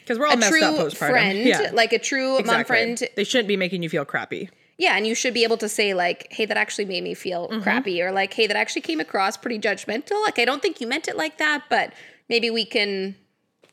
because 0.01 0.19
we're 0.19 0.27
all 0.27 0.33
a 0.33 0.37
messed 0.37 0.61
up 0.61 0.75
true 0.75 0.85
postpartum. 0.85 1.09
friend, 1.09 1.39
yeah, 1.39 1.71
like 1.73 1.93
a 1.93 1.99
true 1.99 2.39
mom 2.41 2.65
friend, 2.65 3.01
They 3.15 3.23
shouldn't 3.23 3.47
be 3.47 3.57
making 3.57 3.83
you 3.83 3.89
feel 3.89 4.05
crappy. 4.05 4.49
Yeah, 4.77 4.95
and 4.97 5.05
you 5.05 5.13
should 5.13 5.33
be 5.35 5.43
able 5.43 5.57
to 5.57 5.69
say 5.69 5.93
like, 5.93 6.27
"Hey, 6.31 6.45
that 6.45 6.57
actually 6.57 6.85
made 6.85 7.03
me 7.03 7.13
feel 7.13 7.47
Mm-hmm. 7.49 7.61
crappy," 7.61 8.01
or 8.01 8.11
like, 8.11 8.33
"Hey, 8.33 8.47
that 8.47 8.57
actually 8.57 8.81
came 8.81 8.99
across 8.99 9.37
pretty 9.37 9.59
judgmental." 9.59 10.21
Like, 10.25 10.39
I 10.39 10.45
don't 10.45 10.61
think 10.61 10.81
you 10.81 10.87
meant 10.87 11.07
it 11.07 11.15
like 11.15 11.37
that, 11.37 11.63
but 11.69 11.93
maybe 12.29 12.49
we 12.49 12.65
can 12.65 13.15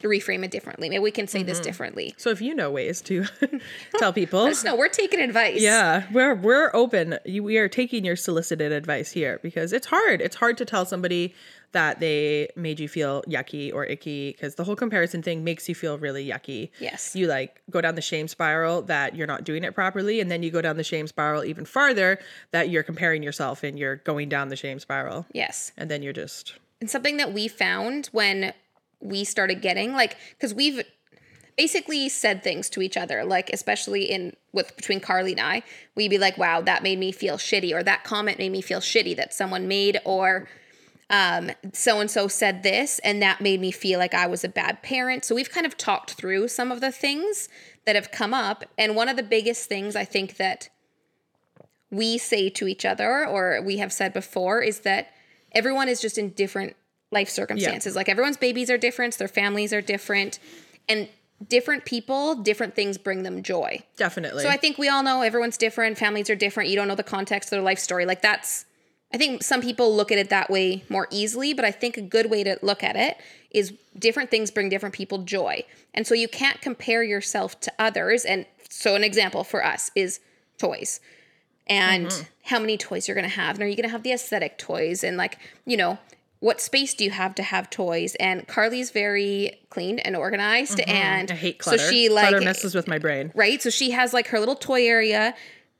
reframe 0.07 0.45
it 0.45 0.53
differently. 0.53 0.89
Maybe 0.89 1.01
we 1.01 1.11
can 1.11 1.27
say 1.27 1.41
Mm-hmm. 1.41 1.49
this 1.49 1.59
differently. 1.61 2.15
So 2.17 2.31
if 2.31 2.41
you 2.41 2.55
know 2.55 2.71
ways 2.71 3.01
to 3.03 3.25
tell 3.99 4.13
people, 4.13 4.53
No, 4.65 4.77
we're 4.77 4.89
taking 4.89 5.21
advice. 5.21 5.61
yeah, 5.61 6.05
we're 6.13 6.35
we're 6.37 6.71
open. 6.75 7.19
We 7.27 7.59
are 7.59 7.69
taking 7.69 8.05
your 8.05 8.15
solicited 8.17 8.71
advice 8.71 9.11
here 9.11 9.41
because 9.43 9.73
it's 9.73 9.87
hard. 9.89 10.21
It's 10.21 10.37
hard 10.37 10.57
to 10.59 10.65
tell 10.65 10.85
somebody 10.87 11.35
that 11.73 12.01
they 12.01 12.49
made 12.57 12.81
you 12.81 12.89
feel 12.89 13.23
yucky 13.29 13.75
or 13.75 13.85
icky 13.85 14.31
because 14.33 14.55
the 14.55 14.65
whole 14.65 14.77
comparison 14.77 15.21
thing 15.23 15.45
makes 15.45 15.69
you 15.69 15.75
feel 15.75 15.99
really 15.99 16.27
yucky. 16.27 16.71
Yes. 16.81 17.15
You 17.15 17.27
like 17.27 17.61
go 17.69 17.81
down 17.81 17.95
the 17.95 18.01
shame 18.01 18.27
spiral 18.29 18.83
that 18.83 19.15
you're 19.17 19.27
not 19.27 19.45
doing 19.45 19.65
it 19.65 19.75
properly, 19.75 20.21
and 20.21 20.31
then 20.31 20.43
you 20.43 20.51
go 20.51 20.63
down 20.63 20.77
the 20.77 20.85
shame 20.85 21.07
spiral 21.09 21.45
even 21.45 21.65
farther 21.65 22.19
that 22.53 22.71
you're 22.71 22.83
comparing 22.85 23.23
yourself 23.23 23.63
and 23.65 23.79
you're 23.79 23.97
going 23.97 24.29
down 24.29 24.49
the 24.49 24.57
shame 24.57 24.79
spiral, 24.79 25.27
Yes. 25.35 25.73
and 25.77 25.91
then 25.91 26.03
you're 26.03 26.13
just 26.15 26.55
And 26.81 26.89
something 26.89 27.17
that 27.19 27.33
we 27.35 27.49
found 27.49 28.07
when 28.13 28.55
we 29.01 29.25
started 29.25 29.61
getting 29.61 29.93
like, 29.93 30.17
because 30.31 30.55
we've 30.55 30.83
basically 31.59 32.09
said 32.09 32.43
things 32.43 32.71
to 32.71 32.81
each 32.81 32.97
other, 32.97 33.25
like 33.25 33.51
especially 33.51 34.05
in 34.05 34.33
with 34.53 34.75
between 34.77 35.01
Karlee 35.01 35.33
and 35.33 35.41
I, 35.41 35.63
we'd 35.97 36.09
be 36.09 36.17
like, 36.17 36.39
"Wow, 36.39 36.61
that 36.63 36.83
made 36.83 36.99
me 36.99 37.13
feel 37.13 37.37
shitty," 37.37 37.75
or 37.75 37.83
"That 37.83 38.05
comment 38.05 38.39
made 38.39 38.53
me 38.53 38.63
feel 38.63 38.81
shitty 38.81 39.17
that 39.17 39.35
someone 39.35 39.67
made," 39.69 40.01
or 40.05 40.49
um, 41.11 41.51
so 41.73 42.01
and 42.01 42.11
so 42.11 42.29
said 42.29 42.63
this, 42.63 43.01
and 43.01 43.21
that 43.23 43.41
made 43.41 43.61
me 43.61 43.73
feel 43.73 43.99
like 43.99 44.15
I 44.15 44.27
was 44.27 44.45
a 44.45 44.49
bad 44.49 44.83
parent. 44.83 45.25
So 45.25 45.35
we've 45.35 45.51
kind 45.51 45.67
of 45.67 45.77
talked 45.77 46.13
through 46.13 46.49
some 46.49 46.71
of 46.71 46.81
the 46.81 46.93
things 46.93 47.49
that 47.87 47.97
have 47.97 48.13
come 48.13 48.33
up, 48.33 48.65
and 48.79 48.95
one 48.95 49.09
of 49.09 49.17
the 49.17 49.23
biggest 49.23 49.69
things 49.69 49.97
I 49.97 50.05
think 50.05 50.37
that 50.37 50.69
we 51.91 52.19
say 52.19 52.51
to 52.51 52.69
each 52.69 52.85
other, 52.85 53.27
or 53.27 53.61
we 53.63 53.79
have 53.79 53.93
said 53.93 54.13
before, 54.13 54.63
is 54.63 54.81
that 54.81 55.09
everyone 55.53 55.89
is 55.89 56.01
just 56.01 56.19
in 56.19 56.31
different 56.31 56.77
life 57.11 57.29
circumstances. 57.29 57.97
Like 57.97 58.09
everyone's 58.09 58.37
babies 58.37 58.71
are 58.71 58.79
different, 58.79 59.17
their 59.19 59.29
families 59.29 59.73
are 59.73 59.81
different, 59.81 60.39
and 60.89 61.09
different 61.47 61.85
people, 61.85 62.35
different 62.35 62.75
things 62.75 62.99
bring 62.99 63.23
them 63.23 63.43
joy. 63.43 63.81
definitely. 63.97 64.43
So 64.43 64.49
I 64.49 64.57
think 64.57 64.79
we 64.79 64.89
all 64.89 65.03
know 65.03 65.23
everyone's 65.23 65.57
different, 65.57 65.99
families 65.99 66.29
are 66.31 66.37
different. 66.37 66.71
You 66.71 66.77
don't 66.77 66.89
know 66.89 66.95
the 66.95 67.03
context 67.03 67.49
of 67.49 67.51
their 67.53 67.63
life 67.63 67.79
story. 67.79 68.07
Like 68.07 68.23
that's 68.23 68.67
I 69.13 69.17
think 69.17 69.43
some 69.43 69.63
people 69.63 69.95
look 69.95 70.13
at 70.13 70.19
it 70.19 70.29
that 70.29 70.51
way 70.51 70.85
more 70.89 71.09
easily, 71.11 71.55
but 71.55 71.65
I 71.65 71.71
think 71.71 71.97
a 71.97 72.03
good 72.03 72.31
way 72.31 72.45
to 72.45 72.59
look 72.61 72.83
at 72.83 72.95
it 72.95 73.17
is 73.51 73.73
different 73.99 74.31
things 74.31 74.51
bring 74.51 74.69
different 74.69 74.95
people 74.95 75.19
joy. 75.19 75.65
And 75.95 76.07
so 76.07 76.15
you 76.15 76.29
can't 76.29 76.61
compare 76.61 77.03
yourself 77.03 77.59
to 77.61 77.73
others. 77.79 78.27
And 78.27 78.45
so 78.69 78.95
an 78.95 79.05
example 79.05 79.45
for 79.45 79.65
us 79.65 79.91
is 79.95 80.21
toys. 80.59 81.01
And 81.67 82.09
mm-hmm. 82.09 82.23
how 82.45 82.59
many 82.59 82.77
toys 82.77 83.09
you're 83.09 83.15
going 83.15 83.29
to 83.29 83.35
have. 83.35 83.57
And 83.57 83.63
are 83.63 83.67
you 83.67 83.77
going 83.77 83.89
to 83.89 83.93
have 83.93 84.03
the 84.03 84.13
aesthetic 84.13 84.59
toys 84.59 85.03
and 85.03 85.17
like, 85.17 85.39
you 85.65 85.77
know, 85.77 85.99
what 86.41 86.61
space 86.61 86.95
do 86.95 87.05
you 87.05 87.11
have 87.11 87.35
to 87.37 87.43
have 87.43 87.69
toys? 87.71 88.15
And 88.17 88.47
Karlee's 88.47 88.91
very 88.91 89.59
clean 89.71 89.99
and 89.99 90.17
organized 90.17 90.79
mm-hmm. 90.79 90.91
and 90.91 91.31
I 91.31 91.35
hate 91.35 91.59
clutter. 91.59 91.79
so 91.79 91.91
she 91.91 92.09
like 92.09 92.29
clutter 92.29 92.45
messes 92.45 92.75
with 92.75 92.87
my 92.87 92.99
brain. 92.99 93.33
right? 93.35 93.61
So 93.61 93.71
she 93.71 93.91
has 93.91 94.13
like 94.15 94.29
her 94.29 94.39
little 94.39 94.57
toy 94.57 94.87
area. 94.87 95.35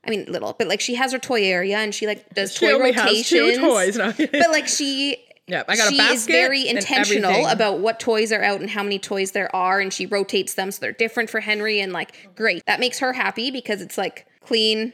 I 0.05 0.09
mean, 0.09 0.25
little, 0.29 0.53
but 0.57 0.67
like 0.67 0.81
she 0.81 0.95
has 0.95 1.11
her 1.11 1.19
toy 1.19 1.43
area 1.43 1.77
and 1.77 1.93
she 1.93 2.07
like 2.07 2.33
does 2.33 2.53
She 2.53 2.65
toy 2.65 2.73
only 2.73 2.91
rotations. 2.91 3.29
has 3.29 3.57
two 3.57 3.61
toys. 3.61 3.97
No. 3.97 4.13
But 4.17 4.51
like 4.51 4.67
she, 4.67 5.17
Yep, 5.47 5.65
I 5.67 5.75
got 5.77 5.87
a 5.87 5.89
she 5.89 5.95
is 5.95 6.27
basket 6.27 6.31
very 6.31 6.67
intentional 6.67 7.47
about 7.47 7.79
what 7.79 7.99
toys 7.99 8.31
are 8.31 8.43
out 8.43 8.61
and 8.61 8.69
how 8.69 8.83
many 8.83 8.99
toys 8.99 9.31
there 9.31 9.53
are, 9.55 9.79
and 9.79 9.91
she 9.91 10.05
rotates 10.05 10.53
them 10.53 10.69
so 10.69 10.79
they're 10.79 10.91
different 10.91 11.29
for 11.31 11.39
Henry. 11.39 11.79
And 11.79 11.91
like, 11.91 12.11
great, 12.35 12.63
that 12.67 12.79
makes 12.79 12.99
her 12.99 13.13
happy 13.13 13.49
because 13.49 13.81
it's 13.81 13.97
like 13.97 14.27
clean, 14.45 14.93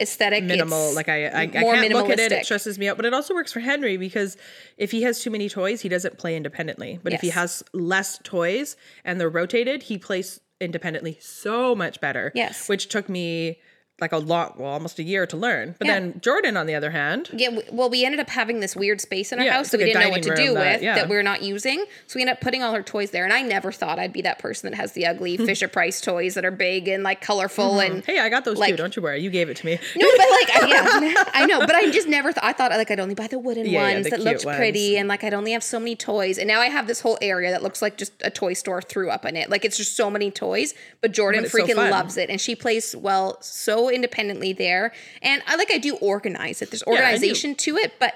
aesthetic, 0.00 0.44
minimal. 0.44 0.94
Like 0.94 1.08
I, 1.08 1.26
I, 1.26 1.40
I 1.42 1.46
can't 1.46 1.92
look 1.92 2.10
at 2.10 2.18
it. 2.18 2.32
It 2.32 2.44
stresses 2.44 2.78
me 2.78 2.88
out. 2.88 2.96
But 2.96 3.06
it 3.06 3.14
also 3.14 3.34
works 3.34 3.52
for 3.52 3.60
Henry 3.60 3.96
because 3.96 4.36
if 4.76 4.90
he 4.90 5.02
has 5.02 5.20
too 5.20 5.30
many 5.30 5.48
toys, 5.48 5.80
he 5.80 5.88
doesn't 5.88 6.18
play 6.18 6.36
independently. 6.36 6.98
But 7.02 7.12
if 7.12 7.20
he 7.20 7.30
has 7.30 7.62
less 7.72 8.18
toys 8.22 8.76
and 9.04 9.20
they're 9.20 9.28
rotated, 9.28 9.84
he 9.84 9.98
plays 9.98 10.40
independently 10.60 11.18
so 11.20 11.74
much 11.74 12.00
better. 12.00 12.32
Yes. 12.34 12.68
Which 12.68 12.88
took 12.88 13.08
me 13.08 13.58
like 13.98 14.12
a 14.12 14.18
lot, 14.18 14.60
well, 14.60 14.70
almost 14.70 14.98
a 14.98 15.02
year 15.02 15.26
to 15.26 15.36
learn. 15.38 15.74
But 15.78 15.86
Yeah. 15.86 15.94
then 15.94 16.20
Jordan, 16.20 16.56
on 16.56 16.66
the 16.66 16.74
other 16.74 16.90
hand, 16.90 17.30
Yeah, 17.32 17.58
well, 17.72 17.88
we 17.88 18.04
ended 18.04 18.20
up 18.20 18.28
having 18.28 18.60
this 18.60 18.76
weird 18.76 19.00
space 19.00 19.32
in 19.32 19.38
our 19.38 19.44
Yeah, 19.46 19.52
house 19.54 19.70
that 19.70 19.78
we 19.78 19.84
like 19.84 19.94
a 19.94 19.98
didn't 19.98 20.08
know 20.08 20.10
what 20.10 20.22
to 20.22 20.36
do 20.36 20.54
that- 20.54 20.74
with 20.74 20.82
yeah. 20.82 20.94
that 20.96 21.08
we 21.08 21.16
are 21.16 21.22
not 21.22 21.42
using. 21.42 21.82
So 22.06 22.16
we 22.16 22.20
ended 22.20 22.34
up 22.34 22.42
putting 22.42 22.62
all 22.62 22.74
her 22.74 22.82
toys 22.82 23.10
there. 23.10 23.24
And 23.24 23.32
I 23.32 23.40
never 23.40 23.72
thought 23.72 23.98
I'd 23.98 24.12
be 24.12 24.20
that 24.22 24.38
person 24.38 24.70
that 24.70 24.76
has 24.76 24.92
the 24.92 25.06
ugly 25.06 25.36
Fisher 25.46 25.66
Price 25.66 26.02
toys 26.02 26.34
that 26.34 26.44
are 26.44 26.50
big 26.50 26.88
and 26.88 27.02
like 27.02 27.22
colorful 27.22 27.72
mm-hmm. 27.76 27.94
and 27.94 28.04
hey, 28.04 28.18
I 28.18 28.28
got 28.28 28.44
those 28.44 28.60
too. 28.60 28.76
Don't 28.76 28.94
you 28.96 29.00
worry. 29.02 29.20
You 29.22 29.30
gave 29.30 29.48
it 29.48 29.56
to 29.58 29.66
me. 29.66 29.78
no, 29.96 30.06
but 30.16 30.26
like 30.30 30.62
I, 30.62 30.66
yeah, 30.68 31.24
I 31.32 31.46
know, 31.46 31.60
but 31.60 31.74
I 31.74 31.90
just 31.90 32.08
never 32.08 32.32
thought. 32.32 32.44
I 32.44 32.52
thought 32.52 32.70
like 32.72 32.90
I'd 32.90 33.00
only 33.00 33.14
buy 33.14 33.28
the 33.28 33.38
wooden 33.38 33.72
ones 33.72 34.04
the 34.04 34.10
that 34.10 34.20
looked 34.20 34.44
pretty, 34.44 34.98
and 34.98 35.08
like 35.08 35.24
I'd 35.24 35.32
only 35.32 35.52
have 35.52 35.62
so 35.62 35.78
many 35.78 35.96
toys. 35.96 36.36
And 36.36 36.48
now 36.48 36.60
I 36.60 36.66
have 36.66 36.86
this 36.86 37.00
whole 37.00 37.16
area 37.22 37.50
that 37.50 37.62
looks 37.62 37.80
like 37.80 37.96
just 37.96 38.12
a 38.22 38.30
toy 38.30 38.52
store 38.52 38.82
threw 38.82 39.08
up 39.08 39.24
in 39.24 39.36
it. 39.36 39.48
Like 39.48 39.64
it's 39.64 39.78
just 39.78 39.96
so 39.96 40.10
many 40.10 40.30
toys. 40.30 40.74
But 41.00 41.12
Jordan 41.12 41.40
But 41.40 41.44
it's 41.46 41.52
so 41.54 41.64
freaking 41.64 41.90
loves 41.90 42.18
it, 42.18 42.28
and 42.28 42.38
she 42.38 42.54
plays 42.54 42.94
well 42.94 43.38
so 43.40 43.85
independently 43.88 44.52
there. 44.52 44.92
And 45.22 45.42
I 45.46 45.56
like 45.56 45.70
I 45.72 45.78
do 45.78 45.96
organize 45.96 46.62
it. 46.62 46.70
There's 46.70 46.82
organization 46.84 47.54
to 47.56 47.76
it, 47.76 47.94
but 47.98 48.14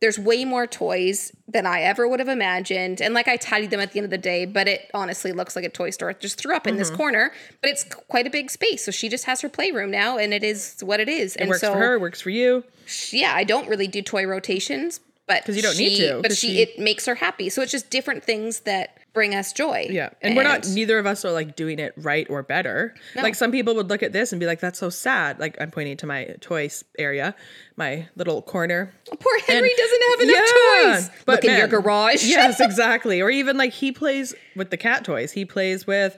there's 0.00 0.18
way 0.18 0.44
more 0.44 0.66
toys 0.66 1.32
than 1.48 1.64
I 1.66 1.80
ever 1.82 2.06
would 2.06 2.18
have 2.20 2.28
imagined. 2.28 3.00
And 3.00 3.14
like 3.14 3.26
I 3.28 3.36
tidied 3.36 3.70
them 3.70 3.80
at 3.80 3.92
the 3.92 4.00
end 4.00 4.04
of 4.04 4.10
the 4.10 4.18
day, 4.18 4.44
but 4.44 4.68
it 4.68 4.90
honestly 4.92 5.32
looks 5.32 5.56
like 5.56 5.64
a 5.64 5.68
toy 5.70 5.90
store. 5.90 6.10
It 6.10 6.20
just 6.20 6.38
threw 6.38 6.54
up 6.54 6.66
in 6.66 6.74
Mm-hmm. 6.74 6.78
this 6.80 6.90
corner, 6.90 7.32
but 7.62 7.70
it's 7.70 7.84
quite 7.84 8.26
a 8.26 8.30
big 8.30 8.50
space. 8.50 8.84
So 8.84 8.90
she 8.90 9.08
just 9.08 9.24
has 9.24 9.40
her 9.40 9.48
playroom 9.48 9.90
now 9.90 10.18
and 10.18 10.34
it 10.34 10.44
is 10.44 10.80
what 10.82 11.00
it 11.00 11.08
is. 11.08 11.36
It 11.36 11.42
and 11.42 11.48
works 11.48 11.60
so 11.62 11.72
for 11.72 11.78
her. 11.78 11.98
Works 11.98 12.20
for 12.20 12.30
you. 12.30 12.64
yeah, 13.12 13.32
I 13.34 13.44
don't 13.44 13.68
really 13.68 13.86
do 13.88 14.02
toy 14.02 14.26
rotations, 14.26 15.00
but 15.26 15.42
'Cause 15.46 15.56
you 15.56 15.62
don't 15.62 15.78
need 15.78 15.96
to, 15.98 16.20
But 16.20 16.36
she, 16.36 16.48
she- 16.48 16.60
it 16.62 16.78
makes 16.78 17.06
her 17.06 17.14
happy. 17.14 17.48
So 17.48 17.62
it's 17.62 17.72
just 17.72 17.88
different 17.88 18.24
things 18.24 18.60
that 18.60 18.98
bring 19.14 19.34
us 19.34 19.52
joy. 19.52 19.86
Yeah. 19.88 20.10
And, 20.20 20.36
we're 20.36 20.42
not, 20.42 20.66
neither 20.68 20.98
of 20.98 21.06
us 21.06 21.24
are 21.24 21.30
like 21.30 21.56
doing 21.56 21.78
it 21.78 21.94
right 21.96 22.26
or 22.28 22.42
better. 22.42 22.94
Like 23.14 23.36
some 23.36 23.52
people 23.52 23.74
would 23.76 23.88
look 23.88 24.02
at 24.02 24.12
this 24.12 24.32
and 24.32 24.40
be 24.40 24.46
like, 24.46 24.60
that's 24.60 24.78
so 24.78 24.90
sad. 24.90 25.38
Like 25.38 25.56
I'm 25.60 25.70
pointing 25.70 25.96
to 25.98 26.06
my 26.06 26.34
toys 26.40 26.84
area, 26.98 27.34
my 27.76 28.08
little 28.16 28.42
corner. 28.42 28.92
Oh, 29.10 29.16
poor 29.16 29.38
Henry 29.46 29.70
And- 29.70 29.78
doesn't 29.78 30.02
have 30.10 30.20
enough 30.28 31.08
toys. 31.08 31.24
Look 31.28 31.44
in 31.44 31.56
your 31.56 31.68
garage. 31.68 32.24
yes, 32.24 32.60
exactly. 32.60 33.22
Or 33.22 33.30
even 33.30 33.56
like 33.56 33.72
he 33.72 33.92
plays 33.92 34.34
with 34.56 34.70
the 34.70 34.76
cat 34.76 35.04
toys. 35.04 35.30
He 35.32 35.44
plays 35.44 35.86
with 35.86 36.16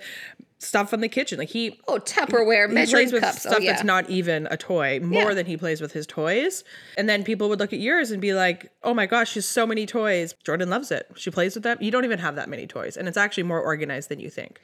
stuff 0.58 0.88
from 0.88 1.00
the 1.02 1.08
kitchen. 1.08 1.38
Like 1.38 1.50
he 1.50 1.78
Oh, 1.86 1.98
Tupperware, 1.98 2.68
he 2.68 2.74
measuring 2.74 3.04
plays 3.08 3.12
with 3.12 3.22
cups. 3.22 3.44
Oh, 3.44 3.50
stuff 3.50 3.54
oh, 3.56 3.60
yeah. 3.62 3.72
that's 3.72 3.84
not 3.84 4.08
even 4.08 4.48
a 4.50 4.56
toy 4.56 5.00
more 5.00 5.28
Yeah. 5.28 5.34
than 5.34 5.46
he 5.46 5.56
plays 5.58 5.80
with 5.82 5.92
his 5.92 6.06
toys. 6.06 6.64
And 6.96 7.08
then 7.08 7.24
people 7.24 7.48
would 7.50 7.58
look 7.58 7.72
at 7.74 7.78
yours 7.78 8.10
and 8.10 8.22
be 8.22 8.32
like, 8.32 8.70
"Oh 8.82 8.94
my 8.94 9.04
gosh, 9.06 9.32
she's 9.32 9.44
so 9.46 9.66
many 9.66 9.84
toys." 9.84 10.34
Jordan 10.44 10.70
loves 10.70 10.90
it. 10.90 11.06
She 11.14 11.30
plays 11.30 11.54
with 11.54 11.62
them. 11.62 11.76
You 11.80 11.90
don't 11.90 12.04
even 12.06 12.18
have 12.20 12.36
that 12.36 12.48
many 12.48 12.66
toys, 12.66 12.96
and 12.96 13.06
it's 13.06 13.18
actually 13.18 13.42
more 13.42 13.60
organized 13.60 14.08
than 14.08 14.18
you 14.18 14.30
think. 14.30 14.60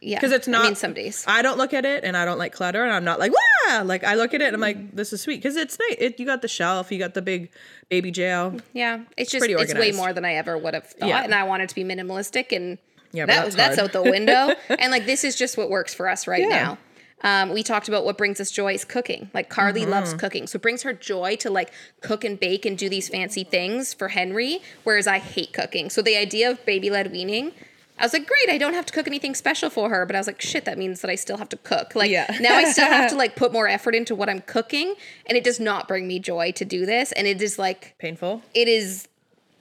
yeah. 0.00 0.16
Because 0.18 0.30
it's 0.32 0.46
not. 0.46 0.62
I 0.62 0.66
mean, 0.66 0.74
some 0.76 0.94
days. 0.94 1.24
I 1.26 1.42
don't 1.42 1.58
look 1.58 1.74
at 1.74 1.84
it, 1.84 2.04
and 2.04 2.16
I 2.16 2.24
don't 2.24 2.38
like 2.38 2.52
clutter, 2.52 2.84
and 2.84 2.92
I'm 2.92 3.04
not 3.04 3.18
like 3.18 3.32
wow. 3.32 3.82
Like 3.84 4.04
I 4.04 4.14
look 4.14 4.34
at 4.34 4.42
it, 4.42 4.46
and 4.46 4.54
I'm 4.54 4.60
like, 4.60 4.94
this 4.94 5.12
is 5.12 5.20
sweet 5.22 5.36
because 5.42 5.56
it's 5.56 5.76
nice. 5.78 5.96
It, 5.98 6.20
you 6.20 6.26
got 6.26 6.42
the 6.42 6.48
shelf, 6.48 6.92
you 6.92 6.98
got 7.00 7.14
the 7.14 7.22
big 7.22 7.50
baby 7.88 8.10
jail. 8.12 8.56
Yeah, 8.74 9.00
it's 9.16 9.30
just 9.32 9.40
pretty 9.40 9.54
it's 9.54 9.74
way 9.74 9.90
more 9.92 10.12
than 10.12 10.24
I 10.24 10.34
ever 10.34 10.56
would 10.56 10.74
have 10.74 10.86
thought, 10.86 11.08
Yeah. 11.08 11.24
and 11.24 11.34
I 11.34 11.42
wanted 11.44 11.68
to 11.68 11.74
be 11.74 11.82
minimalistic, 11.82 12.54
and 12.54 12.78
Yeah, 13.12 13.26
that 13.26 13.34
that's 13.34 13.46
was 13.46 13.56
that's 13.56 13.78
out 13.78 13.92
the 13.92 14.02
window. 14.02 14.54
and 14.68 14.90
like 14.90 15.06
this 15.06 15.24
is 15.24 15.36
just 15.36 15.56
what 15.56 15.70
works 15.70 15.94
for 15.94 16.08
us 16.08 16.26
right 16.26 16.42
Yeah. 16.42 16.48
now. 16.48 16.78
Um, 17.24 17.50
we 17.50 17.62
talked 17.62 17.86
about 17.86 18.04
what 18.04 18.18
brings 18.18 18.40
us 18.40 18.50
joy 18.50 18.74
is 18.74 18.84
cooking. 18.84 19.30
Like 19.32 19.48
Karlee 19.48 19.82
Mm-hmm. 19.82 19.90
loves 19.90 20.12
cooking, 20.14 20.46
so 20.48 20.56
it 20.56 20.62
brings 20.62 20.82
her 20.82 20.92
joy 20.92 21.36
to 21.36 21.50
like 21.50 21.72
cook 22.00 22.24
and 22.24 22.38
bake 22.40 22.66
and 22.66 22.76
do 22.76 22.88
these 22.88 23.08
fancy 23.08 23.44
things 23.44 23.94
for 23.94 24.08
Henry, 24.08 24.60
whereas 24.82 25.06
I 25.06 25.18
hate 25.18 25.52
cooking. 25.52 25.88
So 25.88 26.02
the 26.02 26.16
idea 26.16 26.50
of 26.50 26.64
baby 26.66 26.90
led 26.90 27.12
weaning. 27.12 27.52
I 27.98 28.04
was 28.06 28.12
like, 28.14 28.26
great, 28.26 28.48
I 28.48 28.58
don't 28.58 28.72
have 28.74 28.86
to 28.86 28.92
cook 28.92 29.06
anything 29.06 29.34
special 29.36 29.70
for 29.70 29.88
her, 29.90 30.04
but 30.06 30.16
I 30.16 30.18
was 30.18 30.26
like, 30.26 30.40
shit, 30.40 30.64
that 30.64 30.78
means 30.78 31.02
that 31.02 31.10
I 31.10 31.14
still 31.14 31.36
have 31.36 31.50
to 31.50 31.56
cook. 31.58 31.94
Like 31.94 32.10
Yeah. 32.10 32.26
now 32.40 32.56
I 32.56 32.64
still 32.64 32.86
have 32.88 33.08
to 33.10 33.16
like 33.22 33.36
put 33.36 33.52
more 33.52 33.68
effort 33.68 33.94
into 33.94 34.16
what 34.16 34.28
I'm 34.28 34.40
cooking, 34.40 34.94
and 35.26 35.38
it 35.38 35.44
does 35.44 35.60
not 35.60 35.86
bring 35.86 36.08
me 36.08 36.18
joy 36.18 36.50
to 36.52 36.64
do 36.64 36.84
this. 36.86 37.12
And 37.12 37.28
it 37.28 37.40
is 37.40 37.56
like 37.58 37.94
Painful. 38.00 38.42
it 38.54 38.66
is 38.66 39.06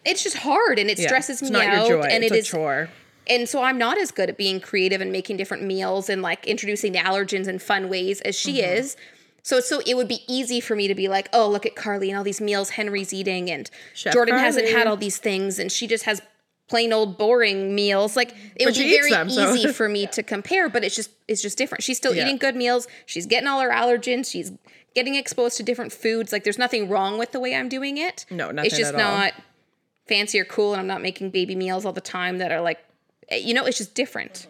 it's 0.04 0.24
just 0.24 0.38
hard 0.38 0.80
and 0.80 0.90
it 0.90 0.98
Yeah. 0.98 1.06
stresses 1.06 1.44
it's 1.44 1.52
me 1.52 1.60
out 1.64 1.92
and 2.10 2.24
it's 2.24 2.32
it 2.32 2.36
a 2.36 2.40
is 2.40 2.48
chore. 2.48 2.90
And 3.32 3.48
so 3.50 3.64
I'm 3.64 3.78
not 3.78 3.98
as 3.98 4.12
good 4.12 4.30
at 4.30 4.38
being 4.38 4.60
creative 4.60 5.00
and 5.02 5.12
making 5.12 5.38
different 5.38 5.64
meals 5.64 6.10
and 6.10 6.22
like 6.22 6.46
introducing 6.46 6.92
the 6.92 7.00
allergens 7.00 7.48
in 7.48 7.58
fun 7.60 7.88
ways 7.90 8.20
as 8.22 8.36
she 8.36 8.60
Mm-hmm. 8.60 8.78
is. 8.80 8.98
So 9.44 9.60
so 9.60 9.82
it 9.88 9.96
would 9.98 10.08
be 10.08 10.20
easy 10.28 10.60
for 10.60 10.76
me 10.76 10.88
to 10.88 10.94
be 10.94 11.08
like, 11.08 11.28
oh, 11.34 11.50
look 11.50 11.66
at 11.66 11.74
Karlee 11.76 12.10
and 12.10 12.18
all 12.18 12.24
these 12.24 12.42
meals 12.42 12.72
Henry's 12.72 13.12
eating, 13.14 13.50
and 13.50 13.70
Chef 13.96 14.14
Jordan 14.14 14.38
hasn't 14.38 14.68
had 14.70 14.86
all 14.86 14.98
these 14.98 15.18
things, 15.18 15.58
and 15.58 15.72
she 15.72 15.88
just 15.88 16.04
has 16.04 16.22
plain 16.70 16.94
old 16.94 17.18
boring 17.18 17.74
meals. 17.74 18.16
Like 18.16 18.36
it 18.56 18.66
would 18.66 18.76
be 18.76 18.90
very 18.92 19.10
them, 19.10 19.30
so- 19.32 19.52
easy 19.54 19.72
for 19.80 19.90
me 19.90 20.06
to 20.08 20.22
compare, 20.22 20.70
but 20.70 20.84
it's 20.84 20.96
just 20.96 21.10
it's 21.28 21.42
just 21.42 21.58
different. 21.58 21.84
She's 21.84 21.98
still 21.98 22.14
Yeah. 22.14 22.24
eating 22.26 22.38
good 22.38 22.56
meals. 22.56 22.88
She's 23.08 23.26
getting 23.26 23.48
all 23.48 23.62
her 23.62 23.72
allergens. 23.72 24.30
She's 24.32 24.52
getting 24.94 25.16
exposed 25.16 25.58
to 25.58 25.64
different 25.64 25.92
foods. 25.92 26.32
Like 26.32 26.44
there's 26.44 26.60
nothing 26.60 26.88
wrong 26.88 27.18
with 27.18 27.32
the 27.32 27.40
way 27.40 27.56
I'm 27.56 27.68
doing 27.70 27.98
it. 27.98 28.26
No, 28.30 28.52
nothing 28.52 28.68
It's 28.68 28.78
just 28.78 28.94
not 28.94 29.34
fancy 30.08 30.40
or 30.40 30.46
cool, 30.46 30.74
and 30.74 30.80
I'm 30.82 30.88
not 30.88 31.02
making 31.02 31.32
baby 31.32 31.56
meals 31.56 31.86
all 31.86 31.94
the 31.94 32.02
time 32.02 32.38
that 32.40 32.52
are 32.52 32.62
like, 32.62 32.78
Eh, 33.32 33.38
you 33.38 33.54
know, 33.56 33.66
it's 33.66 33.78
just 33.80 33.96
different. 33.96 34.48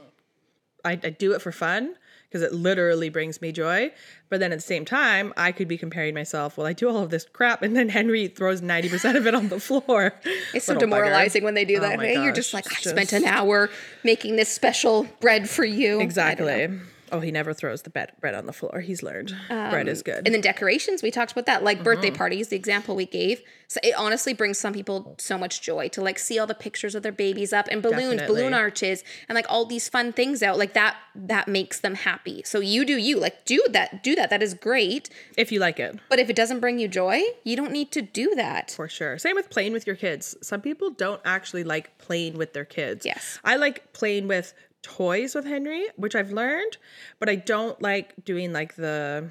I, 0.84 0.92
I 0.94 1.10
do 1.12 1.32
it 1.34 1.42
for 1.42 1.52
fun 1.52 1.96
because 2.28 2.42
it 2.42 2.54
literally 2.54 3.10
brings 3.10 3.40
me 3.42 3.52
joy. 3.52 3.92
But 4.30 4.40
then 4.40 4.52
at 4.52 4.58
the 4.58 4.62
same 4.64 4.84
time, 4.86 5.32
I 5.38 5.52
could 5.52 5.68
be 5.68 5.78
comparing 5.78 6.16
myself. 6.16 6.58
Well, 6.58 6.66
I 6.66 6.74
do 6.74 6.90
all 6.90 6.98
of 7.04 7.10
this 7.12 7.26
crap, 7.32 7.62
and 7.62 7.76
then 7.76 7.90
Henry 7.90 8.28
throws 8.28 8.62
ninety 8.62 8.90
percent 8.90 9.16
of 9.18 9.28
it 9.28 9.36
on 9.36 9.50
the 9.50 9.60
floor. 9.60 10.14
It's 10.54 10.66
so 10.66 10.74
Little 10.74 10.88
bugger. 10.88 10.92
demoralizing 10.92 11.44
when 11.44 11.54
they 11.54 11.66
do 11.66 11.78
Oh 11.78 11.82
that. 11.82 11.98
my 11.98 12.06
Hey, 12.08 12.24
You're 12.24 12.34
just 12.34 12.54
like, 12.54 12.66
I 12.68 12.76
it's 12.80 12.90
spent 12.90 13.14
an 13.14 13.26
hour 13.26 13.70
making 14.04 14.36
this 14.38 14.50
special 14.50 15.06
bread 15.20 15.50
for 15.50 15.64
you. 15.64 15.88
I 15.88 15.90
don't 15.90 16.00
know. 16.00 16.04
Exactly. 16.06 16.80
Oh, 17.12 17.20
he 17.20 17.32
never 17.32 17.54
throws 17.54 17.82
the 17.82 17.90
bed, 17.90 18.12
bread 18.20 18.34
on 18.36 18.46
the 18.46 18.54
floor. 18.54 18.80
He's 18.82 19.04
learned. 19.04 19.36
bread 19.50 19.88
is 19.88 20.02
good. 20.02 20.26
And 20.26 20.34
then 20.34 20.42
decorations, 20.42 21.04
we 21.04 21.12
talked 21.12 21.32
about 21.32 21.46
that. 21.48 21.64
Like 21.64 21.84
birthday 21.84 22.08
Mm-hmm. 22.10 22.18
parties, 22.18 22.48
the 22.50 22.56
example 22.56 22.96
we 22.96 23.06
gave. 23.06 23.42
So 23.68 23.80
it 23.84 23.94
honestly 23.98 24.34
brings 24.34 24.58
some 24.58 24.74
people 24.74 25.16
so 25.18 25.38
much 25.38 25.62
joy 25.62 25.88
to 25.90 26.02
like 26.02 26.20
see 26.20 26.38
all 26.40 26.48
the 26.48 26.54
pictures 26.56 26.94
of 26.96 27.04
their 27.04 27.12
babies 27.12 27.54
up 27.54 27.68
and 27.72 27.82
balloons, 27.82 28.16
Definitely. 28.18 28.28
balloon 28.28 28.54
arches, 28.54 29.04
and 29.30 29.36
like 29.36 29.46
all 29.50 29.66
these 29.66 29.88
fun 29.88 30.12
things 30.14 30.44
out. 30.44 30.58
Like 30.58 30.74
that, 30.74 30.98
that 31.16 31.48
makes 31.48 31.80
them 31.80 31.96
happy. 31.96 32.42
So 32.46 32.60
you 32.60 32.84
do 32.86 32.98
you. 32.98 33.18
Like 33.20 33.46
do 33.46 33.64
that, 33.70 34.04
do 34.04 34.16
that. 34.16 34.30
That 34.30 34.44
is 34.44 34.54
great. 34.54 35.10
if 35.38 35.52
you 35.52 35.60
like 35.60 35.80
it, 35.80 35.98
But 36.10 36.20
if 36.20 36.30
it 36.30 36.36
doesn't 36.36 36.60
bring 36.60 36.80
you 36.80 36.88
joy, 36.88 37.22
you 37.44 37.56
don't 37.56 37.72
need 37.72 37.92
to 37.92 38.02
do 38.02 38.34
that. 38.36 38.72
for 38.72 38.88
sure. 38.90 39.18
Same 39.18 39.36
with 39.36 39.50
playing 39.50 39.74
with 39.74 39.88
your 39.88 39.96
kids. 39.96 40.36
Some 40.42 40.62
people 40.62 40.90
don't 40.90 41.22
actually 41.24 41.64
like 41.64 41.98
playing 41.98 42.38
with 42.38 42.54
their 42.54 42.66
kids. 42.66 43.06
Yes. 43.06 43.40
I 43.44 43.56
like 43.56 43.94
playing 43.94 44.28
with 44.28 44.54
toys 44.82 45.36
with 45.36 45.46
Henry, 45.46 45.88
which 45.96 46.16
I've 46.16 46.32
learned, 46.32 46.78
but 47.20 47.30
I 47.30 47.36
don't 47.36 47.82
like 47.82 48.14
doing 48.24 48.54
like 48.54 48.76
the 48.76 49.30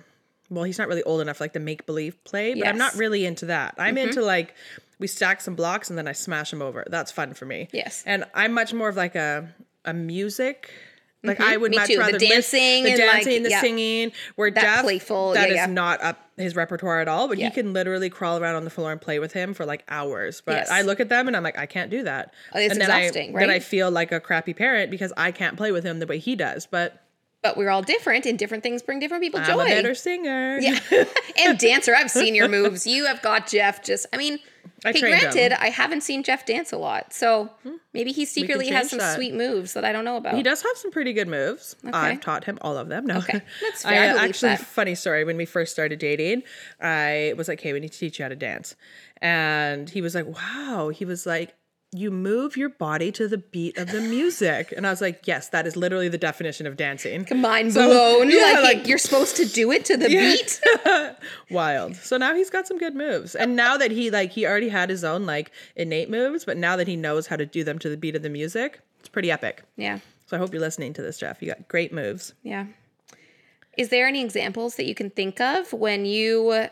well, 0.48 0.64
he's 0.64 0.78
not 0.78 0.88
really 0.88 1.04
old 1.04 1.20
enough 1.20 1.40
like 1.40 1.52
the 1.52 1.60
make 1.60 1.86
believe 1.86 2.22
play, 2.24 2.54
but 2.54 2.66
I'm 2.66 2.78
not 2.78 2.94
really 2.94 3.24
into 3.24 3.46
that. 3.46 3.74
I'm 3.78 3.94
mm-hmm. 3.94 4.08
into 4.08 4.22
like 4.22 4.54
we 4.98 5.06
stack 5.06 5.40
some 5.40 5.54
blocks 5.54 5.88
and 5.90 5.98
then 5.98 6.08
I 6.08 6.12
smash 6.12 6.50
them 6.50 6.60
over. 6.60 6.84
That's 6.88 7.12
fun 7.12 7.34
for 7.34 7.46
me. 7.46 7.68
Yes. 7.72 8.02
And 8.04 8.24
I'm 8.34 8.52
much 8.52 8.74
more 8.74 8.88
of 8.88 8.96
like 8.96 9.14
a 9.14 9.48
a 9.84 9.94
music 9.94 10.70
like 11.22 11.38
mm-hmm. 11.38 11.50
I 11.50 11.56
would 11.56 11.70
Me 11.70 11.76
much 11.76 11.88
too. 11.88 11.94
The 11.94 11.98
rather 12.00 12.12
list- 12.18 12.30
dancing 12.30 12.84
the 12.84 12.90
and, 12.92 12.98
like, 13.00 13.10
dancing, 13.24 13.42
the 13.42 13.50
yeah. 13.50 13.60
singing. 13.60 14.12
Where 14.36 14.50
That 14.50 14.60
Jeff, 14.62 14.82
playful- 14.82 15.32
that 15.34 15.48
yeah, 15.48 15.54
is 15.54 15.56
yeah. 15.56 15.66
not 15.66 16.02
up 16.02 16.18
his 16.36 16.56
repertoire 16.56 17.00
at 17.00 17.08
all. 17.08 17.28
But 17.28 17.38
he 17.38 17.50
can 17.50 17.72
literally 17.72 18.08
crawl 18.08 18.38
around 18.38 18.56
on 18.56 18.64
the 18.64 18.70
floor 18.70 18.90
and 18.92 19.00
play 19.00 19.18
with 19.18 19.32
him 19.32 19.52
for 19.52 19.66
like 19.66 19.84
hours. 19.88 20.40
But 20.44 20.56
Yes. 20.56 20.70
I 20.70 20.82
look 20.82 21.00
at 21.00 21.08
them 21.08 21.28
and 21.28 21.36
I'm 21.36 21.42
like, 21.42 21.58
I 21.58 21.66
can't 21.66 21.90
do 21.90 22.02
that. 22.04 22.32
Oh, 22.54 22.58
it's 22.58 22.72
and 22.72 22.80
then 22.80 22.90
exhausting, 22.90 23.36
I, 23.36 23.40
Then 23.40 23.50
I 23.50 23.58
feel 23.58 23.90
like 23.90 24.12
a 24.12 24.20
crappy 24.20 24.54
parent 24.54 24.90
because 24.90 25.12
I 25.16 25.30
can't 25.32 25.56
play 25.56 25.72
with 25.72 25.84
him 25.84 25.98
the 25.98 26.06
way 26.06 26.18
he 26.18 26.36
does. 26.36 26.66
But 26.66 27.02
But 27.42 27.56
we're 27.56 27.70
all 27.70 27.82
different, 27.82 28.26
and 28.26 28.38
different 28.38 28.62
things 28.62 28.82
bring 28.82 28.98
different 28.98 29.22
people 29.22 29.40
I'm 29.40 29.46
joy. 29.46 29.62
a 29.62 29.68
better 29.68 29.94
singer. 29.94 30.58
Yeah. 30.58 30.78
and 31.38 31.58
dancer. 31.58 31.94
I've 31.94 32.10
seen 32.10 32.34
your 32.34 32.48
moves. 32.48 32.86
You 32.86 33.06
have 33.06 33.22
got 33.22 33.46
Jeff 33.46 33.82
just, 33.82 34.06
I 34.12 34.18
mean, 34.18 34.38
I 34.84 34.90
okay, 34.90 35.00
trained 35.00 35.20
granted, 35.20 35.52
him. 35.52 35.58
I 35.60 35.68
haven't 35.68 36.02
seen 36.02 36.22
Jeff 36.22 36.46
dance 36.46 36.72
a 36.72 36.78
lot. 36.78 37.12
So 37.12 37.50
hmm. 37.62 37.76
maybe 37.92 38.12
he 38.12 38.24
secretly 38.24 38.68
has 38.68 38.90
some 38.90 38.98
that. 38.98 39.14
sweet 39.14 39.34
moves 39.34 39.74
that 39.74 39.84
I 39.84 39.92
don't 39.92 40.04
know 40.04 40.16
about. 40.16 40.34
He 40.34 40.42
does 40.42 40.62
have 40.62 40.76
some 40.76 40.90
pretty 40.90 41.12
good 41.12 41.28
moves. 41.28 41.76
I've 41.92 42.20
taught 42.20 42.44
him 42.44 42.58
all 42.62 42.76
of 42.76 42.88
them. 42.88 43.06
No, 43.06 43.18
Okay. 43.18 43.42
That's 43.62 43.82
fair. 43.82 44.10
I 44.10 44.12
believe 44.14 44.30
actually, 44.30 44.48
that. 44.50 44.60
funny 44.60 44.94
story. 44.94 45.24
When 45.24 45.36
we 45.36 45.44
first 45.44 45.72
started 45.72 45.98
dating, 45.98 46.44
I 46.80 47.34
was 47.36 47.48
like, 47.48 47.60
"Hey, 47.60 47.72
we 47.72 47.80
need 47.80 47.92
to 47.92 47.98
teach 47.98 48.18
you 48.18 48.24
how 48.24 48.30
to 48.30 48.36
dance," 48.36 48.74
and 49.20 49.88
he 49.90 50.00
was 50.00 50.14
like, 50.14 50.26
"Wow." 50.26 50.88
He 50.88 51.04
was 51.04 51.26
like, 51.26 51.54
"You 51.92 52.10
move 52.10 52.56
your 52.56 52.68
body 52.68 53.10
to 53.12 53.26
the 53.26 53.38
beat 53.38 53.76
of 53.78 53.90
the 53.90 54.00
music," 54.00 54.72
and 54.76 54.86
I 54.86 54.90
was 54.90 55.00
like, 55.00 55.26
"Yes, 55.26 55.48
that 55.48 55.66
is 55.66 55.76
literally 55.76 56.08
the 56.08 56.18
definition 56.18 56.66
of 56.66 56.76
dancing." 56.76 57.26
Mind 57.34 57.74
blown. 57.74 58.30
yeah, 58.30 58.60
like, 58.62 58.76
like- 58.78 58.86
you're 58.88 58.98
supposed 58.98 59.36
to 59.36 59.44
do 59.44 59.72
it 59.72 59.84
to 59.86 59.96
the 59.96 60.08
beat. 60.08 60.60
Wild. 61.50 61.96
So 61.96 62.16
now 62.16 62.34
he's 62.34 62.50
got 62.50 62.66
some 62.66 62.78
good 62.78 62.94
moves, 62.94 63.34
and 63.34 63.56
now 63.56 63.76
that 63.76 63.90
he 63.90 64.10
like 64.10 64.30
he 64.32 64.46
already 64.46 64.68
had 64.68 64.90
his 64.90 65.02
own 65.04 65.26
like 65.26 65.50
innate 65.76 66.10
moves, 66.10 66.44
but 66.44 66.56
now 66.56 66.76
that 66.76 66.86
he 66.88 66.96
knows 66.96 67.26
how 67.26 67.36
to 67.36 67.46
do 67.46 67.64
them 67.64 67.78
to 67.80 67.88
the 67.88 67.96
beat 67.96 68.14
of 68.16 68.22
the 68.22 68.30
music, 68.30 68.80
it's 69.00 69.08
pretty 69.08 69.30
epic. 69.30 69.62
Yeah. 69.76 69.98
So 70.26 70.36
I 70.36 70.38
hope 70.38 70.52
you're 70.52 70.60
listening 70.60 70.92
to 70.94 71.02
this, 71.02 71.18
Jeff. 71.18 71.42
You 71.42 71.48
got 71.48 71.66
great 71.66 71.92
moves. 71.92 72.34
Yeah. 72.44 72.66
Is 73.76 73.88
there 73.88 74.06
any 74.06 74.22
examples 74.22 74.76
that 74.76 74.84
you 74.84 74.94
can 74.94 75.10
think 75.10 75.40
of 75.40 75.72
when 75.72 76.04
you 76.04 76.68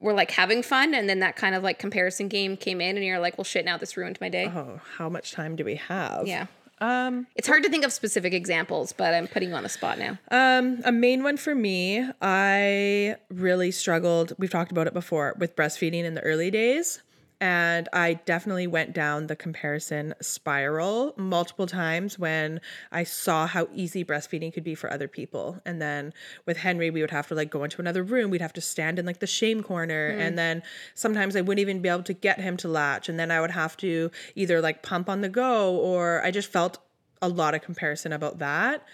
were 0.00 0.12
like 0.12 0.30
having 0.30 0.62
fun 0.62 0.94
and 0.94 1.08
then 1.08 1.18
that 1.20 1.34
kind 1.36 1.54
of 1.54 1.62
like 1.62 1.78
comparison 1.78 2.28
game 2.28 2.56
came 2.56 2.80
in 2.80 2.96
and 2.96 3.04
you're 3.04 3.18
like, 3.18 3.36
well, 3.36 3.44
shit, 3.44 3.64
now 3.64 3.76
this 3.76 3.96
ruined 3.96 4.18
my 4.20 4.28
day? 4.28 4.46
Oh, 4.54 4.80
how 4.96 5.08
much 5.08 5.32
time 5.32 5.56
do 5.56 5.64
we 5.64 5.74
have? 5.76 6.26
Yeah. 6.26 6.46
Um, 6.80 7.26
It's 7.34 7.48
hard 7.48 7.64
to 7.64 7.68
think 7.68 7.84
of 7.84 7.92
specific 7.92 8.32
examples, 8.32 8.92
but 8.92 9.12
I'm 9.12 9.26
putting 9.26 9.48
you 9.48 9.56
on 9.56 9.64
the 9.64 9.68
spot 9.68 9.98
now. 9.98 10.16
um, 10.30 10.80
a 10.84 10.92
main 10.92 11.24
one 11.24 11.36
for 11.36 11.52
me, 11.52 12.08
I 12.22 13.16
really 13.30 13.72
struggled. 13.72 14.32
We've 14.38 14.50
talked 14.50 14.70
about 14.70 14.86
it 14.86 14.94
before 14.94 15.34
with 15.38 15.56
breastfeeding 15.56 16.04
in 16.04 16.14
the 16.14 16.20
early 16.20 16.52
days. 16.52 17.02
And 17.40 17.88
I 17.92 18.14
definitely 18.14 18.66
went 18.66 18.92
down 18.92 19.28
the 19.28 19.36
comparison 19.36 20.14
spiral 20.20 21.14
multiple 21.16 21.68
times 21.68 22.18
when 22.18 22.60
I 22.90 23.04
saw 23.04 23.46
how 23.46 23.68
easy 23.72 24.04
breastfeeding 24.04 24.52
could 24.52 24.64
be 24.64 24.74
for 24.74 24.92
other 24.92 25.06
people. 25.06 25.60
And 25.64 25.80
then 25.80 26.12
with 26.46 26.56
Henry, 26.56 26.90
we 26.90 27.00
would 27.00 27.12
have 27.12 27.28
to 27.28 27.36
like 27.36 27.50
go 27.50 27.62
into 27.62 27.80
another 27.80 28.02
room. 28.02 28.30
We'd 28.30 28.40
have 28.40 28.52
to 28.54 28.60
stand 28.60 28.98
in 28.98 29.06
like 29.06 29.20
the 29.20 29.26
shame 29.26 29.62
corner. 29.62 30.12
Hmm. 30.12 30.20
And 30.20 30.38
then 30.38 30.62
sometimes 30.94 31.36
I 31.36 31.40
wouldn't 31.42 31.60
even 31.60 31.80
be 31.80 31.88
able 31.88 32.02
to 32.04 32.12
get 32.12 32.40
him 32.40 32.56
to 32.58 32.68
latch. 32.68 33.08
And 33.08 33.20
then 33.20 33.30
I 33.30 33.40
would 33.40 33.52
have 33.52 33.76
to 33.78 34.10
either 34.34 34.60
like 34.60 34.82
pump 34.82 35.08
on 35.08 35.20
the 35.20 35.28
go 35.28 35.76
or 35.76 36.24
I 36.24 36.32
just 36.32 36.50
felt 36.50 36.78
a 37.22 37.28
lot 37.28 37.54
of 37.54 37.62
comparison 37.62 38.12
about 38.12 38.40
that. 38.40 38.84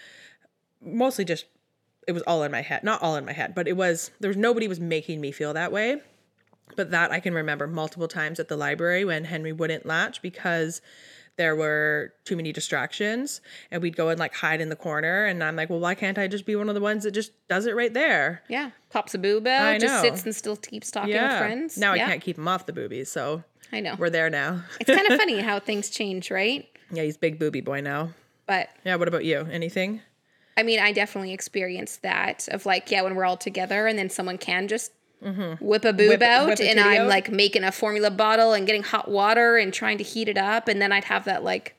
Mostly 0.83 1.25
just 1.25 1.45
it 2.07 2.11
was 2.11 2.21
all 2.23 2.43
in 2.43 2.51
my 2.51 2.61
head. 2.61 2.83
Not 2.83 3.01
all 3.01 3.15
in 3.15 3.25
my 3.25 3.33
head, 3.33 3.55
but 3.55 3.67
it 3.67 3.75
was 3.75 4.11
there 4.19 4.27
was 4.27 4.37
nobody 4.37 4.67
was 4.67 4.79
making 4.79 5.19
me 5.19 5.31
feel 5.31 5.53
that 5.53 5.71
way. 5.71 6.01
But 6.75 6.91
that 6.91 7.11
I 7.11 7.19
can 7.19 7.33
remember 7.33 7.67
multiple 7.67 8.07
times 8.07 8.39
at 8.39 8.47
the 8.47 8.57
library 8.57 9.05
when 9.05 9.25
Henry 9.25 9.53
wouldn't 9.53 9.85
latch 9.85 10.21
because 10.21 10.81
there 11.37 11.55
were 11.55 12.13
too 12.23 12.35
many 12.35 12.51
distractions 12.53 13.41
and 13.69 13.81
we'd 13.81 13.95
go 13.95 14.09
and 14.09 14.19
like 14.19 14.33
hide 14.33 14.61
in 14.61 14.69
the 14.69 14.75
corner 14.75 15.25
and 15.25 15.43
I'm 15.43 15.55
like, 15.55 15.69
well, 15.69 15.79
why 15.79 15.93
can't 15.95 16.17
I 16.17 16.27
just 16.27 16.45
be 16.45 16.55
one 16.55 16.69
of 16.69 16.75
the 16.75 16.81
ones 16.81 17.03
that 17.03 17.11
just 17.11 17.31
does 17.47 17.65
it 17.65 17.75
right 17.75 17.93
there? 17.93 18.41
Yeah. 18.47 18.71
Pops 18.89 19.13
a 19.13 19.17
boob 19.17 19.45
out, 19.47 19.79
just 19.79 20.01
sits 20.01 20.23
and 20.23 20.33
still 20.33 20.55
keeps 20.55 20.91
talking 20.91 21.13
with 21.13 21.37
friends. 21.37 21.77
Now 21.77 21.93
yeah. 21.93 22.05
I 22.05 22.09
can't 22.09 22.21
keep 22.21 22.37
him 22.37 22.47
off 22.47 22.65
the 22.65 22.73
boobies, 22.73 23.11
so 23.11 23.43
I 23.71 23.81
know. 23.81 23.95
we're 23.97 24.09
there 24.09 24.29
now. 24.29 24.63
It's 24.79 24.89
kind 24.89 25.11
of 25.11 25.19
funny 25.19 25.39
how 25.41 25.59
things 25.59 25.89
change, 25.89 26.31
right? 26.31 26.67
yeah, 26.91 27.03
he's 27.03 27.17
big 27.17 27.37
booby 27.39 27.61
boy 27.61 27.81
now. 27.81 28.11
But 28.47 28.69
Yeah, 28.85 28.95
what 28.95 29.07
about 29.07 29.25
you? 29.25 29.47
Anything? 29.51 30.01
I 30.57 30.63
mean, 30.63 30.79
I 30.79 30.93
definitely 30.93 31.33
experienced 31.33 32.01
that 32.03 32.47
of 32.49 32.65
like, 32.65 32.89
yeah, 32.91 33.01
when 33.01 33.15
we're 33.15 33.25
all 33.25 33.35
together 33.37 33.87
and 33.87 33.99
then 33.99 34.09
someone 34.09 34.37
can 34.37 34.69
just 34.69 34.93
Mm-hmm. 35.25 35.65
whip 35.65 35.83
a 35.85 35.91
boob 35.93 35.99
Mm-hmm. 35.99 36.09
Whip- 36.09 36.21
out 36.21 36.47
whip 36.47 36.59
a 36.59 36.69
and 36.69 36.79
I'm 36.79 37.01
out. 37.01 37.07
like 37.07 37.31
making 37.31 37.63
a 37.63 37.71
formula 37.71 38.11
bottle 38.11 38.53
and 38.53 38.65
getting 38.65 38.83
hot 38.83 39.09
water 39.09 39.57
and 39.57 39.73
trying 39.73 39.97
to 39.97 40.03
heat 40.03 40.27
it 40.29 40.37
up. 40.37 40.67
And 40.67 40.81
then 40.81 40.91
I'd 40.91 41.05
have 41.05 41.25
that 41.25 41.43
like 41.43 41.75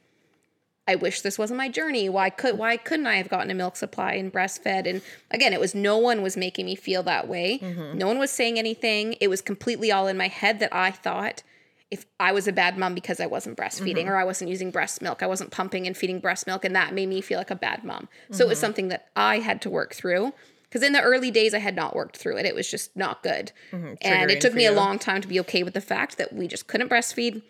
I 0.88 0.94
wish 0.94 1.20
this 1.22 1.36
wasn't 1.36 1.58
my 1.58 1.68
journey. 1.68 2.08
Why 2.08 2.30
could 2.30 2.58
why 2.58 2.76
couldn't 2.76 3.06
I 3.08 3.16
have 3.16 3.28
gotten 3.28 3.50
a 3.50 3.54
milk 3.54 3.76
supply 3.76 4.12
and 4.14 4.32
breastfed? 4.32 4.88
And 4.88 5.02
again, 5.30 5.52
it 5.52 5.58
was 5.60 5.74
no 5.74 5.98
one 5.98 6.22
was 6.22 6.36
making 6.36 6.66
me 6.66 6.76
feel 6.76 7.02
that 7.04 7.26
way. 7.26 7.58
Mm-hmm. 7.60 7.98
No 7.98 8.06
one 8.06 8.18
was 8.18 8.30
saying 8.30 8.58
anything. 8.58 9.14
It 9.20 9.28
was 9.28 9.40
completely 9.42 9.90
all 9.90 10.06
in 10.06 10.16
my 10.16 10.28
head 10.28 10.60
that 10.60 10.72
I 10.74 10.90
thought 10.92 11.42
if 11.90 12.04
I 12.18 12.32
was 12.32 12.48
a 12.48 12.52
bad 12.52 12.76
mom 12.76 12.94
because 12.94 13.20
I 13.20 13.26
wasn't 13.26 13.56
breastfeeding 13.56 13.98
mm-hmm. 13.98 14.08
or 14.08 14.16
I 14.16 14.24
wasn't 14.24 14.50
using 14.50 14.72
breast 14.72 15.00
milk, 15.00 15.22
I 15.22 15.26
wasn't 15.28 15.52
pumping 15.52 15.86
and 15.86 15.96
feeding 15.96 16.18
breast 16.18 16.44
milk, 16.46 16.64
and 16.64 16.74
that 16.74 16.92
made 16.92 17.08
me 17.08 17.20
feel 17.20 17.38
like 17.38 17.50
a 17.52 17.54
bad 17.56 17.84
mom. 17.84 18.08
So 18.32 18.44
it 18.44 18.48
was 18.48 18.58
something 18.58 18.88
that 18.88 19.06
I 19.14 19.38
had 19.38 19.62
to 19.62 19.70
work 19.70 19.94
through. 19.94 20.32
Because 20.76 20.86
in 20.86 20.92
the 20.92 21.00
early 21.00 21.30
days, 21.30 21.54
I 21.54 21.58
had 21.58 21.74
not 21.74 21.96
worked 21.96 22.18
through 22.18 22.36
it. 22.36 22.44
It 22.44 22.54
was 22.54 22.70
just 22.70 22.94
not 22.94 23.22
good. 23.22 23.50
And 23.72 24.30
it 24.30 24.42
took 24.42 24.52
me 24.52 24.66
a 24.66 24.72
long 24.72 24.98
time 24.98 25.22
to 25.22 25.26
be 25.28 25.40
okay 25.40 25.62
with 25.62 25.72
the 25.72 25.80
fact 25.80 26.18
that 26.18 26.34
we 26.34 26.46
just 26.46 26.66
couldn't 26.66 26.90
breastfeed, 26.90 27.40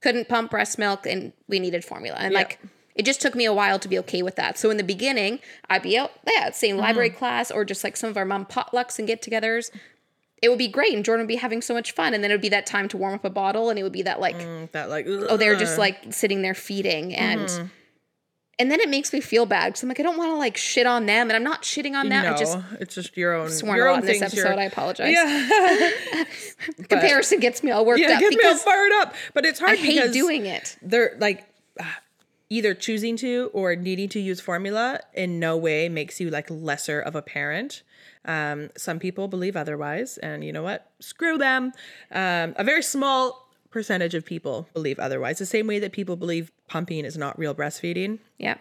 couldn't 0.00 0.28
pump 0.28 0.52
breast 0.52 0.78
milk, 0.78 1.04
and 1.04 1.32
we 1.48 1.58
needed 1.58 1.84
formula. 1.84 2.18
And 2.20 2.32
like, 2.32 2.60
it 2.94 3.04
just 3.04 3.20
took 3.20 3.34
me 3.34 3.46
a 3.46 3.52
while 3.52 3.80
to 3.80 3.88
be 3.88 3.98
okay 3.98 4.22
with 4.22 4.36
that. 4.36 4.58
So 4.58 4.70
in 4.70 4.76
the 4.76 4.84
beginning, 4.84 5.40
I'd 5.68 5.82
be 5.82 5.98
out, 5.98 6.12
yeah, 6.24 6.50
same 6.52 6.76
Mm-hmm. 6.76 6.84
library 6.84 7.10
class 7.10 7.50
or 7.50 7.64
just 7.64 7.82
like 7.82 7.96
some 7.96 8.10
of 8.10 8.16
our 8.16 8.24
mom 8.24 8.46
potlucks 8.46 9.00
and 9.00 9.08
get 9.08 9.22
togethers. 9.22 9.72
It 10.40 10.48
would 10.48 10.58
be 10.58 10.68
great. 10.68 10.94
And 10.94 11.04
Jordan 11.04 11.24
would 11.24 11.28
be 11.28 11.34
having 11.34 11.60
so 11.60 11.74
much 11.74 11.90
fun. 11.90 12.14
And 12.14 12.22
then 12.22 12.30
it 12.30 12.34
would 12.34 12.40
be 12.40 12.48
that 12.50 12.64
time 12.64 12.86
to 12.90 12.96
warm 12.96 13.14
up 13.14 13.24
a 13.24 13.30
bottle. 13.30 13.70
And 13.70 13.78
it 13.80 13.82
would 13.82 13.90
be 13.90 14.02
that 14.02 14.20
like, 14.20 14.38
That 14.70 14.88
like 14.88 15.06
oh, 15.08 15.36
they're 15.36 15.56
just 15.56 15.78
like 15.78 16.12
sitting 16.14 16.42
there 16.42 16.54
feeding. 16.54 17.12
And 17.12 17.40
Mm-hmm. 17.40 17.66
And 18.58 18.70
then 18.70 18.80
it 18.80 18.88
makes 18.88 19.12
me 19.12 19.20
feel 19.20 19.46
bad 19.46 19.68
because 19.68 19.82
I'm 19.82 19.88
like, 19.88 20.00
I 20.00 20.02
don't 20.02 20.18
want 20.18 20.32
to 20.32 20.36
like 20.36 20.56
shit 20.56 20.86
on 20.86 21.06
them. 21.06 21.28
And 21.28 21.36
I'm 21.36 21.44
not 21.44 21.62
shitting 21.62 21.94
on 21.94 22.08
them. 22.08 22.24
no, 22.24 22.34
I 22.34 22.36
just 22.36 22.58
it's 22.80 22.94
just 22.94 23.16
your 23.16 23.34
own 23.34 23.50
sworn 23.50 23.76
your 23.76 23.86
a 23.86 23.90
own 23.90 23.94
lot 23.96 24.02
in 24.02 24.06
this 24.06 24.18
things, 24.20 24.34
episode. 24.34 24.58
I 24.58 24.64
apologize. 24.64 25.12
Yeah, 25.12 26.24
Comparison 26.88 27.38
gets 27.40 27.62
me 27.62 27.70
all 27.70 27.84
worked 27.84 28.00
yeah, 28.00 28.14
up 28.14 28.20
get 28.20 28.34
me 28.34 28.44
all 28.44 28.56
fired 28.56 28.92
up. 29.00 29.14
But 29.32 29.44
it's 29.44 29.60
hard 29.60 29.72
I 29.72 29.76
hate 29.76 30.12
doing 30.12 30.46
it. 30.46 30.76
they're 30.82 31.16
like 31.20 31.46
either 32.50 32.74
choosing 32.74 33.16
to 33.18 33.50
or 33.52 33.76
needing 33.76 34.08
to 34.08 34.20
use 34.20 34.40
formula 34.40 35.00
in 35.14 35.38
no 35.38 35.56
way 35.56 35.88
makes 35.88 36.18
you 36.20 36.30
like 36.30 36.50
lesser 36.50 37.00
of 37.00 37.14
a 37.14 37.22
parent. 37.22 37.82
Um, 38.24 38.70
some 38.76 38.98
people 38.98 39.28
believe 39.28 39.56
otherwise, 39.56 40.18
and 40.18 40.44
you 40.44 40.52
know 40.52 40.62
what? 40.62 40.90
Screw 41.00 41.38
them. 41.38 41.72
Um, 42.10 42.54
a 42.56 42.64
very 42.64 42.82
small 42.82 43.48
percentage 43.70 44.14
of 44.14 44.24
people 44.24 44.68
believe 44.74 44.98
otherwise. 44.98 45.38
The 45.38 45.46
same 45.46 45.66
way 45.66 45.78
that 45.78 45.92
people 45.92 46.16
believe 46.16 46.50
pumping 46.68 47.04
is 47.04 47.16
not 47.16 47.38
real 47.38 47.54
breastfeeding. 47.54 48.18
Yeah. 48.38 48.56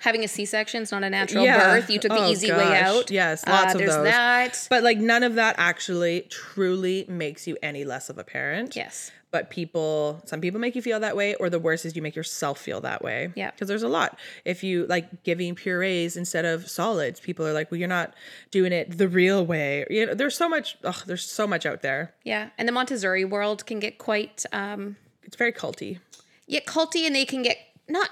Having 0.00 0.24
a 0.24 0.28
C-section 0.28 0.82
is 0.82 0.92
not 0.92 1.02
a 1.04 1.08
natural 1.10 1.44
Yeah. 1.44 1.58
birth. 1.80 1.88
You 1.90 1.98
took 1.98 2.12
the 2.12 2.18
Oh, 2.24 2.30
easy 2.30 2.52
way 2.52 2.78
out. 2.78 3.10
Yes, 3.10 3.42
Uh, 3.46 3.50
lots 3.50 3.72
of 3.74 3.78
there's 3.80 3.94
those. 3.94 4.04
that. 4.04 4.66
But 4.68 4.82
like 4.82 4.98
none 4.98 5.22
of 5.22 5.36
that 5.36 5.54
actually 5.58 6.26
truly 6.28 7.06
makes 7.08 7.46
you 7.46 7.56
any 7.62 7.84
less 7.84 8.10
of 8.10 8.18
a 8.18 8.24
parent. 8.24 8.76
Yes. 8.76 9.10
But 9.30 9.48
people, 9.50 10.22
some 10.26 10.40
people 10.42 10.60
make 10.60 10.74
you 10.76 10.82
feel 10.82 11.00
that 11.00 11.16
way, 11.16 11.34
or 11.36 11.48
the 11.50 11.58
worst 11.58 11.84
is 11.86 11.96
you 11.96 12.02
make 12.02 12.14
yourself 12.14 12.58
feel 12.60 12.80
that 12.82 13.02
way. 13.02 13.32
Yeah. 13.34 13.50
Because 13.50 13.68
there's 13.68 13.82
a 13.82 13.88
lot. 13.88 14.18
If 14.44 14.62
you 14.62 14.86
like 14.86 15.24
giving 15.24 15.54
purees 15.54 16.16
instead 16.16 16.44
of 16.44 16.68
solids, 16.70 17.18
people 17.18 17.46
are 17.46 17.52
like, 17.54 17.70
well, 17.70 17.78
you're 17.78 17.88
not 17.88 18.14
doing 18.50 18.72
it 18.72 18.98
the 18.98 19.08
real 19.08 19.44
way. 19.46 19.84
You 19.90 20.06
know, 20.06 20.14
there's 20.14 20.36
so 20.36 20.48
much, 20.48 20.76
ugh, 20.84 21.02
there's 21.06 21.24
so 21.24 21.46
much 21.46 21.64
out 21.66 21.80
there. 21.82 22.14
Yeah. 22.22 22.50
And 22.58 22.68
the 22.68 22.72
Montessori 22.72 23.24
world 23.24 23.64
can 23.66 23.80
get 23.80 23.96
quite 23.98 24.44
um 24.52 24.96
It's 25.24 25.36
very 25.36 25.52
culty, 25.52 25.98
yeah, 26.46 26.60
culty 26.60 27.06
and 27.06 27.14
they 27.14 27.24
can 27.24 27.42
get 27.42 27.58
not 27.88 28.10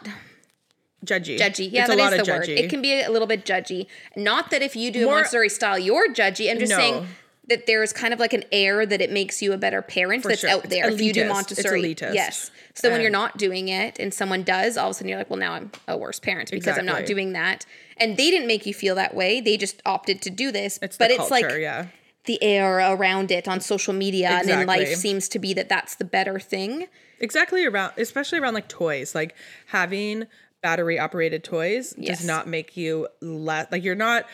judgy. 1.04 1.38
judgy. 1.38 1.70
Yeah, 1.70 1.82
it's 1.82 1.90
that 1.90 1.90
a 1.90 1.92
is 1.92 1.98
lot 1.98 2.18
of 2.18 2.26
the 2.26 2.32
word. 2.32 2.48
It 2.48 2.70
can 2.70 2.82
be 2.82 3.00
a 3.00 3.10
little 3.10 3.28
bit 3.28 3.44
judgy. 3.44 3.86
Not 4.16 4.50
that 4.50 4.62
if 4.62 4.76
you 4.76 4.90
do 4.90 5.04
More- 5.06 5.14
a 5.14 5.16
Montessori 5.16 5.48
style, 5.48 5.78
you're 5.78 6.12
judgy. 6.12 6.50
I'm 6.50 6.58
just 6.58 6.70
No. 6.70 6.76
saying 6.76 7.06
that 7.48 7.66
there's 7.66 7.92
kind 7.92 8.14
of 8.14 8.20
like 8.20 8.32
an 8.32 8.44
air 8.50 8.86
that 8.86 9.00
it 9.00 9.10
makes 9.10 9.42
you 9.42 9.52
a 9.52 9.58
better 9.58 9.82
parent 9.82 10.22
that's 10.24 10.40
sure. 10.40 10.50
out 10.50 10.70
there 10.70 10.88
if 10.88 11.00
you 11.00 11.12
do 11.12 11.28
Montessori. 11.28 11.94
Yes. 12.00 12.50
So 12.74 12.90
when 12.90 13.00
you're 13.00 13.08
um, 13.08 13.12
not 13.12 13.36
doing 13.36 13.68
it 13.68 13.98
and 14.00 14.14
someone 14.14 14.42
does, 14.42 14.76
all 14.76 14.86
of 14.86 14.90
a 14.92 14.94
sudden 14.94 15.08
you're 15.08 15.18
like, 15.18 15.28
well, 15.28 15.38
now 15.38 15.52
I'm 15.52 15.70
a 15.86 15.96
worse 15.96 16.18
parent 16.18 16.50
because 16.50 16.78
I'm 16.78 16.86
not 16.86 17.06
doing 17.06 17.34
that. 17.34 17.66
And 17.98 18.16
they 18.16 18.30
didn't 18.30 18.48
make 18.48 18.66
you 18.66 18.74
feel 18.74 18.94
that 18.94 19.14
way. 19.14 19.40
They 19.40 19.56
just 19.56 19.82
opted 19.84 20.22
to 20.22 20.30
do 20.30 20.50
this. 20.50 20.78
it's 20.80 20.96
but 20.96 21.10
it's 21.10 21.28
culture, 21.28 21.50
like 21.50 21.58
yeah. 21.58 21.86
the 22.24 22.42
air 22.42 22.78
around 22.78 23.30
it 23.30 23.46
on 23.46 23.60
social 23.60 23.92
media 23.92 24.30
and 24.30 24.48
in 24.48 24.66
life 24.66 24.94
seems 24.94 25.28
to 25.28 25.38
be 25.38 25.52
that 25.54 25.68
that's 25.68 25.94
the 25.96 26.04
better 26.04 26.40
thing. 26.40 26.88
Exactly 27.24 27.64
around, 27.66 27.94
especially 27.96 28.38
around 28.38 28.54
like 28.54 28.68
toys, 28.68 29.14
like 29.14 29.34
having 29.66 30.26
battery 30.62 30.98
operated 30.98 31.44
toys 31.44 31.94
Yes. 31.98 32.18
does 32.18 32.26
not 32.26 32.46
make 32.46 32.74
you 32.76 33.06
less 33.20 33.66
like 33.70 33.84
you're 33.84 33.94
not 33.94 34.24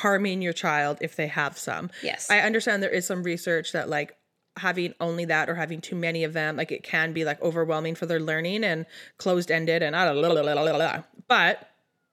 harming 0.00 0.42
your 0.42 0.52
child 0.52 0.98
if 1.00 1.16
they 1.16 1.26
have 1.28 1.56
some. 1.56 1.90
Yes. 2.02 2.30
I 2.30 2.40
understand 2.40 2.82
there 2.82 2.90
is 2.90 3.06
some 3.06 3.22
research 3.22 3.72
that 3.72 3.88
like 3.88 4.16
having 4.56 4.92
only 5.00 5.24
that 5.26 5.48
or 5.48 5.54
having 5.54 5.80
too 5.80 5.94
many 5.96 6.24
of 6.24 6.32
them, 6.32 6.56
like 6.56 6.72
it 6.72 6.82
can 6.82 7.12
be 7.12 7.24
like 7.24 7.40
overwhelming 7.40 7.94
for 7.94 8.06
their 8.06 8.20
learning 8.20 8.64
and 8.64 8.86
closed 9.16 9.50
ended 9.50 9.82
and 9.82 9.94
I 9.96 10.12
blah, 10.12 10.28
blah, 10.28 10.42
blah, 10.42 10.54
blah, 10.54 10.72
blah. 10.76 11.02
but 11.28 11.67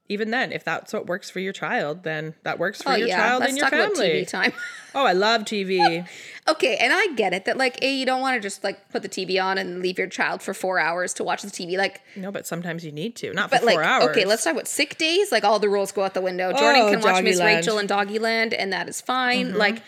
even 0.08 0.30
then, 0.30 0.52
if 0.52 0.64
that's 0.64 0.94
what 0.94 1.08
works 1.08 1.30
for 1.32 1.40
your 1.40 1.52
child, 1.54 2.04
then 2.04 2.36
that 2.44 2.60
works 2.60 2.82
for 2.82 2.92
Oh 2.92 2.96
your 2.96 3.08
yeah, 3.08 3.18
child 3.18 3.40
let's 3.40 3.50
and 3.50 3.58
your 3.58 3.66
talk 3.70 3.74
about 3.74 3.94
family. 3.98 4.24
TV 4.24 4.28
time. 4.28 4.54
Oh, 4.98 5.04
I 5.06 5.12
love 5.12 5.42
TV. 5.42 6.08
Okay, 6.48 6.78
and 6.78 6.94
I 6.94 7.08
get 7.16 7.34
it 7.34 7.46
that 7.46 7.58
like, 7.58 7.84
a 7.84 7.92
you 7.92 8.06
don't 8.06 8.22
want 8.22 8.36
to 8.36 8.40
just 8.40 8.64
like 8.64 8.88
put 8.92 9.02
the 9.02 9.10
TV 9.10 9.44
on 9.44 9.58
and 9.58 9.82
leave 9.82 9.98
your 9.98 10.06
child 10.08 10.44
for 10.44 10.54
four 10.54 10.78
hours 10.78 11.12
to 11.16 11.24
watch 11.24 11.42
the 11.42 11.50
TV. 11.50 11.76
Like, 11.76 12.02
no, 12.16 12.32
but 12.32 12.46
sometimes 12.46 12.86
you 12.86 12.92
need 12.92 13.16
to, 13.18 13.34
not 13.34 13.50
for 13.50 13.56
but 13.56 13.62
four 13.62 13.82
like, 13.82 13.86
hours. 13.88 14.10
okay, 14.10 14.26
let's 14.26 14.44
talk 14.44 14.54
about 14.54 14.68
sick 14.68 14.98
days. 15.00 15.32
Like, 15.32 15.44
all 15.44 15.58
the 15.58 15.68
rules 15.70 15.92
go 15.92 16.04
out 16.04 16.14
the 16.14 16.22
window. 16.22 16.52
Jordan 16.54 16.84
Oh, 16.84 16.92
can 16.92 17.02
watch 17.02 17.24
Miss 17.24 17.42
Rachel 17.42 17.80
and 17.80 17.90
Doggyland, 17.90 18.54
and 18.58 18.72
that 18.72 18.88
is 18.88 19.02
fine. 19.02 19.48
Mm-hmm. 19.48 19.58
Like, 19.58 19.82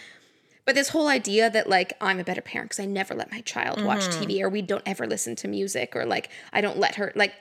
but 0.66 0.74
this 0.74 0.90
whole 0.90 1.08
idea 1.08 1.48
that 1.52 1.70
like 1.70 1.94
I'm 2.02 2.20
a 2.20 2.24
better 2.24 2.42
parent 2.42 2.72
because 2.72 2.84
I 2.84 2.88
never 2.88 3.14
let 3.14 3.32
my 3.32 3.42
child 3.42 3.82
watch 3.86 4.02
Mm-hmm. 4.02 4.24
TV, 4.24 4.42
or 4.42 4.50
we 4.50 4.64
don't 4.64 4.84
ever 4.88 5.06
listen 5.06 5.36
to 5.38 5.48
music, 5.48 5.96
or 5.96 6.06
like 6.08 6.30
I 6.52 6.60
don't 6.62 6.78
let 6.80 6.96
her 6.96 7.14
like. 7.16 7.34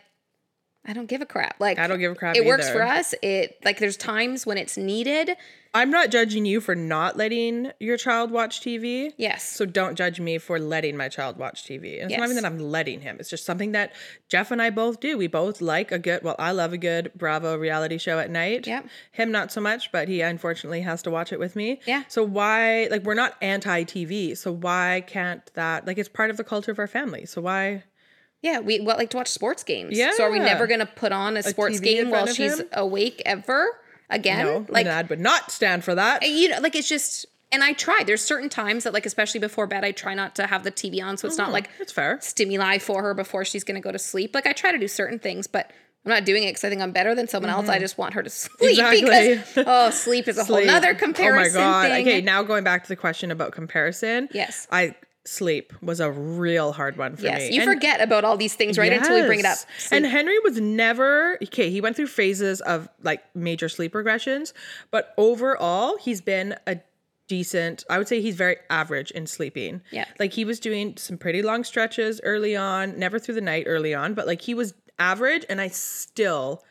I 0.87 0.93
don't 0.93 1.07
give 1.07 1.21
a 1.21 1.27
crap. 1.27 1.57
Like 1.59 1.79
I 1.79 1.87
don't 1.87 1.99
give 1.99 2.13
a 2.13 2.15
crap 2.15 2.37
It 2.37 2.47
works 2.47 2.69
for 2.71 2.83
us. 2.83 3.15
It 3.23 3.59
like 3.65 3.79
there's 3.79 3.97
times 3.97 4.47
when 4.47 4.59
it's 4.59 4.77
needed. 4.77 5.37
I'm 5.75 5.91
not 5.91 6.11
judging 6.11 6.47
you 6.47 6.63
for 6.63 6.75
not 6.75 7.19
letting 7.19 7.71
your 7.81 7.99
child 7.99 8.31
watch 8.31 8.63
TV. 8.63 9.13
Yes. 9.19 9.47
So 9.47 9.67
don't 9.67 9.95
judge 9.95 10.19
me 10.21 10.39
for 10.39 10.59
letting 10.59 10.97
my 10.97 11.11
child 11.11 11.37
watch 11.37 11.65
TV. 11.65 12.01
And 12.01 12.11
it's 12.11 12.19
not 12.19 12.31
even 12.31 12.37
that 12.37 12.47
I'm 12.47 12.59
letting 12.59 13.03
him. 13.03 13.19
It's 13.21 13.29
just 13.29 13.45
something 13.45 13.73
that 13.73 13.93
Jeff 14.31 14.51
and 14.51 14.63
I 14.63 14.71
both 14.71 15.01
do. 15.01 15.19
We 15.19 15.27
both 15.27 15.61
like 15.61 15.93
a 15.93 15.99
good, 15.99 16.23
well, 16.23 16.37
I 16.39 16.53
love 16.53 16.73
a 16.73 16.79
good 16.79 17.13
Bravo 17.15 17.59
reality 17.59 17.99
show 17.99 18.19
at 18.19 18.31
night. 18.31 18.67
Yep. 18.67 18.87
Him 19.13 19.31
not 19.31 19.53
so 19.53 19.61
much, 19.61 19.93
but 19.93 20.09
he 20.09 20.23
unfortunately 20.23 20.81
has 20.81 21.03
to 21.03 21.11
watch 21.11 21.31
it 21.31 21.39
with 21.39 21.55
me. 21.55 21.81
Yeah. 21.85 22.05
So 22.09 22.25
why, 22.25 22.89
like, 22.91 23.03
we're 23.03 23.13
not 23.13 23.35
anti 23.43 23.85
TV. 23.85 24.35
So 24.35 24.53
why 24.53 25.05
can't 25.07 25.43
that, 25.53 25.87
like, 25.87 25.99
it's 25.99 26.09
part 26.09 26.31
of 26.31 26.39
the 26.39 26.45
culture 26.45 26.71
of 26.71 26.79
our 26.79 26.87
family. 26.87 27.27
So 27.27 27.43
why? 27.43 27.85
Yeah, 28.43 28.61
we 28.61 28.81
what 28.81 28.99
like 28.99 29.11
to 29.11 29.17
watch 29.17 29.29
sports 29.29 29.65
games. 29.65 29.97
Yeah. 29.99 30.13
So 30.17 30.25
are 30.25 30.31
we 30.31 30.39
never 30.39 30.67
gonna 30.67 30.87
put 30.87 31.13
on 31.13 31.37
a 31.37 31.43
sports 31.43 31.81
TV 31.81 31.83
game 31.85 32.11
while 32.11 32.27
she's 32.27 32.61
him? 32.61 32.69
awake 32.73 33.23
ever 33.27 33.79
again? 34.11 34.47
No, 34.47 34.67
like 34.69 34.85
dad 34.87 35.09
would 35.11 35.21
not 35.21 35.51
stand 35.51 35.85
for 35.85 35.95
that. 35.95 36.23
you 36.23 36.49
know, 36.49 36.61
like 36.61 36.77
it's 36.77 36.89
just 36.89 37.27
and 37.53 37.63
I 37.65 37.73
try. 37.73 38.03
There's 38.05 38.23
certain 38.23 38.49
times 38.49 38.85
that 38.85 38.93
like 38.93 39.07
especially 39.07 39.41
before 39.41 39.67
bed, 39.67 39.85
I 39.85 39.93
try 39.93 40.15
not 40.15 40.35
to 40.37 40.47
have 40.47 40.65
the 40.65 40.71
TV 40.73 41.03
on, 41.03 41.17
so 41.17 41.27
it's 41.29 41.39
not 41.39 41.53
like 41.53 41.71
It's 41.81 41.93
fair. 41.93 42.19
stimuli 42.21 42.79
for 42.79 43.03
her 43.03 43.15
before 43.15 43.45
she's 43.45 43.65
gonna 43.65 43.81
go 43.81 43.91
to 43.93 43.99
sleep. 43.99 44.35
Like 44.35 44.47
I 44.47 44.53
try 44.53 44.71
to 44.73 44.79
do 44.79 44.89
certain 44.89 45.19
things, 45.19 45.47
but 45.47 45.73
I'm 46.05 46.11
not 46.11 46.25
doing 46.25 46.45
it 46.45 46.51
because 46.51 46.63
I 46.63 46.69
think 46.69 46.83
I'm 46.83 46.93
better 46.93 47.17
than 47.17 47.27
someone 47.27 47.51
else. 47.51 47.69
I 47.69 47.81
just 47.81 47.99
want 47.99 48.15
her 48.15 48.23
to 48.23 48.31
sleep 48.31 48.79
Mm-hmm. 48.79 48.93
Exactly. 49.07 49.37
because 49.37 49.65
oh, 49.67 49.91
sleep 49.91 50.29
is 50.29 50.39
a 50.39 50.45
whole 50.45 50.71
other 50.71 50.95
comparison 50.95 51.61
Oh 51.61 51.65
my 51.65 51.71
god. 51.71 51.89
thing. 51.91 52.07
Okay, 52.07 52.21
now 52.21 52.43
going 52.45 52.63
back 52.63 52.83
to 52.85 52.89
the 52.89 52.97
question 52.97 53.33
about 53.33 53.51
comparison. 53.53 54.29
Yes. 54.33 54.69
I 54.71 54.95
sleep 55.27 55.73
was 55.83 56.01
a 56.01 56.11
real 56.11 56.73
hard 56.73 56.97
one 56.97 57.17
for 57.17 57.23
yes, 57.23 57.49
me. 57.49 57.55
you 57.57 57.63
And- 57.63 57.71
forget 57.71 58.01
about 58.01 58.25
all 58.25 58.37
these 58.37 58.55
things 58.55 58.79
right 58.79 58.93
until 58.93 59.15
we 59.21 59.27
bring 59.27 59.41
it 59.41 59.45
up. 59.47 59.59
Yes. 59.79 59.89
And 59.93 60.07
Henry 60.07 60.39
was 60.41 60.61
never 60.61 61.39
okay. 61.45 61.71
He 61.71 61.81
went 61.81 61.97
through 61.97 62.07
phases 62.07 62.61
of 62.61 62.89
like 63.03 63.23
major 63.35 63.69
sleep 63.69 63.93
regressions, 63.95 64.53
but 64.91 65.15
overall, 65.19 65.97
he's 65.99 66.21
been 66.21 66.55
a 66.67 66.79
decent. 67.29 67.85
I 67.91 67.99
would 67.99 68.07
say 68.09 68.21
he's 68.21 68.37
very 68.37 68.57
average 68.71 69.11
in 69.11 69.27
sleeping. 69.27 69.83
Yeah. 69.91 70.05
like 70.21 70.33
he 70.33 70.45
was 70.45 70.61
doing 70.61 70.97
some 70.97 71.19
pretty 71.19 71.43
long 71.43 71.65
stretches 71.65 72.21
early 72.23 72.55
on, 72.55 72.99
never 72.99 73.19
through 73.19 73.35
the 73.35 73.41
night 73.41 73.65
early 73.67 73.95
on, 73.95 74.15
but 74.15 74.27
like 74.27 74.43
he 74.43 74.55
was 74.55 74.75
average, 74.99 75.45
and 75.49 75.61
I 75.61 75.69
still 75.69 76.63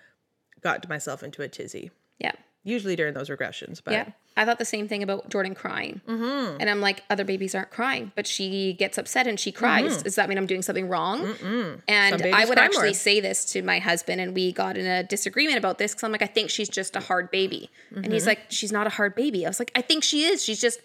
got 0.61 0.87
myself 0.89 1.21
into 1.23 1.41
a 1.41 1.47
tizzy. 1.47 1.91
yeah. 2.19 2.31
Usually 2.67 2.95
during 2.97 3.13
those 3.13 3.29
regressions, 3.29 3.79
but 3.83 3.93
Yeah. 3.93 4.09
I 4.35 4.43
thought 4.43 4.57
the 4.59 4.65
same 4.65 4.89
thing 4.89 5.01
about 5.01 5.29
Jordan 5.29 5.55
crying. 5.55 6.01
Mm-hmm. 6.09 6.57
And 6.59 6.69
I'm 6.69 6.81
like, 6.81 7.03
other 7.09 7.23
babies 7.23 7.55
aren't 7.55 7.69
crying, 7.69 8.11
but 8.15 8.27
she 8.27 8.73
gets 8.73 8.97
upset 8.97 9.27
and 9.27 9.39
she 9.39 9.49
cries. 9.53 10.03
Does 10.03 10.15
that 10.15 10.27
mean 10.27 10.37
I'm 10.37 10.45
doing 10.47 10.61
something 10.61 10.89
wrong? 10.89 11.21
And 11.21 11.35
Mm-hmm. 11.37 12.19
Some 12.19 12.33
I 12.33 12.43
would 12.43 12.57
actually 12.57 12.87
more. 12.89 12.93
say 12.95 13.21
this 13.21 13.45
to 13.53 13.61
my 13.61 13.79
husband, 13.79 14.19
and 14.19 14.33
we 14.35 14.51
got 14.51 14.75
in 14.77 14.85
a 14.85 15.03
disagreement 15.03 15.57
about 15.57 15.77
this 15.77 15.91
because 15.93 16.03
I'm 16.03 16.11
like, 16.11 16.21
I 16.21 16.25
think 16.27 16.49
she's 16.49 16.67
just 16.67 16.97
a 16.97 16.99
hard 16.99 17.31
baby. 17.31 17.69
And 17.91 18.03
Mm-hmm. 18.03 18.11
he's 18.13 18.27
like, 18.27 18.39
she's 18.49 18.73
not 18.73 18.87
a 18.87 18.89
hard 18.89 19.15
baby. 19.15 19.45
I 19.45 19.49
was 19.49 19.59
like, 19.59 19.71
I 19.73 19.81
think 19.81 20.03
she 20.03 20.23
is. 20.25 20.43
She's 20.43 20.59
just. 20.59 20.81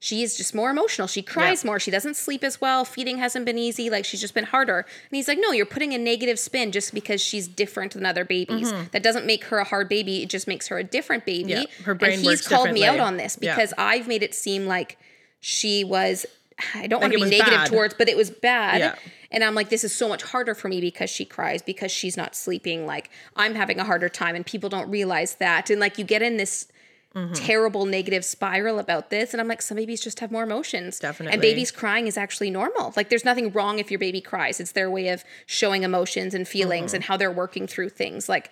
She 0.00 0.22
is 0.22 0.36
just 0.36 0.54
more 0.54 0.68
emotional. 0.70 1.06
She 1.08 1.22
cries 1.22 1.64
more. 1.64 1.80
She 1.80 1.90
doesn't 1.90 2.16
sleep 2.16 2.44
as 2.44 2.60
well. 2.60 2.84
Feeding 2.84 3.16
hasn't 3.18 3.46
been 3.46 3.56
easy. 3.56 3.88
Like 3.88 4.04
she's 4.04 4.20
just 4.20 4.34
been 4.34 4.44
harder. 4.44 4.78
And 4.80 5.16
he's 5.16 5.28
like, 5.28 5.38
No, 5.40 5.50
you're 5.52 5.64
putting 5.64 5.94
a 5.94 5.98
negative 5.98 6.38
spin 6.38 6.72
just 6.72 6.92
because 6.92 7.22
she's 7.22 7.48
different 7.48 7.94
than 7.94 8.04
other 8.04 8.24
babies. 8.24 8.70
That 8.92 9.02
doesn't 9.02 9.24
make 9.24 9.44
her 9.44 9.58
a 9.58 9.64
hard 9.64 9.88
baby. 9.88 10.22
It 10.22 10.28
just 10.28 10.46
makes 10.46 10.68
her 10.68 10.78
a 10.78 10.84
different 10.84 11.24
baby. 11.24 11.52
Mm-hmm. 11.52 11.62
Yeah, 11.62 11.84
her 11.86 11.94
brain 11.94 12.12
and 12.12 12.20
he's 12.20 12.26
works 12.26 12.48
called 12.48 12.70
me 12.70 12.84
out 12.84 13.00
on 13.00 13.16
this 13.16 13.38
Yeah. 13.40 13.54
because 13.54 13.72
I've 13.78 14.06
made 14.06 14.22
it 14.22 14.34
seem 14.34 14.66
like 14.66 14.98
she 15.40 15.84
was 15.84 16.26
I 16.74 16.86
don't 16.86 17.00
want 17.00 17.12
to 17.12 17.18
be 17.18 17.24
negative 17.24 17.50
bad. 17.50 17.66
towards, 17.66 17.94
but 17.94 18.08
it 18.08 18.16
was 18.16 18.30
bad. 18.30 18.78
Yeah. 18.78 18.94
And 19.30 19.42
I'm 19.42 19.54
like, 19.56 19.70
this 19.70 19.82
is 19.82 19.92
so 19.92 20.08
much 20.08 20.22
harder 20.22 20.54
for 20.54 20.68
me 20.68 20.80
because 20.80 21.10
she 21.10 21.24
cries, 21.24 21.62
because 21.62 21.90
she's 21.90 22.16
not 22.16 22.36
sleeping. 22.36 22.86
Like, 22.86 23.10
I'm 23.34 23.56
having 23.56 23.80
a 23.80 23.84
harder 23.84 24.08
time, 24.08 24.36
and 24.36 24.46
people 24.46 24.68
don't 24.68 24.88
realize 24.88 25.34
that. 25.36 25.70
And 25.70 25.80
like, 25.80 25.98
you 25.98 26.04
get 26.04 26.22
in 26.22 26.36
this 26.36 26.68
Mm-hmm. 27.14 27.32
terrible 27.34 27.86
negative 27.86 28.24
spiral 28.24 28.80
about 28.80 29.10
this. 29.10 29.32
And 29.32 29.40
I'm 29.40 29.46
like, 29.46 29.62
some 29.62 29.76
babies 29.76 30.00
just 30.00 30.18
have 30.18 30.32
more 30.32 30.42
emotions. 30.42 30.98
Definitely. 30.98 31.32
And 31.34 31.40
babies 31.40 31.70
crying 31.70 32.08
is 32.08 32.16
actually 32.16 32.50
normal. 32.50 32.92
Like, 32.96 33.08
there's 33.08 33.24
nothing 33.24 33.52
wrong 33.52 33.78
if 33.78 33.88
your 33.88 34.00
baby 34.00 34.20
cries. 34.20 34.58
It's 34.58 34.72
their 34.72 34.90
way 34.90 35.06
of 35.08 35.22
showing 35.46 35.84
emotions 35.84 36.34
and 36.34 36.46
feelings 36.48 36.88
Mm-hmm. 36.90 36.94
and 36.96 37.04
how 37.04 37.16
they're 37.16 37.30
working 37.30 37.68
through 37.68 37.90
things. 37.90 38.28
Like, 38.28 38.50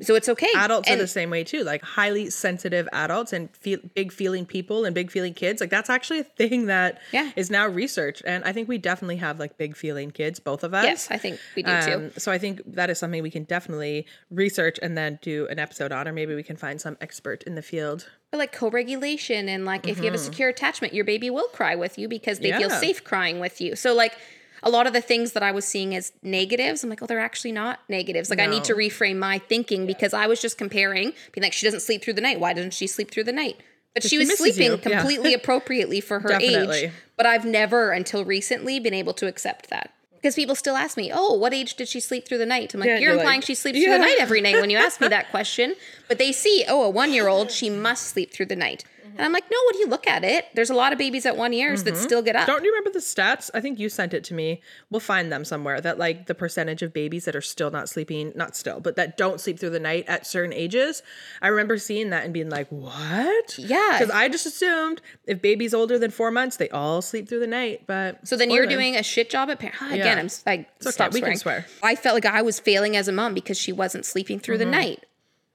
so 0.00 0.14
it's 0.14 0.28
okay. 0.28 0.48
adults 0.56 0.88
and 0.88 0.98
are 0.98 1.02
the 1.04 1.06
same 1.06 1.28
way 1.28 1.44
too 1.44 1.62
like 1.64 1.82
highly 1.82 2.30
sensitive 2.30 2.88
adults 2.94 3.32
and 3.32 3.54
feel, 3.56 3.78
big 3.94 4.10
feeling 4.10 4.46
people 4.46 4.86
and 4.86 4.94
big 4.94 5.10
feeling 5.10 5.34
kids 5.34 5.60
like 5.60 5.68
that's 5.68 5.90
actually 5.90 6.18
a 6.20 6.24
thing 6.24 6.64
that 6.66 6.98
is 7.36 7.50
Yeah. 7.50 7.58
now 7.58 7.66
researched 7.68 8.22
and 8.24 8.42
i 8.44 8.52
think 8.54 8.68
we 8.68 8.78
definitely 8.78 9.16
have 9.16 9.38
like 9.38 9.58
big 9.58 9.76
feeling 9.76 10.10
kids 10.10 10.40
both 10.40 10.64
of 10.64 10.72
us 10.72 10.84
Yes, 10.84 11.08
I 11.10 11.18
think 11.18 11.38
we 11.54 11.62
do 11.62 11.80
too. 11.82 11.92
Um, 11.92 12.10
so 12.16 12.32
i 12.32 12.38
think 12.38 12.62
that 12.66 12.88
is 12.88 12.98
something 12.98 13.22
we 13.22 13.30
can 13.30 13.44
definitely 13.44 14.06
research 14.30 14.78
and 14.80 14.96
then 14.96 15.18
do 15.20 15.46
an 15.48 15.58
episode 15.58 15.92
on 15.92 16.08
or 16.08 16.12
maybe 16.14 16.34
we 16.34 16.42
can 16.42 16.56
find 16.56 16.80
some 16.80 16.96
expert 17.02 17.42
in 17.42 17.54
the 17.54 17.62
field 17.62 18.08
But 18.30 18.38
like 18.38 18.52
co-regulation 18.52 19.46
and 19.50 19.66
like 19.66 19.86
if 19.86 19.98
you 19.98 20.04
have 20.04 20.14
a 20.14 20.18
secure 20.18 20.48
attachment, 20.48 20.94
your 20.94 21.04
baby 21.04 21.28
will 21.28 21.48
cry 21.48 21.74
with 21.74 21.98
you 21.98 22.08
because 22.08 22.38
they 22.38 22.50
feel 22.52 22.70
Mm-hmm. 22.70 22.80
Safe 22.80 23.04
crying 23.04 23.40
with 23.40 23.60
you. 23.60 23.76
So 23.76 23.92
like 23.94 24.16
a 24.62 24.70
lot 24.70 24.86
of 24.86 24.92
the 24.92 25.00
things 25.00 25.32
that 25.32 25.42
I 25.42 25.50
was 25.50 25.64
seeing 25.64 25.94
as 25.94 26.12
negatives, 26.22 26.84
I'm 26.84 26.90
like, 26.90 27.02
oh, 27.02 27.06
they're 27.06 27.18
actually 27.18 27.52
not 27.52 27.80
negatives. 27.88 28.30
Like 28.30 28.38
I 28.38 28.46
need 28.46 28.64
to 28.64 28.74
reframe 28.74 29.18
my 29.18 29.38
thinking 29.38 29.86
because 29.86 30.14
I 30.14 30.26
was 30.26 30.40
just 30.40 30.56
comparing, 30.56 31.12
being 31.32 31.42
like, 31.42 31.52
she 31.52 31.66
doesn't 31.66 31.80
sleep 31.80 32.02
through 32.02 32.14
the 32.14 32.20
night. 32.20 32.38
Why 32.38 32.52
doesn't 32.52 32.74
she 32.74 32.86
sleep 32.86 33.10
through 33.10 33.24
the 33.24 33.32
night? 33.32 33.60
But 33.94 34.04
she 34.04 34.18
was 34.18 34.36
sleeping 34.38 34.72
you. 34.72 34.80
Yeah. 34.86 34.98
completely 34.98 35.34
appropriately 35.40 36.00
for 36.00 36.20
her 36.20 36.38
age. 36.40 36.92
But 37.16 37.26
I've 37.26 37.44
never 37.44 37.90
until 37.90 38.24
recently 38.24 38.80
been 38.80 38.94
able 38.94 39.12
to 39.14 39.26
accept 39.26 39.68
that. 39.70 39.92
Because 40.14 40.36
people 40.36 40.54
still 40.54 40.76
ask 40.76 40.96
me, 40.96 41.10
oh, 41.12 41.34
what 41.34 41.52
age 41.52 41.74
did 41.74 41.88
she 41.88 41.98
sleep 41.98 42.28
through 42.28 42.38
the 42.38 42.46
night? 42.46 42.72
I'm 42.72 42.80
like, 42.80 42.86
Yeah, 42.86 42.98
you're 42.98 43.10
you're 43.10 43.18
implying 43.18 43.38
like, 43.38 43.46
she 43.46 43.56
sleeps 43.56 43.78
through 43.82 43.92
the 43.92 43.98
night 43.98 44.16
every 44.20 44.40
night 44.40 44.54
when 44.60 44.70
you 44.70 44.78
ask 44.78 45.00
me 45.00 45.08
that 45.08 45.30
question. 45.30 45.74
But 46.06 46.18
they 46.18 46.30
see, 46.30 46.64
oh, 46.68 46.84
a 46.84 46.90
one 46.90 47.12
year 47.12 47.26
old, 47.26 47.50
she 47.50 47.68
must 47.68 48.06
sleep 48.06 48.32
through 48.32 48.46
the 48.46 48.56
night. 48.56 48.84
And 49.16 49.20
I'm 49.20 49.32
like, 49.32 49.44
no, 49.50 49.56
when 49.70 49.80
you 49.80 49.86
look 49.88 50.06
at 50.06 50.24
it, 50.24 50.46
there's 50.54 50.70
a 50.70 50.74
lot 50.74 50.92
of 50.92 50.98
babies 50.98 51.26
at 51.26 51.36
one 51.36 51.52
years 51.52 51.84
that 51.84 51.96
still 51.96 52.22
get 52.22 52.36
up. 52.36 52.46
don't 52.46 52.64
you 52.64 52.70
remember 52.72 52.90
the 52.90 52.98
stats 52.98 53.50
i 53.54 53.60
think 53.60 53.78
you 53.78 53.88
sent 53.88 54.14
it 54.14 54.24
to 54.24 54.34
me 54.34 54.60
we'll 54.90 55.00
find 55.00 55.30
them 55.32 55.44
somewhere 55.44 55.80
that 55.80 55.98
like 55.98 56.26
the 56.26 56.34
percentage 56.34 56.82
of 56.82 56.92
babies 56.92 57.24
that 57.24 57.34
are 57.36 57.40
still 57.40 57.70
not 57.70 57.88
sleeping 57.88 58.32
not 58.34 58.54
still 58.56 58.80
but 58.80 58.96
that 58.96 59.16
don't 59.16 59.40
sleep 59.40 59.58
through 59.58 59.70
the 59.70 59.80
night 59.80 60.04
at 60.08 60.26
certain 60.26 60.52
ages 60.52 61.02
i 61.42 61.48
remember 61.48 61.76
seeing 61.78 62.10
that 62.10 62.24
and 62.24 62.32
being 62.32 62.48
like 62.50 62.68
what 62.70 63.58
Yeah. 63.58 63.98
because 63.98 64.10
i 64.14 64.28
just 64.28 64.46
assumed 64.46 65.00
if 65.26 65.40
baby's 65.42 65.74
older 65.74 65.98
than 65.98 66.10
four 66.10 66.30
months 66.30 66.56
they 66.56 66.68
all 66.70 67.02
sleep 67.02 67.28
through 67.28 67.40
the 67.40 67.46
night 67.46 67.82
but 67.86 68.26
So 68.26 68.36
then 68.36 68.48
spoiler. 68.48 68.62
you're 68.62 68.70
doing 68.70 68.96
a 68.96 69.02
shit 69.02 69.30
job 69.30 69.50
at 69.50 69.58
parent. 69.58 69.76
Again, 69.92 69.98
Yeah. 69.98 70.18
I'm 70.20 70.28
like, 70.46 70.60
okay, 70.80 70.90
stop 70.90 71.12
we 71.12 71.20
can 71.20 71.36
swearing. 71.36 71.62
swear. 71.64 71.66
I 71.82 71.94
felt 71.96 72.14
like 72.14 72.26
I 72.26 72.42
was 72.42 72.60
failing 72.60 72.96
as 72.96 73.08
a 73.08 73.12
mom 73.12 73.34
because 73.34 73.58
she 73.58 73.72
wasn't 73.72 74.04
sleeping 74.06 74.38
through 74.38 74.56
Mm-hmm. 74.58 74.70
the 74.70 74.76
night. 74.76 75.04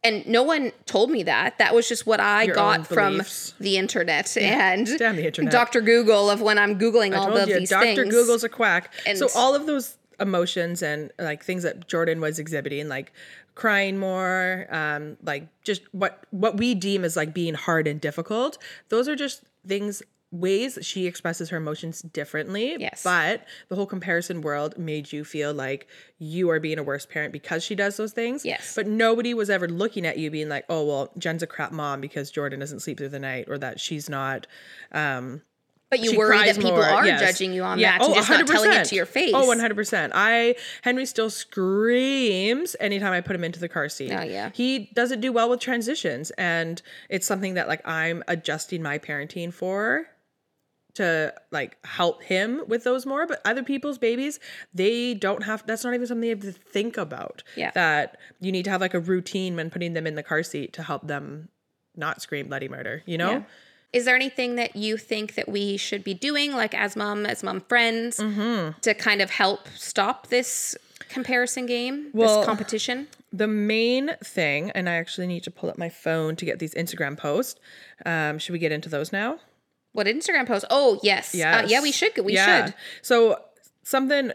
And 0.07 0.25
no 0.27 0.43
one 0.43 0.71
told 0.85 1.11
me 1.11 1.23
that. 1.23 1.57
That 1.57 1.75
was 1.75 1.87
just 1.87 2.05
what 2.07 2.19
I 2.19 2.43
Your 2.43 2.55
got 2.55 2.87
from 2.87 3.21
the 3.59 3.77
internet 3.77 4.37
and 4.37 4.87
the 4.87 5.25
internet. 5.25 5.51
Dr. 5.51 5.81
Google 5.81 6.29
of 6.29 6.41
when 6.41 6.57
I'm 6.57 6.79
Googling 6.79 7.15
all 7.15 7.35
of 7.35 7.49
you, 7.49 7.59
these 7.59 7.69
Dr. 7.69 7.95
things. 7.95 8.13
Google's 8.13 8.43
a 8.43 8.49
quack. 8.49 8.93
And- 9.05 9.17
so 9.17 9.27
all 9.35 9.55
of 9.55 9.65
those 9.65 9.97
emotions 10.19 10.81
and 10.81 11.11
like 11.19 11.43
things 11.43 11.63
that 11.63 11.87
Jordan 11.87 12.21
was 12.21 12.39
exhibiting, 12.39 12.87
like 12.87 13.11
crying 13.55 13.97
more, 13.97 14.67
um, 14.69 15.17
like 15.23 15.47
just 15.63 15.81
what 15.91 16.23
what 16.31 16.57
we 16.57 16.73
deem 16.73 17.03
as 17.03 17.15
like 17.15 17.33
being 17.33 17.53
hard 17.53 17.87
and 17.87 17.99
difficult, 17.99 18.57
those 18.89 19.07
are 19.07 19.15
just 19.15 19.43
things 19.67 20.01
ways 20.31 20.77
she 20.81 21.07
expresses 21.07 21.49
her 21.49 21.57
emotions 21.57 22.01
differently. 22.01 22.75
Yes. 22.79 23.01
But 23.03 23.45
the 23.69 23.75
whole 23.75 23.85
comparison 23.85 24.41
world 24.41 24.77
made 24.77 25.13
you 25.13 25.23
feel 25.23 25.53
like 25.53 25.87
you 26.19 26.49
are 26.49 26.59
being 26.59 26.77
a 26.79 26.83
worse 26.83 27.05
parent 27.05 27.31
because 27.31 27.63
she 27.63 27.75
does 27.75 27.95
those 27.97 28.11
things. 28.11 28.43
Yes. 28.43 28.73
But 28.75 28.87
nobody 28.87 29.33
was 29.33 29.49
ever 29.49 29.67
looking 29.69 30.05
at 30.05 30.17
you 30.17 30.29
being 30.29 30.49
like, 30.49 30.65
oh 30.69 30.83
well, 30.85 31.11
Jen's 31.17 31.43
a 31.43 31.47
crap 31.47 31.71
mom 31.71 32.01
because 32.01 32.29
Jordan 32.29 32.59
doesn't 32.59 32.81
sleep 32.81 32.97
through 32.97 33.09
the 33.09 33.19
night 33.19 33.45
or 33.47 33.57
that 33.57 33.79
she's 33.79 34.09
not 34.09 34.47
Um, 34.91 35.43
But 35.89 36.01
you 36.01 36.17
worry 36.17 36.37
that 36.39 36.55
people 36.55 36.71
more, 36.71 36.83
are 36.83 37.05
yes. 37.05 37.21
judging 37.21 37.53
you 37.53 37.63
on 37.63 37.79
Yeah. 37.79 37.97
that 37.97 38.05
and 38.05 38.13
just 38.15 38.29
not 38.29 38.45
telling 38.47 38.73
it 38.73 38.83
to 38.87 38.95
your 38.95 39.05
face. 39.05 39.31
Oh, 39.33 39.47
100%. 39.47 40.11
I 40.13 40.55
Henry 40.81 41.05
still 41.05 41.29
screams 41.29 42.75
anytime 42.81 43.13
I 43.13 43.21
put 43.21 43.35
him 43.35 43.43
into 43.45 43.59
the 43.59 43.69
car 43.69 43.87
seat. 43.89 44.11
Oh, 44.11 44.21
yeah. 44.23 44.51
He 44.53 44.89
doesn't 44.93 45.21
do 45.21 45.31
well 45.31 45.49
with 45.49 45.59
transitions 45.61 46.31
and 46.31 46.81
it's 47.09 47.25
something 47.25 47.53
that 47.53 47.67
like 47.69 47.87
I'm 47.87 48.23
adjusting 48.27 48.81
my 48.83 48.99
parenting 48.99 49.53
for 49.53 50.07
to 50.97 51.33
like 51.51 51.77
help 51.85 52.21
him 52.23 52.61
with 52.67 52.83
those 52.83 53.05
more 53.05 53.25
but 53.25 53.41
other 53.45 53.63
people's 53.63 53.97
babies 53.97 54.39
they 54.73 55.13
don't 55.13 55.43
have 55.43 55.65
that's 55.65 55.83
not 55.83 55.93
even 55.93 56.05
something 56.05 56.21
they 56.21 56.29
have 56.29 56.41
to 56.41 56.51
think 56.51 56.97
about 56.97 57.43
Yeah. 57.55 57.71
that 57.71 58.17
you 58.39 58.51
need 58.51 58.65
to 58.65 58.69
have 58.71 58.81
like 58.81 58.93
a 58.93 58.99
routine 58.99 59.55
when 59.55 59.69
putting 59.69 59.93
them 59.93 60.05
in 60.05 60.15
the 60.15 60.23
car 60.23 60.43
seat 60.43 60.73
to 60.73 60.83
help 60.83 61.07
them 61.07 61.49
not 61.95 62.21
scream 62.21 62.47
bloody 62.47 62.67
murder 62.69 63.01
you 63.05 63.17
know 63.17 63.31
Yeah. 63.31 63.41
Is 63.93 64.03
there 64.03 64.15
anything 64.15 64.55
that 64.57 64.75
you 64.75 64.97
think 64.97 65.35
that 65.35 65.47
we 65.47 65.77
should 65.77 66.03
be 66.03 66.13
doing, 66.13 66.51
like 66.51 66.73
as 66.75 66.97
mom, 66.97 67.25
as 67.25 67.41
mom 67.41 67.61
friends, 67.61 68.17
Mm-hmm. 68.19 68.79
to 68.81 68.93
kind 68.93 69.21
of 69.21 69.29
help 69.29 69.61
stop 69.75 70.27
this 70.27 70.75
comparison 71.07 71.65
game, 71.65 72.09
Well- 72.13 72.39
this 72.39 72.45
competition? 72.45 73.07
the 73.31 73.47
main 73.47 74.11
thing, 74.23 74.71
and 74.71 74.89
I 74.89 74.95
actually 74.95 75.27
need 75.27 75.43
to 75.43 75.51
pull 75.51 75.69
up 75.69 75.77
my 75.77 75.87
phone 75.89 76.35
to 76.35 76.43
get 76.45 76.59
these 76.59 76.73
Instagram 76.75 77.17
posts. 77.17 77.59
Um, 78.05 78.39
should 78.39 78.51
we 78.51 78.59
get 78.59 78.73
into 78.73 78.89
those 78.89 79.13
now? 79.13 79.39
What 79.97 80.05
Instagram 80.05 80.45
post? 80.45 80.63
Oh 80.69 80.99
yes, 81.01 81.33
Uh, 81.63 81.67
yeah, 81.67 81.81
we 81.81 81.91
should. 81.91 82.15
We 82.23 82.33
should. 82.65 82.75
So 83.01 83.41
something 83.81 84.31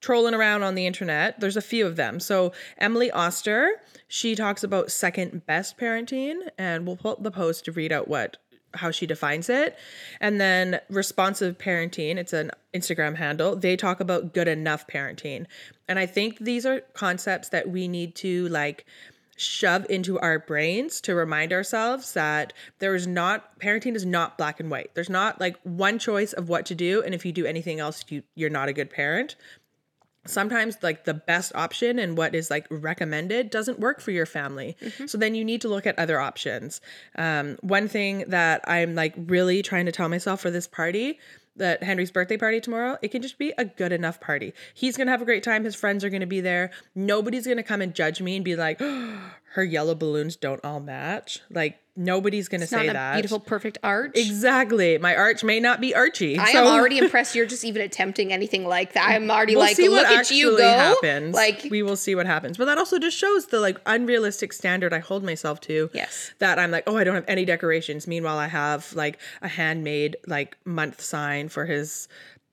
trolling 0.00 0.34
around 0.34 0.64
on 0.64 0.74
the 0.74 0.84
internet. 0.84 1.38
There's 1.38 1.56
a 1.56 1.62
few 1.62 1.86
of 1.86 1.94
them. 1.94 2.18
So 2.18 2.52
Emily 2.78 3.12
Oster, 3.12 3.80
she 4.08 4.34
talks 4.34 4.64
about 4.64 4.90
second 4.90 5.46
best 5.46 5.78
parenting, 5.78 6.40
and 6.58 6.88
we'll 6.88 6.96
pull 6.96 7.12
up 7.12 7.22
the 7.22 7.30
post 7.30 7.66
to 7.66 7.72
read 7.72 7.92
out 7.92 8.08
what 8.08 8.38
how 8.74 8.90
she 8.90 9.06
defines 9.06 9.48
it. 9.48 9.78
And 10.20 10.40
then 10.40 10.80
responsive 10.90 11.56
parenting, 11.56 12.16
it's 12.16 12.32
an 12.32 12.50
Instagram 12.74 13.14
handle. 13.14 13.54
They 13.54 13.76
talk 13.76 14.00
about 14.00 14.34
good 14.34 14.48
enough 14.48 14.88
parenting. 14.88 15.46
And 15.86 16.00
I 16.00 16.06
think 16.06 16.38
these 16.40 16.66
are 16.66 16.80
concepts 16.94 17.50
that 17.50 17.68
we 17.68 17.86
need 17.86 18.16
to 18.16 18.48
like 18.48 18.84
shove 19.36 19.86
into 19.90 20.18
our 20.20 20.38
brains 20.38 21.00
to 21.02 21.14
remind 21.14 21.52
ourselves 21.52 22.14
that 22.14 22.52
there 22.78 22.94
is 22.94 23.06
not 23.06 23.58
parenting 23.60 23.94
is 23.94 24.06
not 24.06 24.38
black 24.38 24.58
and 24.60 24.70
white. 24.70 24.90
There's 24.94 25.10
not 25.10 25.40
like 25.40 25.58
one 25.62 25.98
choice 25.98 26.32
of 26.32 26.48
what 26.48 26.66
to 26.66 26.74
do 26.74 27.02
and 27.02 27.14
if 27.14 27.24
you 27.24 27.32
do 27.32 27.46
anything 27.46 27.78
else 27.78 28.04
you 28.08 28.22
you're 28.34 28.50
not 28.50 28.68
a 28.68 28.72
good 28.72 28.90
parent. 28.90 29.36
Sometimes 30.24 30.76
like 30.82 31.04
the 31.04 31.14
best 31.14 31.54
option 31.54 31.98
and 31.98 32.16
what 32.16 32.34
is 32.34 32.50
like 32.50 32.66
recommended 32.70 33.50
doesn't 33.50 33.78
work 33.78 34.00
for 34.00 34.10
your 34.10 34.26
family. 34.26 34.76
So 35.06 35.18
then 35.18 35.36
you 35.36 35.44
need 35.44 35.60
to 35.60 35.68
look 35.68 35.86
at 35.86 35.96
other 35.98 36.18
options. 36.18 36.80
Um, 37.16 37.58
one 37.60 37.86
thing 37.86 38.24
that 38.28 38.62
I'm 38.66 38.96
like 38.96 39.14
really 39.16 39.62
trying 39.62 39.86
to 39.86 39.92
tell 39.92 40.08
myself 40.08 40.40
for 40.40 40.50
this 40.50 40.66
party 40.66 41.20
that 41.56 41.82
Henry's 41.82 42.10
birthday 42.10 42.36
party 42.36 42.60
tomorrow, 42.60 42.98
it 43.02 43.08
can 43.08 43.22
just 43.22 43.38
be 43.38 43.52
a 43.58 43.64
good 43.64 43.92
enough 43.92 44.20
party. 44.20 44.52
He's 44.74 44.96
gonna 44.96 45.10
have 45.10 45.22
a 45.22 45.26
great 45.26 45.42
time. 45.42 45.64
His 45.64 45.74
friends 45.74 46.04
are 46.04 46.10
gonna 46.10 46.26
be 46.26 46.40
there. 46.40 46.70
Nobody's 46.94 47.46
gonna 47.46 47.62
come 47.62 47.82
and 47.82 47.94
judge 47.94 48.20
me 48.20 48.36
and 48.36 48.44
be 48.44 48.56
like, 48.56 48.80
her 49.54 49.64
yellow 49.64 49.94
balloons 49.94 50.36
don't 50.36 50.64
all 50.64 50.80
match. 50.80 51.40
Like 51.50 51.78
nobody's 51.96 52.48
gonna 52.48 52.64
It's 52.64 52.72
not 52.72 52.82
say 52.82 52.88
a 52.88 52.92
that. 52.92 53.14
beautiful, 53.14 53.40
perfect 53.40 53.78
arch. 53.82 54.12
Exactly. 54.14 54.98
My 54.98 55.16
arch 55.16 55.42
may 55.42 55.60
not 55.60 55.80
be 55.80 55.94
archy. 55.94 56.38
I 56.38 56.52
so- 56.52 56.60
am 56.60 56.66
already 56.78 56.98
impressed. 56.98 57.34
You're 57.34 57.46
just 57.46 57.64
even 57.64 57.82
attempting 57.82 58.32
anything 58.32 58.66
like 58.66 58.92
that. 58.92 59.08
I'm 59.08 59.30
already 59.30 59.54
we'll 59.56 59.64
like, 59.64 59.76
see 59.76 59.88
look 59.88 60.06
what 60.06 60.18
at 60.18 60.30
you 60.30 60.50
actually 60.52 60.62
go. 60.62 60.68
happens. 60.68 61.34
Like, 61.34 61.66
we 61.70 61.82
will 61.82 61.96
see 61.96 62.14
what 62.14 62.26
happens. 62.26 62.56
But 62.58 62.66
that 62.66 62.78
also 62.78 62.98
just 62.98 63.16
shows 63.16 63.46
the 63.46 63.60
like 63.60 63.80
unrealistic 63.86 64.52
standard 64.52 64.92
I 64.92 64.98
hold 64.98 65.24
myself 65.24 65.60
to. 65.62 65.90
Yes. 65.94 66.32
That 66.38 66.58
I'm 66.58 66.70
like, 66.70 66.84
oh, 66.86 66.96
I 66.96 67.04
don't 67.04 67.14
have 67.14 67.24
any 67.28 67.44
decorations. 67.44 68.06
Meanwhile, 68.06 68.38
I 68.38 68.48
have 68.48 68.92
like 68.94 69.18
a 69.42 69.48
handmade 69.48 70.16
like 70.26 70.56
month 70.64 71.00
sign 71.00 71.48
for 71.48 71.64
his 71.66 72.08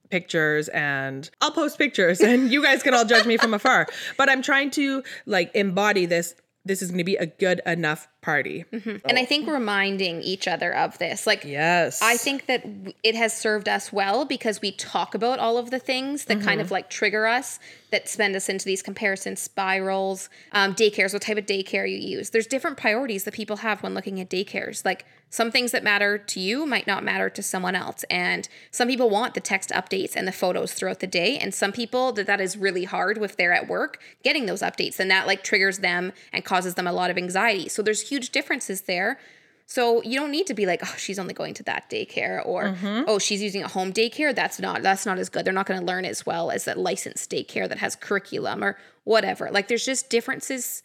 pictures 0.09 0.67
and 0.69 1.29
I'll 1.41 1.49
post 1.51 1.77
pictures 1.79 2.21
and 2.21 2.51
you 2.51 2.61
guys 2.61 2.83
can 2.83 2.93
all 2.93 3.03
judge 3.05 3.25
me 3.25 3.35
from 3.37 3.53
afar. 3.53 3.87
But 4.15 4.29
I'm 4.29 4.41
trying 4.43 4.69
to 4.71 5.03
like 5.25 5.49
embody 5.55 6.05
this. 6.05 6.35
This 6.65 6.81
is 6.81 6.89
going 6.91 6.99
to 6.99 7.03
be 7.03 7.17
a 7.17 7.25
good 7.25 7.59
enough 7.65 8.07
party. 8.21 8.63
and 8.71 9.19
I 9.19 9.25
think 9.25 9.49
reminding 9.49 10.21
each 10.21 10.47
other 10.47 10.73
of 10.73 10.97
this, 10.97 11.27
like, 11.27 11.43
Yes. 11.43 12.01
I 12.01 12.15
think 12.15 12.45
that 12.45 12.65
it 13.03 13.15
has 13.15 13.37
served 13.37 13.67
us 13.67 13.91
well 13.91 14.23
because 14.23 14.61
we 14.61 14.71
talk 14.71 15.13
about 15.13 15.39
all 15.39 15.57
of 15.57 15.71
the 15.71 15.79
things 15.79 16.23
that 16.25 16.39
kind 16.41 16.61
of 16.61 16.67
Mm-hmm. 16.67 16.73
like 16.75 16.89
trigger 16.89 17.27
us, 17.27 17.59
that 17.91 18.07
send 18.07 18.33
us 18.37 18.47
into 18.47 18.63
these 18.65 18.81
comparison 18.81 19.35
spirals. 19.35 20.29
Um, 20.53 20.73
daycares, 20.73 21.11
what 21.11 21.21
type 21.21 21.37
of 21.37 21.45
daycare 21.45 21.89
you 21.89 21.97
use. 21.97 22.29
There's 22.29 22.47
different 22.47 22.77
priorities 22.77 23.25
that 23.25 23.33
people 23.33 23.57
have 23.57 23.83
when 23.83 23.93
looking 23.93 24.21
at 24.21 24.29
daycares. 24.29 24.85
Like 24.85 25.05
some 25.33 25.49
things 25.51 25.71
that 25.71 25.83
matter 25.83 26.11
to 26.33 26.39
you 26.39 26.65
might 26.73 26.85
not 26.85 27.03
matter 27.03 27.27
to 27.37 27.41
someone 27.41 27.75
else. 27.75 28.01
And 28.09 28.43
some 28.69 28.87
people 28.87 29.09
want 29.09 29.33
the 29.33 29.41
text 29.53 29.71
updates 29.71 30.13
and 30.15 30.25
the 30.27 30.31
photos 30.31 30.73
throughout 30.73 30.99
the 30.99 31.07
day. 31.07 31.31
And 31.41 31.53
some 31.53 31.71
people 31.71 32.11
that 32.13 32.27
that 32.27 32.39
is 32.39 32.55
really 32.65 32.85
hard 32.95 33.17
if 33.17 33.35
they're 33.35 33.51
at 33.59 33.67
work 33.67 33.99
getting 34.23 34.45
those 34.45 34.61
updates. 34.61 34.99
And 34.99 35.09
that 35.09 35.25
like 35.25 35.41
triggers 35.43 35.79
them 35.79 36.13
and 36.31 36.45
causes 36.45 36.75
them 36.75 36.87
a 36.87 36.93
lot 36.93 37.09
of 37.09 37.17
anxiety. 37.17 37.67
So 37.67 37.81
there's 37.81 38.09
huge 38.11 38.29
differences 38.29 38.81
there 38.83 39.17
So 39.65 40.03
you 40.03 40.19
don't 40.19 40.31
need 40.31 40.47
to 40.47 40.53
be 40.53 40.65
like, 40.65 40.81
oh, 40.83 40.95
she's 40.97 41.17
only 41.17 41.33
going 41.33 41.53
to 41.55 41.63
that 41.63 41.89
daycare, 41.89 42.45
or 42.45 42.63
Mm-hmm. 42.65 43.03
oh, 43.07 43.17
she's 43.19 43.41
using 43.41 43.63
a 43.63 43.67
home 43.67 43.91
daycare. 43.93 44.35
That's 44.35 44.59
not 44.59 44.81
that's 44.83 45.05
not 45.05 45.17
as 45.17 45.29
good. 45.29 45.45
They're 45.45 45.53
not 45.53 45.65
going 45.65 45.79
to 45.79 45.85
learn 45.85 46.05
as 46.05 46.25
well 46.25 46.51
as 46.51 46.65
that 46.65 46.77
licensed 46.77 47.31
daycare 47.31 47.67
that 47.69 47.79
has 47.79 47.95
curriculum 47.95 48.63
or 48.63 48.77
whatever. 49.03 49.49
Like 49.51 49.67
there's 49.69 49.85
just 49.85 50.09
differences. 50.09 50.83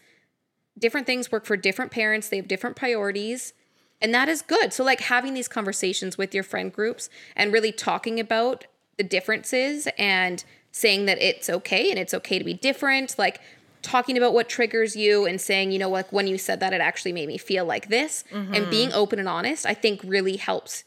Different 0.78 1.06
things 1.06 1.32
work 1.32 1.44
for 1.44 1.56
different 1.56 1.90
parents. 1.90 2.28
They 2.28 2.36
have 2.36 2.46
different 2.46 2.76
priorities, 2.76 3.52
and 4.00 4.14
that 4.14 4.28
is 4.28 4.42
good. 4.42 4.72
So 4.72 4.84
like 4.84 5.00
having 5.00 5.34
these 5.34 5.48
conversations 5.48 6.16
with 6.16 6.34
your 6.34 6.44
friend 6.44 6.72
groups 6.72 7.08
and 7.36 7.52
really 7.52 7.72
talking 7.72 8.20
about 8.20 8.66
the 8.96 9.04
differences 9.04 9.88
and 9.98 10.44
saying 10.70 11.06
that 11.06 11.20
it's 11.20 11.48
okay 11.48 11.90
and 11.90 11.98
it's 11.98 12.14
okay 12.14 12.38
to 12.38 12.44
be 12.44 12.54
different. 12.54 13.18
Like 13.18 13.40
talking 13.82 14.16
about 14.16 14.34
what 14.34 14.48
triggers 14.48 14.96
you 14.96 15.26
and 15.26 15.40
saying, 15.40 15.72
you 15.72 15.78
know, 15.78 15.88
like 15.88 16.12
when 16.12 16.26
you 16.26 16.38
said 16.38 16.60
that, 16.60 16.72
it 16.72 16.80
actually 16.80 17.12
made 17.12 17.28
me 17.28 17.38
feel 17.38 17.64
like 17.64 17.88
this. 17.88 18.24
Mm-hmm. 18.32 18.54
And 18.54 18.70
being 18.70 18.92
open 18.92 19.18
and 19.18 19.28
honest, 19.28 19.66
I 19.66 19.74
think 19.74 20.00
really 20.04 20.36
helps 20.36 20.84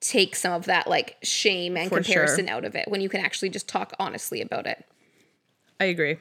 take 0.00 0.34
some 0.34 0.52
of 0.52 0.64
that 0.64 0.86
like 0.86 1.16
shame 1.22 1.76
and 1.76 1.88
For 1.88 1.96
comparison 1.96 2.46
sure. 2.46 2.56
out 2.56 2.64
of 2.64 2.74
it 2.74 2.88
when 2.88 3.00
you 3.00 3.08
can 3.08 3.20
actually 3.20 3.50
just 3.50 3.68
talk 3.68 3.92
honestly 3.98 4.40
about 4.40 4.66
it. 4.66 4.84
I 5.78 5.84
agree. 5.86 6.18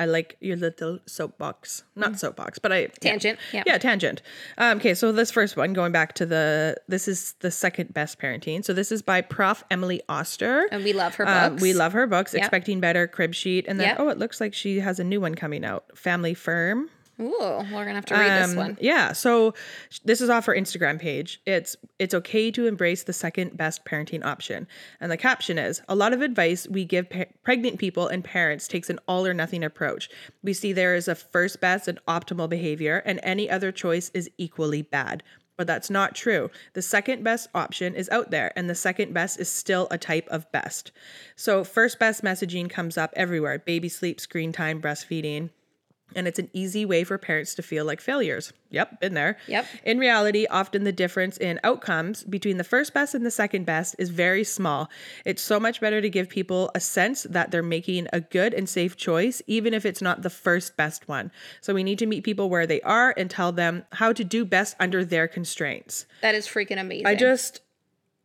I 0.00 0.06
like 0.06 0.36
your 0.40 0.56
little 0.56 0.98
soapbox. 1.06 1.84
Not 1.94 2.18
soapbox, 2.18 2.58
but 2.58 2.72
I 2.72 2.86
Tangent, 2.86 3.38
Yeah, 3.52 3.62
yeah. 3.66 3.72
yeah 3.74 3.78
tangent. 3.78 4.22
Um, 4.58 4.78
okay, 4.78 4.94
so 4.94 5.12
this 5.12 5.30
first 5.30 5.56
one, 5.56 5.72
going 5.74 5.92
back 5.92 6.14
to 6.14 6.26
the 6.26 6.76
this 6.88 7.06
is 7.06 7.34
the 7.40 7.50
second 7.50 7.92
best 7.94 8.18
parenting. 8.18 8.64
So 8.64 8.72
this 8.72 8.90
is 8.90 9.02
by 9.02 9.20
Prof. 9.20 9.62
Emily 9.70 10.00
Oster. 10.08 10.66
And 10.72 10.82
we 10.82 10.92
love 10.94 11.14
her 11.16 11.28
Um, 11.28 11.52
books. 11.52 11.62
we 11.62 11.72
love 11.74 11.92
her 11.92 12.06
books. 12.06 12.32
Yep. 12.32 12.40
Expecting 12.42 12.80
Better, 12.80 13.06
Crib 13.06 13.34
Sheet, 13.34 13.66
and 13.68 13.78
then 13.78 13.88
Yep. 13.88 13.96
oh, 14.00 14.08
it 14.08 14.18
looks 14.18 14.40
like 14.40 14.54
she 14.54 14.80
has 14.80 14.98
a 14.98 15.04
new 15.04 15.20
one 15.20 15.34
coming 15.34 15.64
out, 15.64 15.84
Family 15.96 16.34
Firm. 16.34 16.88
Ooh, 17.20 17.34
we're 17.38 17.64
gonna 17.84 17.94
have 17.94 18.06
to 18.06 18.14
read 18.14 18.42
this 18.42 18.50
Um, 18.52 18.56
one. 18.56 18.78
Yeah. 18.80 19.12
So 19.12 19.54
sh- 19.90 19.98
this 20.04 20.20
is 20.20 20.30
off 20.30 20.46
her 20.46 20.54
Instagram 20.54 20.98
page. 20.98 21.40
It's 21.46 21.76
it's 21.98 22.14
okay 22.14 22.50
to 22.52 22.66
embrace 22.66 23.02
the 23.02 23.12
second 23.12 23.56
best 23.56 23.84
parenting 23.84 24.24
option. 24.24 24.66
And 25.00 25.12
the 25.12 25.16
caption 25.18 25.58
is 25.58 25.82
a 25.88 25.94
lot 25.94 26.12
of 26.14 26.22
advice 26.22 26.66
we 26.68 26.84
give 26.84 27.10
pa- 27.10 27.24
pregnant 27.42 27.78
people 27.78 28.08
and 28.08 28.24
parents 28.24 28.66
takes 28.66 28.88
an 28.88 28.98
all 29.06 29.26
or 29.26 29.34
nothing 29.34 29.62
approach. 29.62 30.08
We 30.42 30.54
see 30.54 30.72
there 30.72 30.94
is 30.94 31.08
a 31.08 31.14
first 31.14 31.60
best 31.60 31.88
and 31.88 31.98
optimal 32.08 32.48
behavior 32.48 33.02
and 33.04 33.20
any 33.22 33.50
other 33.50 33.70
choice 33.70 34.10
is 34.14 34.30
equally 34.38 34.82
bad. 34.82 35.22
But 35.58 35.66
that's 35.66 35.90
not 35.90 36.14
true. 36.14 36.50
The 36.72 36.80
second 36.80 37.22
best 37.22 37.50
option 37.54 37.94
is 37.94 38.08
out 38.08 38.30
there, 38.30 38.50
and 38.56 38.70
the 38.70 38.74
second 38.74 39.12
best 39.12 39.38
is 39.38 39.50
still 39.50 39.88
a 39.90 39.98
type 39.98 40.26
of 40.30 40.50
best. 40.52 40.90
So, 41.36 41.64
first 41.64 41.98
best 41.98 42.24
messaging 42.24 42.70
comes 42.70 42.96
up 42.96 43.12
everywhere 43.14 43.58
baby 43.58 43.90
sleep, 43.90 44.20
screen 44.20 44.52
time, 44.52 44.80
breastfeeding 44.80 45.50
and 46.14 46.26
it's 46.26 46.38
an 46.38 46.50
easy 46.52 46.84
way 46.84 47.04
for 47.04 47.18
parents 47.18 47.54
to 47.54 47.62
feel 47.62 47.84
like 47.84 48.00
failures. 48.00 48.52
Yep, 48.70 49.00
been 49.00 49.14
there. 49.14 49.36
Yep. 49.48 49.66
In 49.84 49.98
reality, 49.98 50.46
often 50.48 50.84
the 50.84 50.92
difference 50.92 51.36
in 51.36 51.58
outcomes 51.64 52.22
between 52.24 52.56
the 52.56 52.64
first 52.64 52.94
best 52.94 53.14
and 53.14 53.26
the 53.26 53.30
second 53.30 53.66
best 53.66 53.96
is 53.98 54.10
very 54.10 54.44
small. 54.44 54.88
It's 55.24 55.42
so 55.42 55.58
much 55.58 55.80
better 55.80 56.00
to 56.00 56.08
give 56.08 56.28
people 56.28 56.70
a 56.74 56.80
sense 56.80 57.24
that 57.24 57.50
they're 57.50 57.62
making 57.62 58.06
a 58.12 58.20
good 58.20 58.54
and 58.54 58.68
safe 58.68 58.96
choice, 58.96 59.42
even 59.46 59.74
if 59.74 59.84
it's 59.84 60.00
not 60.00 60.22
the 60.22 60.30
first 60.30 60.76
best 60.76 61.08
one. 61.08 61.32
So 61.60 61.74
we 61.74 61.82
need 61.82 61.98
to 61.98 62.06
meet 62.06 62.22
people 62.22 62.48
where 62.48 62.66
they 62.66 62.80
are 62.82 63.12
and 63.16 63.28
tell 63.30 63.52
them 63.52 63.84
how 63.92 64.12
to 64.12 64.22
do 64.22 64.44
best 64.44 64.76
under 64.78 65.04
their 65.04 65.26
constraints. 65.26 66.06
That 66.22 66.34
is 66.34 66.46
freaking 66.46 66.80
amazing. 66.80 67.06
I 67.06 67.14
just 67.14 67.60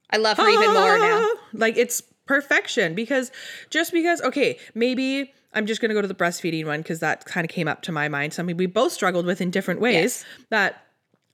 I 0.10 0.18
love 0.18 0.38
her 0.38 0.48
even 0.48 0.74
more 0.74 0.98
now. 0.98 1.30
like 1.54 1.78
it's 1.78 2.02
perfection 2.26 2.96
because 2.96 3.32
just 3.70 3.92
because 3.92 4.22
okay, 4.22 4.58
maybe 4.74 5.34
I'm 5.56 5.66
just 5.66 5.82
gonna 5.82 5.94
go 5.94 6.02
to 6.02 6.08
the 6.08 6.14
breastfeeding 6.16 6.66
one 6.66 6.82
because 6.82 7.00
that 7.00 7.26
kind 7.26 7.46
of 7.46 7.50
came 7.52 7.68
up 7.68 7.82
to 7.84 7.92
my 7.92 8.08
mind. 8.10 8.34
Something 8.34 8.58
we 8.58 8.66
both 8.66 8.92
struggled 8.92 9.26
with 9.26 9.42
in 9.42 9.50
different 9.52 9.80
ways. 9.80 9.96
Yes. 9.96 10.26
That 10.50 10.82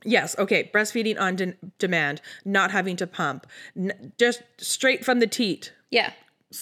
yes, 0.05 0.35
okay, 0.39 0.69
breastfeeding 0.73 1.19
on 1.19 1.35
de- 1.35 1.55
demand, 1.79 2.21
not 2.45 2.71
having 2.71 2.95
to 2.97 3.07
pump, 3.07 3.47
n- 3.75 4.13
just 4.17 4.43
straight 4.57 5.03
from 5.03 5.19
the 5.19 5.27
teat. 5.27 5.73
Yeah. 5.89 6.11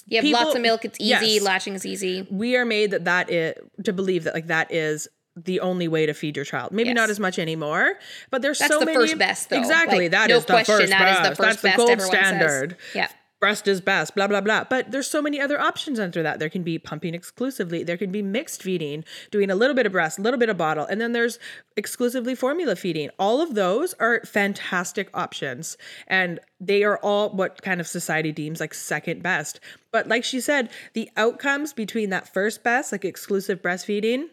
You 0.07 0.17
have 0.17 0.23
People- 0.23 0.41
lots 0.43 0.55
of 0.55 0.61
milk. 0.61 0.85
It's 0.85 0.99
easy. 0.99 1.09
Yes. 1.27 1.41
Latching 1.43 1.73
is 1.73 1.85
easy. 1.85 2.27
We 2.31 2.55
are 2.55 2.65
made 2.65 2.91
that 2.91 3.05
that 3.05 3.29
is 3.31 3.55
to 3.83 3.91
believe 3.93 4.23
that 4.23 4.33
like 4.33 4.47
that 4.47 4.71
is 4.71 5.07
the 5.35 5.59
only 5.61 5.87
way 5.87 6.05
to 6.05 6.13
feed 6.13 6.35
your 6.35 6.43
child. 6.45 6.71
Maybe 6.71 6.89
Yes. 6.89 6.95
not 6.95 7.09
as 7.09 7.19
much 7.19 7.39
anymore, 7.39 7.93
but 8.29 8.41
there's 8.41 8.59
That's 8.59 8.73
so 8.73 8.79
the 8.79 8.85
many 8.87 8.97
first 8.97 9.17
best, 9.17 9.49
though. 9.49 9.57
Exactly, 9.57 9.99
Like, 10.05 10.11
that 10.11 10.29
is 10.31 10.35
no 10.35 10.39
the 10.41 10.45
question, 10.47 10.75
first 10.79 10.89
that 10.91 11.09
is 11.11 11.17
best. 11.17 11.29
the 11.29 11.35
first 11.43 11.61
That's 11.61 11.73
the 11.75 11.77
gold 11.77 11.89
everyone 11.91 12.11
says. 12.11 12.27
standard. 12.27 12.77
Yeah. 12.93 13.07
Breast 13.39 13.67
is 13.67 13.81
best, 13.81 14.15
blah, 14.15 14.27
blah, 14.27 14.41
blah. 14.41 14.65
But 14.69 14.91
there's 14.91 15.09
so 15.09 15.21
many 15.21 15.39
other 15.39 15.59
options 15.59 15.99
under 15.99 16.21
that. 16.23 16.39
There 16.39 16.49
can 16.49 16.63
be 16.63 16.77
pumping 16.77 17.13
exclusively, 17.13 17.83
there 17.83 17.97
can 17.97 18.11
be 18.11 18.21
mixed 18.21 18.63
feeding, 18.63 19.03
doing 19.31 19.49
a 19.49 19.55
little 19.55 19.75
bit 19.75 19.85
of 19.85 19.91
breast, 19.91 20.19
a 20.19 20.21
little 20.21 20.39
bit 20.39 20.49
of 20.49 20.57
bottle, 20.57 20.85
and 20.85 20.99
then 20.99 21.13
there's 21.13 21.39
exclusively 21.75 22.35
formula 22.35 22.75
feeding. 22.75 23.09
All 23.17 23.41
of 23.41 23.55
those 23.55 23.93
are 23.95 24.21
fantastic 24.25 25.09
options. 25.13 25.77
And 26.07 26.39
they 26.59 26.83
are 26.83 26.97
all 26.97 27.29
what 27.29 27.61
kind 27.61 27.79
of 27.79 27.87
society 27.87 28.31
deems 28.31 28.59
like 28.59 28.73
second 28.73 29.23
best. 29.23 29.59
But 29.91 30.07
like 30.07 30.23
she 30.23 30.41
said, 30.41 30.69
the 30.93 31.09
outcomes 31.15 31.73
between 31.73 32.09
that 32.09 32.31
first 32.31 32.63
best, 32.63 32.91
like 32.91 33.05
exclusive 33.05 33.61
breastfeeding, 33.61 34.25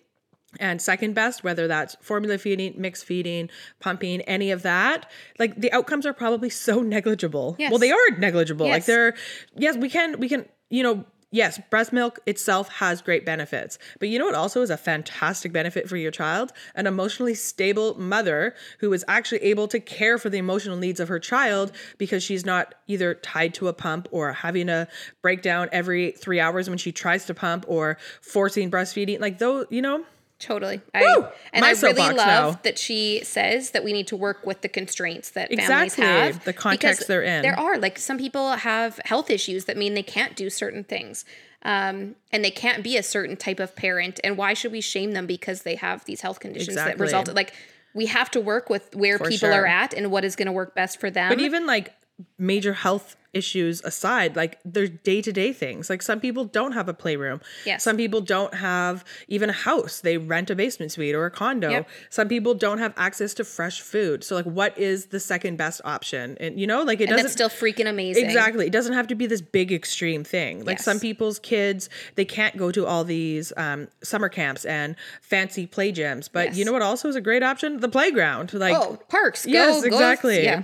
and 0.60 0.80
second 0.80 1.14
best, 1.14 1.44
whether 1.44 1.66
that's 1.66 1.96
formula 2.00 2.38
feeding, 2.38 2.74
mixed 2.76 3.04
feeding, 3.04 3.50
pumping, 3.80 4.20
any 4.22 4.50
of 4.50 4.62
that, 4.62 5.10
like 5.38 5.60
the 5.60 5.72
outcomes 5.72 6.06
are 6.06 6.12
probably 6.12 6.50
so 6.50 6.80
negligible. 6.96 7.56
Yes. 7.58 7.70
Well, 7.70 7.78
they 7.78 7.92
are 7.92 8.10
negligible. 8.18 8.66
Like 8.66 8.80
Yes. 8.80 8.86
they're, 8.86 9.14
yes, 9.56 9.76
we 9.76 9.88
can, 9.88 10.18
we 10.18 10.28
can, 10.28 10.46
you 10.70 10.82
know, 10.82 11.04
yes, 11.32 11.60
breast 11.70 11.92
milk 11.92 12.20
itself 12.26 12.68
has 12.68 13.02
great 13.02 13.26
benefits. 13.26 13.78
But 13.98 14.08
you 14.08 14.18
know 14.18 14.26
what 14.26 14.34
also 14.34 14.62
is 14.62 14.70
a 14.70 14.76
fantastic 14.76 15.52
benefit 15.52 15.88
for 15.88 15.96
your 15.96 16.10
child? 16.10 16.52
An 16.74 16.86
emotionally 16.86 17.34
stable 17.34 18.00
mother 18.00 18.54
who 18.78 18.92
is 18.92 19.04
actually 19.08 19.42
able 19.42 19.68
to 19.68 19.80
care 19.80 20.18
for 20.18 20.30
the 20.30 20.38
emotional 20.38 20.76
needs 20.76 21.00
of 21.00 21.08
her 21.08 21.18
child 21.18 21.72
because 21.98 22.22
she's 22.22 22.46
not 22.46 22.74
either 22.86 23.12
tied 23.14 23.54
to 23.54 23.68
a 23.68 23.72
pump 23.72 24.08
or 24.12 24.32
having 24.32 24.68
a 24.68 24.88
breakdown 25.20 25.68
every 25.72 26.12
three 26.12 26.40
hours 26.40 26.68
when 26.68 26.78
she 26.78 26.92
tries 26.92 27.26
to 27.26 27.34
pump 27.34 27.64
or 27.68 27.98
forcing 28.22 28.70
breastfeeding. 28.70 29.20
Like 29.20 29.38
though, 29.38 29.66
you 29.68 29.82
know, 29.82 30.04
Totally. 30.38 30.76
Woo! 30.76 30.82
I, 30.94 31.32
and 31.52 31.62
My 31.62 31.68
I 31.68 31.72
really 31.80 31.94
love 32.14 32.16
now. 32.16 32.60
that 32.62 32.78
she 32.78 33.22
says 33.24 33.70
that 33.70 33.82
we 33.82 33.92
need 33.92 34.06
to 34.08 34.16
work 34.16 34.44
with 34.44 34.60
the 34.60 34.68
constraints 34.68 35.30
that 35.30 35.48
families 35.48 35.94
Exactly. 35.94 36.04
have. 36.04 36.44
The 36.44 36.52
context 36.52 37.08
they're 37.08 37.22
in. 37.22 37.42
There 37.42 37.58
are. 37.58 37.78
Like 37.78 37.98
some 37.98 38.18
people 38.18 38.52
have 38.52 39.00
health 39.04 39.30
issues 39.30 39.64
that 39.64 39.76
mean 39.76 39.94
they 39.94 40.02
can't 40.02 40.36
do 40.36 40.50
certain 40.50 40.84
things. 40.84 41.24
Um, 41.62 42.14
and 42.30 42.44
they 42.44 42.50
can't 42.50 42.84
be 42.84 42.96
a 42.96 43.02
certain 43.02 43.36
type 43.36 43.58
of 43.60 43.74
parent. 43.74 44.20
And 44.22 44.36
why 44.36 44.54
should 44.54 44.72
we 44.72 44.80
shame 44.80 45.12
them 45.12 45.26
because 45.26 45.62
they 45.62 45.74
have 45.76 46.04
these 46.04 46.20
health 46.20 46.38
conditions 46.38 46.76
that 46.76 46.82
Exactly. 46.82 47.02
result 47.02 47.34
like 47.34 47.54
we 47.94 48.06
have 48.06 48.30
to 48.32 48.40
work 48.40 48.68
with 48.68 48.94
where 48.94 49.18
people 49.18 49.48
sure. 49.48 49.52
are 49.52 49.66
at 49.66 49.94
and 49.94 50.10
what 50.12 50.24
is 50.24 50.36
going 50.36 50.46
to 50.46 50.52
work 50.52 50.74
best 50.74 51.00
for 51.00 51.10
them. 51.10 51.30
But 51.30 51.40
even 51.40 51.66
like 51.66 51.94
major 52.38 52.72
health 52.72 53.16
issues 53.34 53.82
aside, 53.84 54.34
like 54.34 54.58
there's 54.64 54.88
day 54.88 55.20
to 55.20 55.30
day 55.30 55.52
things. 55.52 55.90
Like 55.90 56.00
some 56.00 56.20
people 56.20 56.46
don't 56.46 56.72
have 56.72 56.88
a 56.88 56.94
playroom. 56.94 57.42
Yes. 57.66 57.82
Some 57.82 57.98
people 57.98 58.22
don't 58.22 58.54
have 58.54 59.04
even 59.28 59.50
a 59.50 59.52
house. 59.52 60.00
They 60.00 60.16
rent 60.16 60.48
a 60.48 60.54
basement 60.54 60.92
suite 60.92 61.14
or 61.14 61.26
a 61.26 61.30
condo. 61.30 61.68
Yep. 61.68 61.88
Some 62.08 62.28
people 62.28 62.54
don't 62.54 62.78
have 62.78 62.94
access 62.96 63.34
to 63.34 63.44
fresh 63.44 63.82
food. 63.82 64.24
So 64.24 64.34
like 64.36 64.46
what 64.46 64.78
is 64.78 65.06
the 65.06 65.20
second 65.20 65.58
best 65.58 65.82
option? 65.84 66.38
And 66.40 66.58
you 66.58 66.66
know, 66.66 66.82
like 66.82 67.02
it 67.02 67.10
and 67.10 67.16
doesn't 67.18 67.32
still 67.32 67.50
freaking 67.50 67.86
amazing. 67.86 68.24
Exactly. 68.24 68.66
It 68.66 68.72
doesn't 68.72 68.94
have 68.94 69.08
to 69.08 69.14
be 69.14 69.26
this 69.26 69.42
big 69.42 69.70
extreme 69.70 70.24
thing. 70.24 70.60
Like 70.64 70.78
Yes. 70.78 70.84
some 70.86 70.98
people's 70.98 71.38
kids, 71.38 71.90
they 72.14 72.24
can't 72.24 72.56
go 72.56 72.72
to 72.72 72.86
all 72.86 73.04
these 73.04 73.52
um, 73.58 73.88
summer 74.02 74.30
camps 74.30 74.64
and 74.64 74.96
fancy 75.20 75.66
play 75.66 75.92
gyms. 75.92 76.30
But 76.32 76.54
you 76.54 76.64
know 76.64 76.72
what 76.72 76.80
also 76.82 77.06
is 77.10 77.16
a 77.16 77.20
great 77.20 77.42
option? 77.42 77.80
The 77.80 77.88
playground. 77.90 78.54
Like 78.54 78.74
Oh, 78.74 78.98
parks. 79.10 79.44
Go, 79.44 79.52
Yes, 79.52 79.80
go- 79.82 79.86
exactly. 79.88 80.42
yeah. 80.42 80.62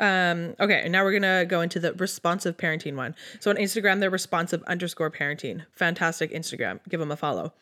Um, 0.00 0.54
okay, 0.58 0.82
and 0.82 0.92
now 0.92 1.04
we're 1.04 1.12
gonna 1.12 1.44
go 1.44 1.60
into 1.60 1.78
the 1.78 1.92
responsive 1.94 2.56
parenting 2.56 2.96
one. 2.96 3.14
So 3.40 3.50
on 3.50 3.56
Instagram, 3.56 4.00
they're 4.00 4.10
responsive 4.10 4.62
underscore 4.64 5.10
parenting. 5.10 5.64
Fantastic 5.72 6.32
Instagram. 6.32 6.80
Give 6.88 7.00
them 7.00 7.10
a 7.10 7.16
follow. 7.16 7.52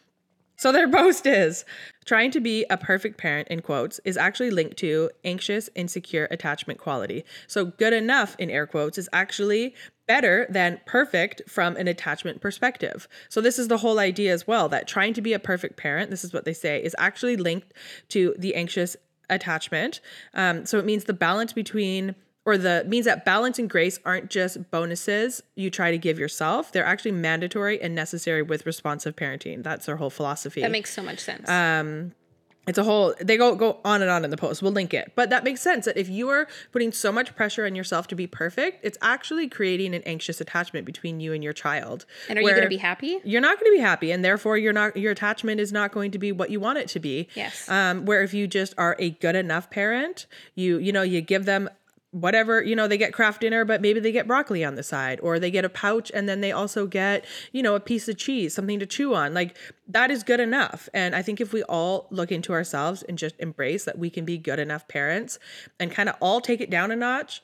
So 0.60 0.72
their 0.72 0.88
post 0.92 1.26
is 1.26 1.64
trying 2.04 2.30
to 2.32 2.40
be 2.40 2.66
a 2.68 2.76
perfect 2.76 3.18
parent 3.18 3.48
in 3.48 3.62
quotes 3.62 3.98
is 4.04 4.16
actually 4.16 4.50
linked 4.50 4.76
to 4.78 5.10
anxious, 5.24 5.70
insecure 5.74 6.28
attachment 6.30 6.78
quality. 6.78 7.24
So 7.46 7.64
good 7.64 7.94
enough 7.94 8.36
in 8.38 8.50
air 8.50 8.66
quotes 8.66 8.98
is 8.98 9.08
actually 9.12 9.74
better 10.06 10.46
than 10.50 10.80
perfect 10.86 11.40
from 11.48 11.76
an 11.76 11.88
attachment 11.88 12.40
perspective. 12.40 13.08
So 13.28 13.40
this 13.40 13.58
is 13.58 13.68
the 13.68 13.78
whole 13.78 13.98
idea 13.98 14.34
as 14.34 14.46
well 14.46 14.68
that 14.68 14.86
trying 14.86 15.14
to 15.14 15.22
be 15.22 15.32
a 15.32 15.38
perfect 15.38 15.76
parent, 15.76 16.10
this 16.10 16.24
is 16.24 16.32
what 16.32 16.44
they 16.44 16.52
say, 16.52 16.82
is 16.82 16.94
actually 16.98 17.36
linked 17.36 17.72
to 18.08 18.34
the 18.38 18.54
anxious 18.54 18.96
attachment. 19.30 20.00
Um, 20.34 20.66
so 20.66 20.78
it 20.78 20.84
means 20.84 21.04
the 21.04 21.12
balance 21.12 21.52
between 21.52 22.14
or 22.46 22.56
the 22.56 22.84
means 22.88 23.04
that 23.04 23.24
balance 23.24 23.58
and 23.58 23.68
grace 23.68 23.98
aren't 24.04 24.30
just 24.30 24.70
bonuses 24.70 25.42
you 25.56 25.70
try 25.70 25.90
to 25.90 25.98
give 25.98 26.18
yourself. 26.18 26.72
They're 26.72 26.84
actually 26.84 27.12
mandatory 27.12 27.80
and 27.80 27.94
necessary 27.94 28.42
with 28.42 28.66
responsive 28.66 29.14
parenting. 29.14 29.62
That's 29.62 29.86
their 29.86 29.96
whole 29.96 30.10
philosophy. 30.10 30.62
That 30.62 30.70
makes 30.70 30.92
so 30.92 31.02
much 31.02 31.20
sense. 31.20 31.48
Uh, 31.48 32.04
it's 32.70 32.78
a 32.78 32.84
whole 32.84 33.12
they 33.20 33.36
go 33.36 33.54
go 33.56 33.78
on 33.84 34.00
and 34.00 34.10
on 34.10 34.24
in 34.24 34.30
the 34.30 34.36
post 34.36 34.62
we'll 34.62 34.70
link 34.72 34.94
it 34.94 35.12
but 35.16 35.28
that 35.28 35.42
makes 35.44 35.60
sense 35.60 35.84
that 35.86 35.96
if 35.96 36.08
you 36.08 36.28
are 36.28 36.46
putting 36.72 36.92
so 36.92 37.10
much 37.10 37.34
pressure 37.34 37.66
on 37.66 37.74
yourself 37.74 38.06
to 38.06 38.14
be 38.14 38.26
perfect 38.26 38.82
it's 38.84 38.96
actually 39.02 39.48
creating 39.48 39.94
an 39.94 40.02
anxious 40.04 40.40
attachment 40.40 40.86
between 40.86 41.18
you 41.20 41.32
and 41.32 41.42
your 41.42 41.52
child 41.52 42.06
And 42.28 42.38
are 42.38 42.42
you 42.42 42.48
going 42.50 42.62
to 42.62 42.68
be 42.68 42.76
happy? 42.76 43.18
you're 43.24 43.40
not 43.40 43.58
going 43.58 43.70
to 43.72 43.76
be 43.76 43.82
happy 43.82 44.12
and 44.12 44.24
therefore 44.24 44.56
you're 44.56 44.72
not 44.72 44.96
your 44.96 45.12
attachment 45.12 45.60
is 45.60 45.72
not 45.72 45.90
going 45.92 46.12
to 46.12 46.18
be 46.18 46.30
what 46.32 46.50
you 46.50 46.60
want 46.60 46.78
it 46.78 46.88
to 46.88 47.00
be 47.00 47.28
Yes. 47.34 47.68
um 47.68 48.04
where 48.06 48.22
if 48.22 48.32
you 48.32 48.46
just 48.46 48.72
are 48.78 48.94
a 49.00 49.10
good 49.10 49.34
enough 49.36 49.68
parent 49.70 50.26
you 50.54 50.78
you 50.78 50.92
know 50.92 51.02
you 51.02 51.20
give 51.20 51.44
them 51.46 51.68
whatever 52.12 52.60
you 52.62 52.74
know 52.74 52.88
they 52.88 52.98
get 52.98 53.12
Kraft 53.12 53.40
Dinner 53.40 53.64
but 53.64 53.80
maybe 53.80 54.00
they 54.00 54.10
get 54.10 54.26
broccoli 54.26 54.64
on 54.64 54.74
the 54.74 54.82
side 54.82 55.20
or 55.22 55.38
they 55.38 55.50
get 55.50 55.64
a 55.64 55.68
pouch 55.68 56.10
and 56.12 56.28
then 56.28 56.40
they 56.40 56.50
also 56.50 56.86
get 56.86 57.24
you 57.52 57.62
know 57.62 57.76
a 57.76 57.80
piece 57.80 58.08
of 58.08 58.16
cheese 58.16 58.52
something 58.54 58.80
to 58.80 58.86
chew 58.86 59.14
on 59.14 59.32
like 59.32 59.56
that 59.86 60.10
is 60.10 60.24
good 60.24 60.40
enough 60.40 60.88
and 60.92 61.14
i 61.14 61.22
think 61.22 61.40
if 61.40 61.52
we 61.52 61.62
all 61.64 62.08
look 62.10 62.32
into 62.32 62.52
ourselves 62.52 63.04
and 63.04 63.16
just 63.16 63.36
embrace 63.38 63.84
that 63.84 63.96
we 63.96 64.10
can 64.10 64.24
be 64.24 64.36
good 64.36 64.58
enough 64.58 64.88
parents 64.88 65.38
and 65.78 65.92
kind 65.92 66.08
of 66.08 66.16
all 66.20 66.40
take 66.40 66.60
it 66.60 66.68
down 66.68 66.90
a 66.90 66.96
notch 66.96 67.42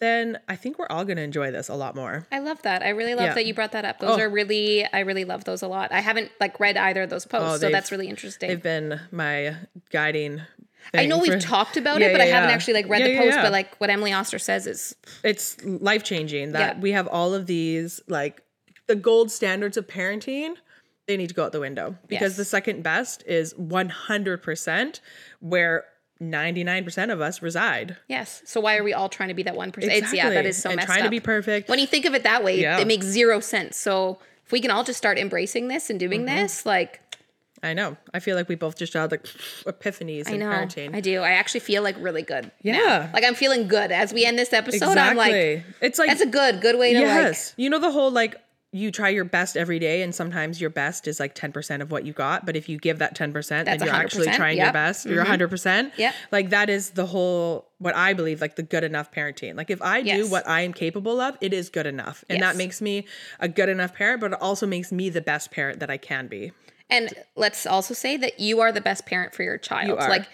then 0.00 0.36
i 0.48 0.56
think 0.56 0.80
we're 0.80 0.88
all 0.88 1.04
going 1.04 1.16
to 1.16 1.22
enjoy 1.22 1.52
this 1.52 1.68
a 1.68 1.74
lot 1.76 1.94
more 1.94 2.26
I 2.32 2.40
love 2.40 2.60
that. 2.62 2.82
I 2.82 2.88
really 2.88 3.14
love 3.14 3.26
Yeah. 3.26 3.34
that 3.34 3.46
you 3.46 3.54
brought 3.54 3.72
that 3.72 3.84
up. 3.84 4.00
Those 4.00 4.18
Oh. 4.18 4.22
are 4.22 4.28
really, 4.28 4.84
I 4.92 5.00
really 5.00 5.24
love 5.24 5.44
those 5.44 5.62
a 5.62 5.68
lot. 5.68 5.90
I 5.92 6.00
haven't 6.00 6.30
like 6.40 6.58
read 6.60 6.76
either 6.76 7.02
of 7.02 7.10
those 7.10 7.26
oh, 7.26 7.38
posts, 7.38 7.60
so 7.60 7.70
that's 7.70 7.90
really 7.92 8.08
interesting. 8.08 8.48
they've 8.48 8.62
been 8.62 9.00
my 9.12 9.54
guiding 9.90 10.42
I 10.94 11.06
know 11.06 11.18
we've 11.18 11.32
for- 11.34 11.38
talked 11.40 11.76
about 11.76 12.00
Yeah, 12.00 12.08
it, 12.08 12.12
but 12.12 12.18
yeah, 12.18 12.24
I 12.24 12.28
haven't 12.28 12.48
yeah. 12.50 12.54
actually 12.54 12.74
like 12.74 12.88
read 12.88 13.04
the 13.04 13.16
post. 13.18 13.36
But 13.36 13.52
like 13.52 13.76
what 13.76 13.90
Emily 13.90 14.12
Oster 14.12 14.38
says 14.38 14.66
is 14.66 14.94
it's 15.24 15.62
life 15.64 16.02
changing 16.04 16.52
that 16.52 16.80
we 16.80 16.92
have 16.92 17.06
all 17.08 17.34
of 17.34 17.46
these 17.46 18.00
like 18.08 18.42
the 18.86 18.96
gold 18.96 19.30
standards 19.30 19.76
of 19.76 19.86
parenting 19.86 20.54
they 21.06 21.16
need 21.16 21.28
to 21.28 21.34
go 21.34 21.44
out 21.44 21.52
the 21.52 21.60
window 21.60 21.96
because 22.06 22.32
Yes. 22.32 22.36
the 22.36 22.44
second 22.44 22.82
best 22.82 23.22
is 23.26 23.54
100% 23.54 25.00
where 25.40 25.84
99% 26.20 27.12
of 27.12 27.20
us 27.20 27.40
reside 27.42 27.96
yes. 28.08 28.42
So 28.44 28.60
why 28.60 28.76
are 28.76 28.82
we 28.82 28.92
all 28.92 29.08
trying 29.08 29.28
to 29.28 29.34
be 29.34 29.44
that 29.44 29.54
one 29.54 29.70
percent? 29.70 29.92
It's 29.92 30.12
yeah, 30.12 30.30
that 30.30 30.46
is 30.46 30.60
so 30.60 30.70
and 30.70 30.76
messed 30.76 30.86
trying 30.88 31.00
up. 31.02 31.06
to 31.06 31.10
be 31.10 31.20
perfect 31.20 31.68
when 31.68 31.78
you 31.78 31.86
think 31.86 32.04
of 32.06 32.14
it 32.14 32.24
that 32.24 32.42
way, 32.42 32.60
it 32.64 32.86
makes 32.88 33.06
zero 33.06 33.38
sense. 33.40 33.76
So 33.76 34.18
if 34.44 34.50
we 34.52 34.60
can 34.60 34.70
all 34.72 34.82
just 34.84 34.98
start 34.98 35.16
embracing 35.18 35.68
this 35.68 35.90
and 35.90 36.00
doing 36.00 36.24
Mm-hmm. 36.26 36.36
this, 36.36 36.66
like 36.66 37.00
i 37.62 37.74
know 37.74 37.96
i 38.14 38.20
feel 38.20 38.36
like 38.36 38.48
we 38.48 38.54
both 38.54 38.76
just 38.76 38.92
had 38.92 39.10
like 39.10 39.24
epiphanies 39.66 40.28
I 40.28 40.32
in 40.32 40.40
know 40.40 40.46
parenting 40.46 40.94
I 40.94 41.00
do. 41.00 41.20
I 41.20 41.30
actually 41.30 41.60
feel 41.60 41.82
like 41.82 41.96
really 41.98 42.22
good. 42.22 42.50
now. 42.64 42.72
Yeah. 42.72 43.10
like 43.12 43.24
I'm 43.24 43.34
feeling 43.34 43.68
good 43.68 43.92
as 43.92 44.12
we 44.12 44.24
end 44.24 44.38
this 44.38 44.52
episode. 44.52 44.96
I'm 44.96 45.16
like, 45.16 45.32
exactly 45.32 45.74
it's 45.80 45.98
like 45.98 46.08
that's 46.08 46.20
a 46.20 46.26
good, 46.26 46.60
good 46.60 46.78
way 46.78 46.92
to 46.92 46.98
like. 47.00 47.06
yes 47.06 47.54
you 47.56 47.70
know 47.70 47.78
the 47.78 47.90
whole 47.90 48.10
like 48.10 48.36
you 48.70 48.90
try 48.90 49.08
your 49.08 49.24
best 49.24 49.56
every 49.56 49.78
day 49.78 50.02
and 50.02 50.14
sometimes 50.14 50.60
your 50.60 50.68
best 50.68 51.08
is 51.08 51.18
like 51.18 51.34
10% 51.34 51.80
of 51.80 51.90
what 51.90 52.04
you 52.04 52.12
got 52.12 52.44
but 52.44 52.54
if 52.54 52.68
you 52.68 52.76
give 52.76 52.98
that 52.98 53.16
10% 53.16 53.64
then 53.64 53.80
you're 53.80 53.88
actually 53.88 54.26
100%, 54.26 54.34
trying 54.34 54.56
yep. 54.58 54.66
your 54.66 54.72
best 54.72 55.06
you're 55.06 55.24
100% 55.24 55.48
mm-hmm. 55.48 56.00
Yep. 56.00 56.14
like 56.30 56.50
that 56.50 56.68
is 56.68 56.90
the 56.90 57.06
whole 57.06 57.66
what 57.78 57.96
i 57.96 58.12
believe 58.12 58.40
like 58.42 58.56
the 58.56 58.62
good 58.62 58.84
enough 58.84 59.10
parenting 59.10 59.56
like 59.56 59.70
if 59.70 59.80
i 59.80 60.02
do 60.02 60.28
what 60.28 60.46
i 60.46 60.60
am 60.60 60.74
capable 60.74 61.18
of 61.20 61.38
it 61.40 61.54
is 61.54 61.70
good 61.70 61.86
enough 61.86 62.24
and 62.28 62.40
Yes. 62.40 62.52
that 62.52 62.58
makes 62.58 62.82
me 62.82 63.06
a 63.40 63.48
good 63.48 63.70
enough 63.70 63.94
parent 63.94 64.20
but 64.20 64.32
it 64.32 64.42
also 64.42 64.66
makes 64.66 64.92
me 64.92 65.08
the 65.08 65.22
best 65.22 65.50
parent 65.50 65.80
that 65.80 65.88
i 65.90 65.96
can 65.96 66.26
be 66.26 66.52
And 66.90 67.12
let's 67.36 67.66
also 67.66 67.94
say 67.94 68.16
that 68.16 68.40
you 68.40 68.60
are 68.60 68.72
the 68.72 68.80
best 68.80 69.04
parent 69.06 69.34
for 69.34 69.42
your 69.42 69.58
child. 69.58 70.00
You. 70.00 70.08
Like 70.08 70.28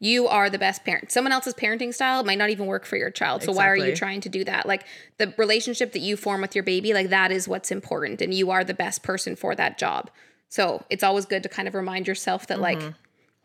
you 0.00 0.28
are 0.28 0.48
the 0.48 0.58
best 0.58 0.84
parent. 0.84 1.10
Someone 1.10 1.32
else's 1.32 1.54
parenting 1.54 1.92
style 1.92 2.22
might 2.24 2.38
not 2.38 2.50
even 2.50 2.66
work 2.66 2.86
for 2.86 2.96
your 2.96 3.10
child. 3.10 3.42
So 3.42 3.52
why 3.52 3.68
are 3.68 3.76
you 3.76 3.96
trying 3.96 4.20
to 4.22 4.28
do 4.28 4.44
that? 4.44 4.66
Like 4.66 4.84
the 5.18 5.34
relationship 5.36 5.92
that 5.92 6.00
you 6.00 6.16
form 6.16 6.40
with 6.40 6.54
your 6.54 6.62
baby, 6.64 6.94
like 6.94 7.08
that 7.10 7.32
is 7.32 7.48
what's 7.48 7.70
important 7.70 8.22
and 8.22 8.32
you 8.32 8.50
are 8.50 8.62
the 8.64 8.74
best 8.74 9.02
person 9.02 9.34
for 9.34 9.54
that 9.56 9.76
job. 9.76 10.10
So 10.48 10.84
it's 10.88 11.02
always 11.02 11.26
good 11.26 11.42
to 11.42 11.48
kind 11.48 11.66
of 11.68 11.74
remind 11.74 12.06
yourself 12.06 12.46
that 12.46 12.60
like 12.60 12.78
Mm-hmm. 12.78 12.90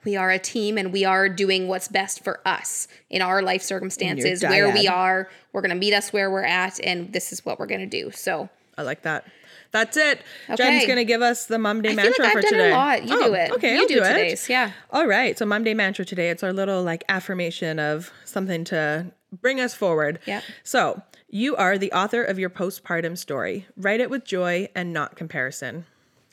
we 0.06 0.16
are 0.16 0.30
a 0.30 0.40
team 0.40 0.78
and 0.78 0.94
we 0.94 1.06
are 1.06 1.28
doing 1.28 1.68
what's 1.68 1.88
best 1.88 2.24
for 2.24 2.40
us 2.46 2.88
in 3.10 3.22
our 3.22 3.42
life 3.42 3.64
circumstances 3.64 4.44
where 4.44 4.72
we 4.72 4.88
are. 4.88 5.30
We're 5.54 5.62
going 5.62 5.70
to 5.70 5.76
meet 5.76 5.94
us 5.94 6.14
where 6.14 6.30
we're 6.30 6.44
at 6.44 6.80
and 6.84 7.12
this 7.12 7.34
is 7.34 7.44
what 7.46 7.58
we're 7.58 7.68
going 7.68 7.90
to 7.90 8.04
do. 8.04 8.12
So 8.12 8.50
i 8.78 8.82
like 8.82 9.04
that 9.04 9.26
that's 9.74 9.98
it 9.98 10.22
Okay. 10.50 10.56
jen's 10.56 10.86
gonna 10.88 11.04
give 11.04 11.22
us 11.22 11.46
the 11.48 11.60
mom 11.60 11.82
day 11.82 11.92
I 11.92 11.96
mantra 11.96 12.24
like 12.24 12.34
for 12.34 12.42
done 12.42 12.52
today 12.52 12.70
it 12.70 12.72
a 12.72 12.76
lot. 12.76 13.04
You 13.04 13.16
Oh, 13.20 13.28
do 13.28 13.34
it. 13.34 13.52
okay 13.52 13.74
you 13.76 13.82
I'll 13.82 13.88
do, 13.88 13.96
do 13.96 14.04
it. 14.04 14.08
today's. 14.08 14.48
Yeah. 14.50 14.72
All 14.92 15.06
right. 15.08 15.38
So 15.38 15.46
Mom 15.46 15.64
Day 15.66 15.74
mantra 15.74 16.06
today. 16.06 16.30
It's 16.30 16.44
our 16.44 16.54
little 16.54 16.82
like 16.84 17.04
affirmation 17.10 17.80
of 17.80 18.12
something 18.24 18.64
to 18.66 19.08
bring 19.42 19.60
us 19.60 19.74
forward. 19.76 20.20
Yeah. 20.26 20.42
So 20.64 21.02
you 21.28 21.56
are 21.58 21.78
the 21.78 21.92
author 21.92 22.24
of 22.24 22.38
your 22.40 22.50
postpartum 22.50 23.18
story. 23.18 23.66
Write 23.76 24.00
it 24.00 24.10
with 24.10 24.24
joy 24.24 24.70
and 24.76 24.94
not 24.94 25.16
comparison. 25.16 25.86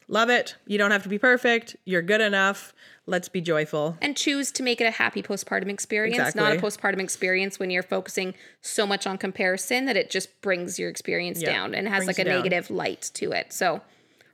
Love 0.09 0.29
it. 0.29 0.57
You 0.67 0.77
don't 0.77 0.91
have 0.91 1.03
to 1.05 1.09
be 1.09 1.19
perfect. 1.19 1.77
You're 1.85 2.03
good 2.03 2.21
enough. 2.21 2.75
Let's 3.11 3.29
be 3.29 3.41
joyful. 3.41 3.97
and 4.01 4.17
choose 4.17 4.53
to 4.53 4.63
make 4.63 4.81
it 4.81 4.85
a 4.85 4.91
happy 4.93 5.23
postpartum 5.23 5.69
experience, 5.69 6.35
not 6.35 6.53
a 6.53 6.57
postpartum 6.57 7.01
experience 7.01 7.59
when 7.59 7.69
you're 7.71 7.83
focusing 7.83 8.35
so 8.63 8.87
much 8.87 9.07
on 9.07 9.19
comparison 9.19 9.85
that 9.87 9.97
it 9.97 10.11
just 10.11 10.41
brings 10.41 10.79
your 10.79 10.89
experience 10.89 11.43
down 11.43 11.75
and 11.75 11.89
has 11.89 11.99
brings 12.05 12.07
like 12.07 12.19
a 12.21 12.25
down. 12.25 12.37
negative 12.39 12.71
light 12.71 13.11
to 13.15 13.33
it. 13.33 13.53
So, 13.53 13.81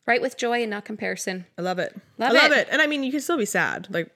write 0.07 0.21
with 0.21 0.37
joy 0.37 0.61
and 0.63 0.71
not 0.71 0.85
comparison. 0.85 1.47
I 1.59 1.63
love 1.63 1.79
it. 1.79 1.97
Love 2.19 2.31
I 2.31 2.35
love 2.35 2.53
it. 2.53 2.59
it. 2.59 2.69
And 2.71 2.83
I 2.83 2.87
mean, 2.87 3.03
you 3.03 3.11
can 3.11 3.21
still 3.21 3.39
be 3.39 3.47
sad. 3.47 3.89
Like, 3.91 4.11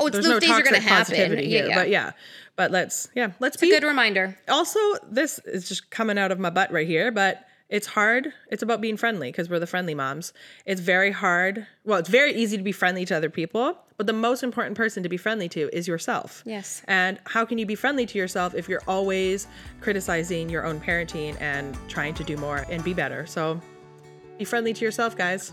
Oh, 0.00 0.06
it's 0.06 0.14
there's 0.14 0.24
those 0.26 0.34
no 0.34 0.40
days 0.40 0.50
are 0.50 0.62
going 0.62 0.74
to 0.74 0.80
toxic 0.80 0.88
happen. 0.88 1.04
positivity 1.14 1.46
Yeah, 1.48 1.58
here. 1.60 1.68
yeah. 1.68 1.74
But 1.76 1.88
yeah, 1.88 2.10
but 2.56 2.70
let's 2.72 3.08
yeah, 3.14 3.32
let's 3.40 3.56
be 3.56 3.68
a 3.70 3.78
Good 3.80 3.86
reminder. 3.86 4.38
also 4.48 4.78
this 5.10 5.38
is 5.44 5.68
just 5.68 5.90
coming 5.90 6.18
out 6.18 6.32
of 6.32 6.38
my 6.40 6.50
butt 6.50 6.72
right 6.72 6.86
here 6.86 7.12
but 7.12 7.44
it's 7.70 7.86
hard 7.88 8.32
it's 8.50 8.62
about 8.62 8.80
being 8.80 8.96
friendly 8.96 9.28
because 9.30 9.48
we're 9.48 9.58
the 9.58 9.66
friendly 9.66 9.94
moms 9.94 10.32
it's 10.66 10.80
very 10.82 11.10
hard 11.10 11.66
well 11.84 11.98
it's 11.98 12.10
very 12.10 12.32
easy 12.34 12.56
to 12.58 12.62
be 12.62 12.72
friendly 12.72 13.04
to 13.06 13.16
other 13.16 13.30
people 13.30 13.78
but 13.96 14.06
the 14.06 14.12
most 14.12 14.42
important 14.42 14.76
person 14.76 15.02
to 15.02 15.08
be 15.08 15.16
friendly 15.16 15.48
to 15.48 15.70
is 15.72 15.88
yourself 15.88 16.42
Yes. 16.44 16.82
and 16.88 17.18
how 17.26 17.44
can 17.46 17.56
you 17.58 17.64
be 17.64 17.74
friendly 17.74 18.04
to 18.06 18.18
yourself 18.18 18.54
if 18.54 18.68
you're 18.68 18.82
always 18.86 19.46
criticizing 19.80 20.50
your 20.50 20.66
own 20.66 20.78
parenting 20.78 21.40
and 21.40 21.76
trying 21.88 22.12
to 22.14 22.24
do 22.24 22.36
more 22.36 22.66
and 22.68 22.84
be 22.84 22.92
better 22.92 23.24
so 23.26 23.60
be 24.38 24.44
friendly 24.44 24.74
to 24.74 24.84
yourself 24.84 25.16
guys 25.16 25.52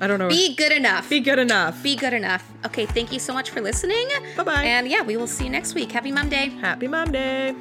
i 0.00 0.06
don't 0.06 0.18
know 0.18 0.28
Be 0.28 0.54
good 0.54 0.72
enough. 0.72 1.10
be 1.10 1.20
good 1.20 1.38
enough 1.38 1.82
Be 1.82 1.96
good 1.96 2.12
enough. 2.14 2.50
Okay, 2.64 2.86
thank 2.86 3.12
you 3.12 3.18
so 3.18 3.32
much 3.32 3.50
for 3.50 3.60
listening. 3.60 4.08
Bye-bye. 4.36 4.64
And 4.64 4.88
yeah, 4.88 5.02
we 5.02 5.16
will 5.16 5.26
see 5.28 5.44
you 5.44 5.50
next 5.50 5.74
week. 5.74 5.90
Happy 5.92 6.10
Mom 6.12 6.28
Day. 6.28 6.48
happy 6.60 6.88
mom 6.88 7.12
day 7.12 7.54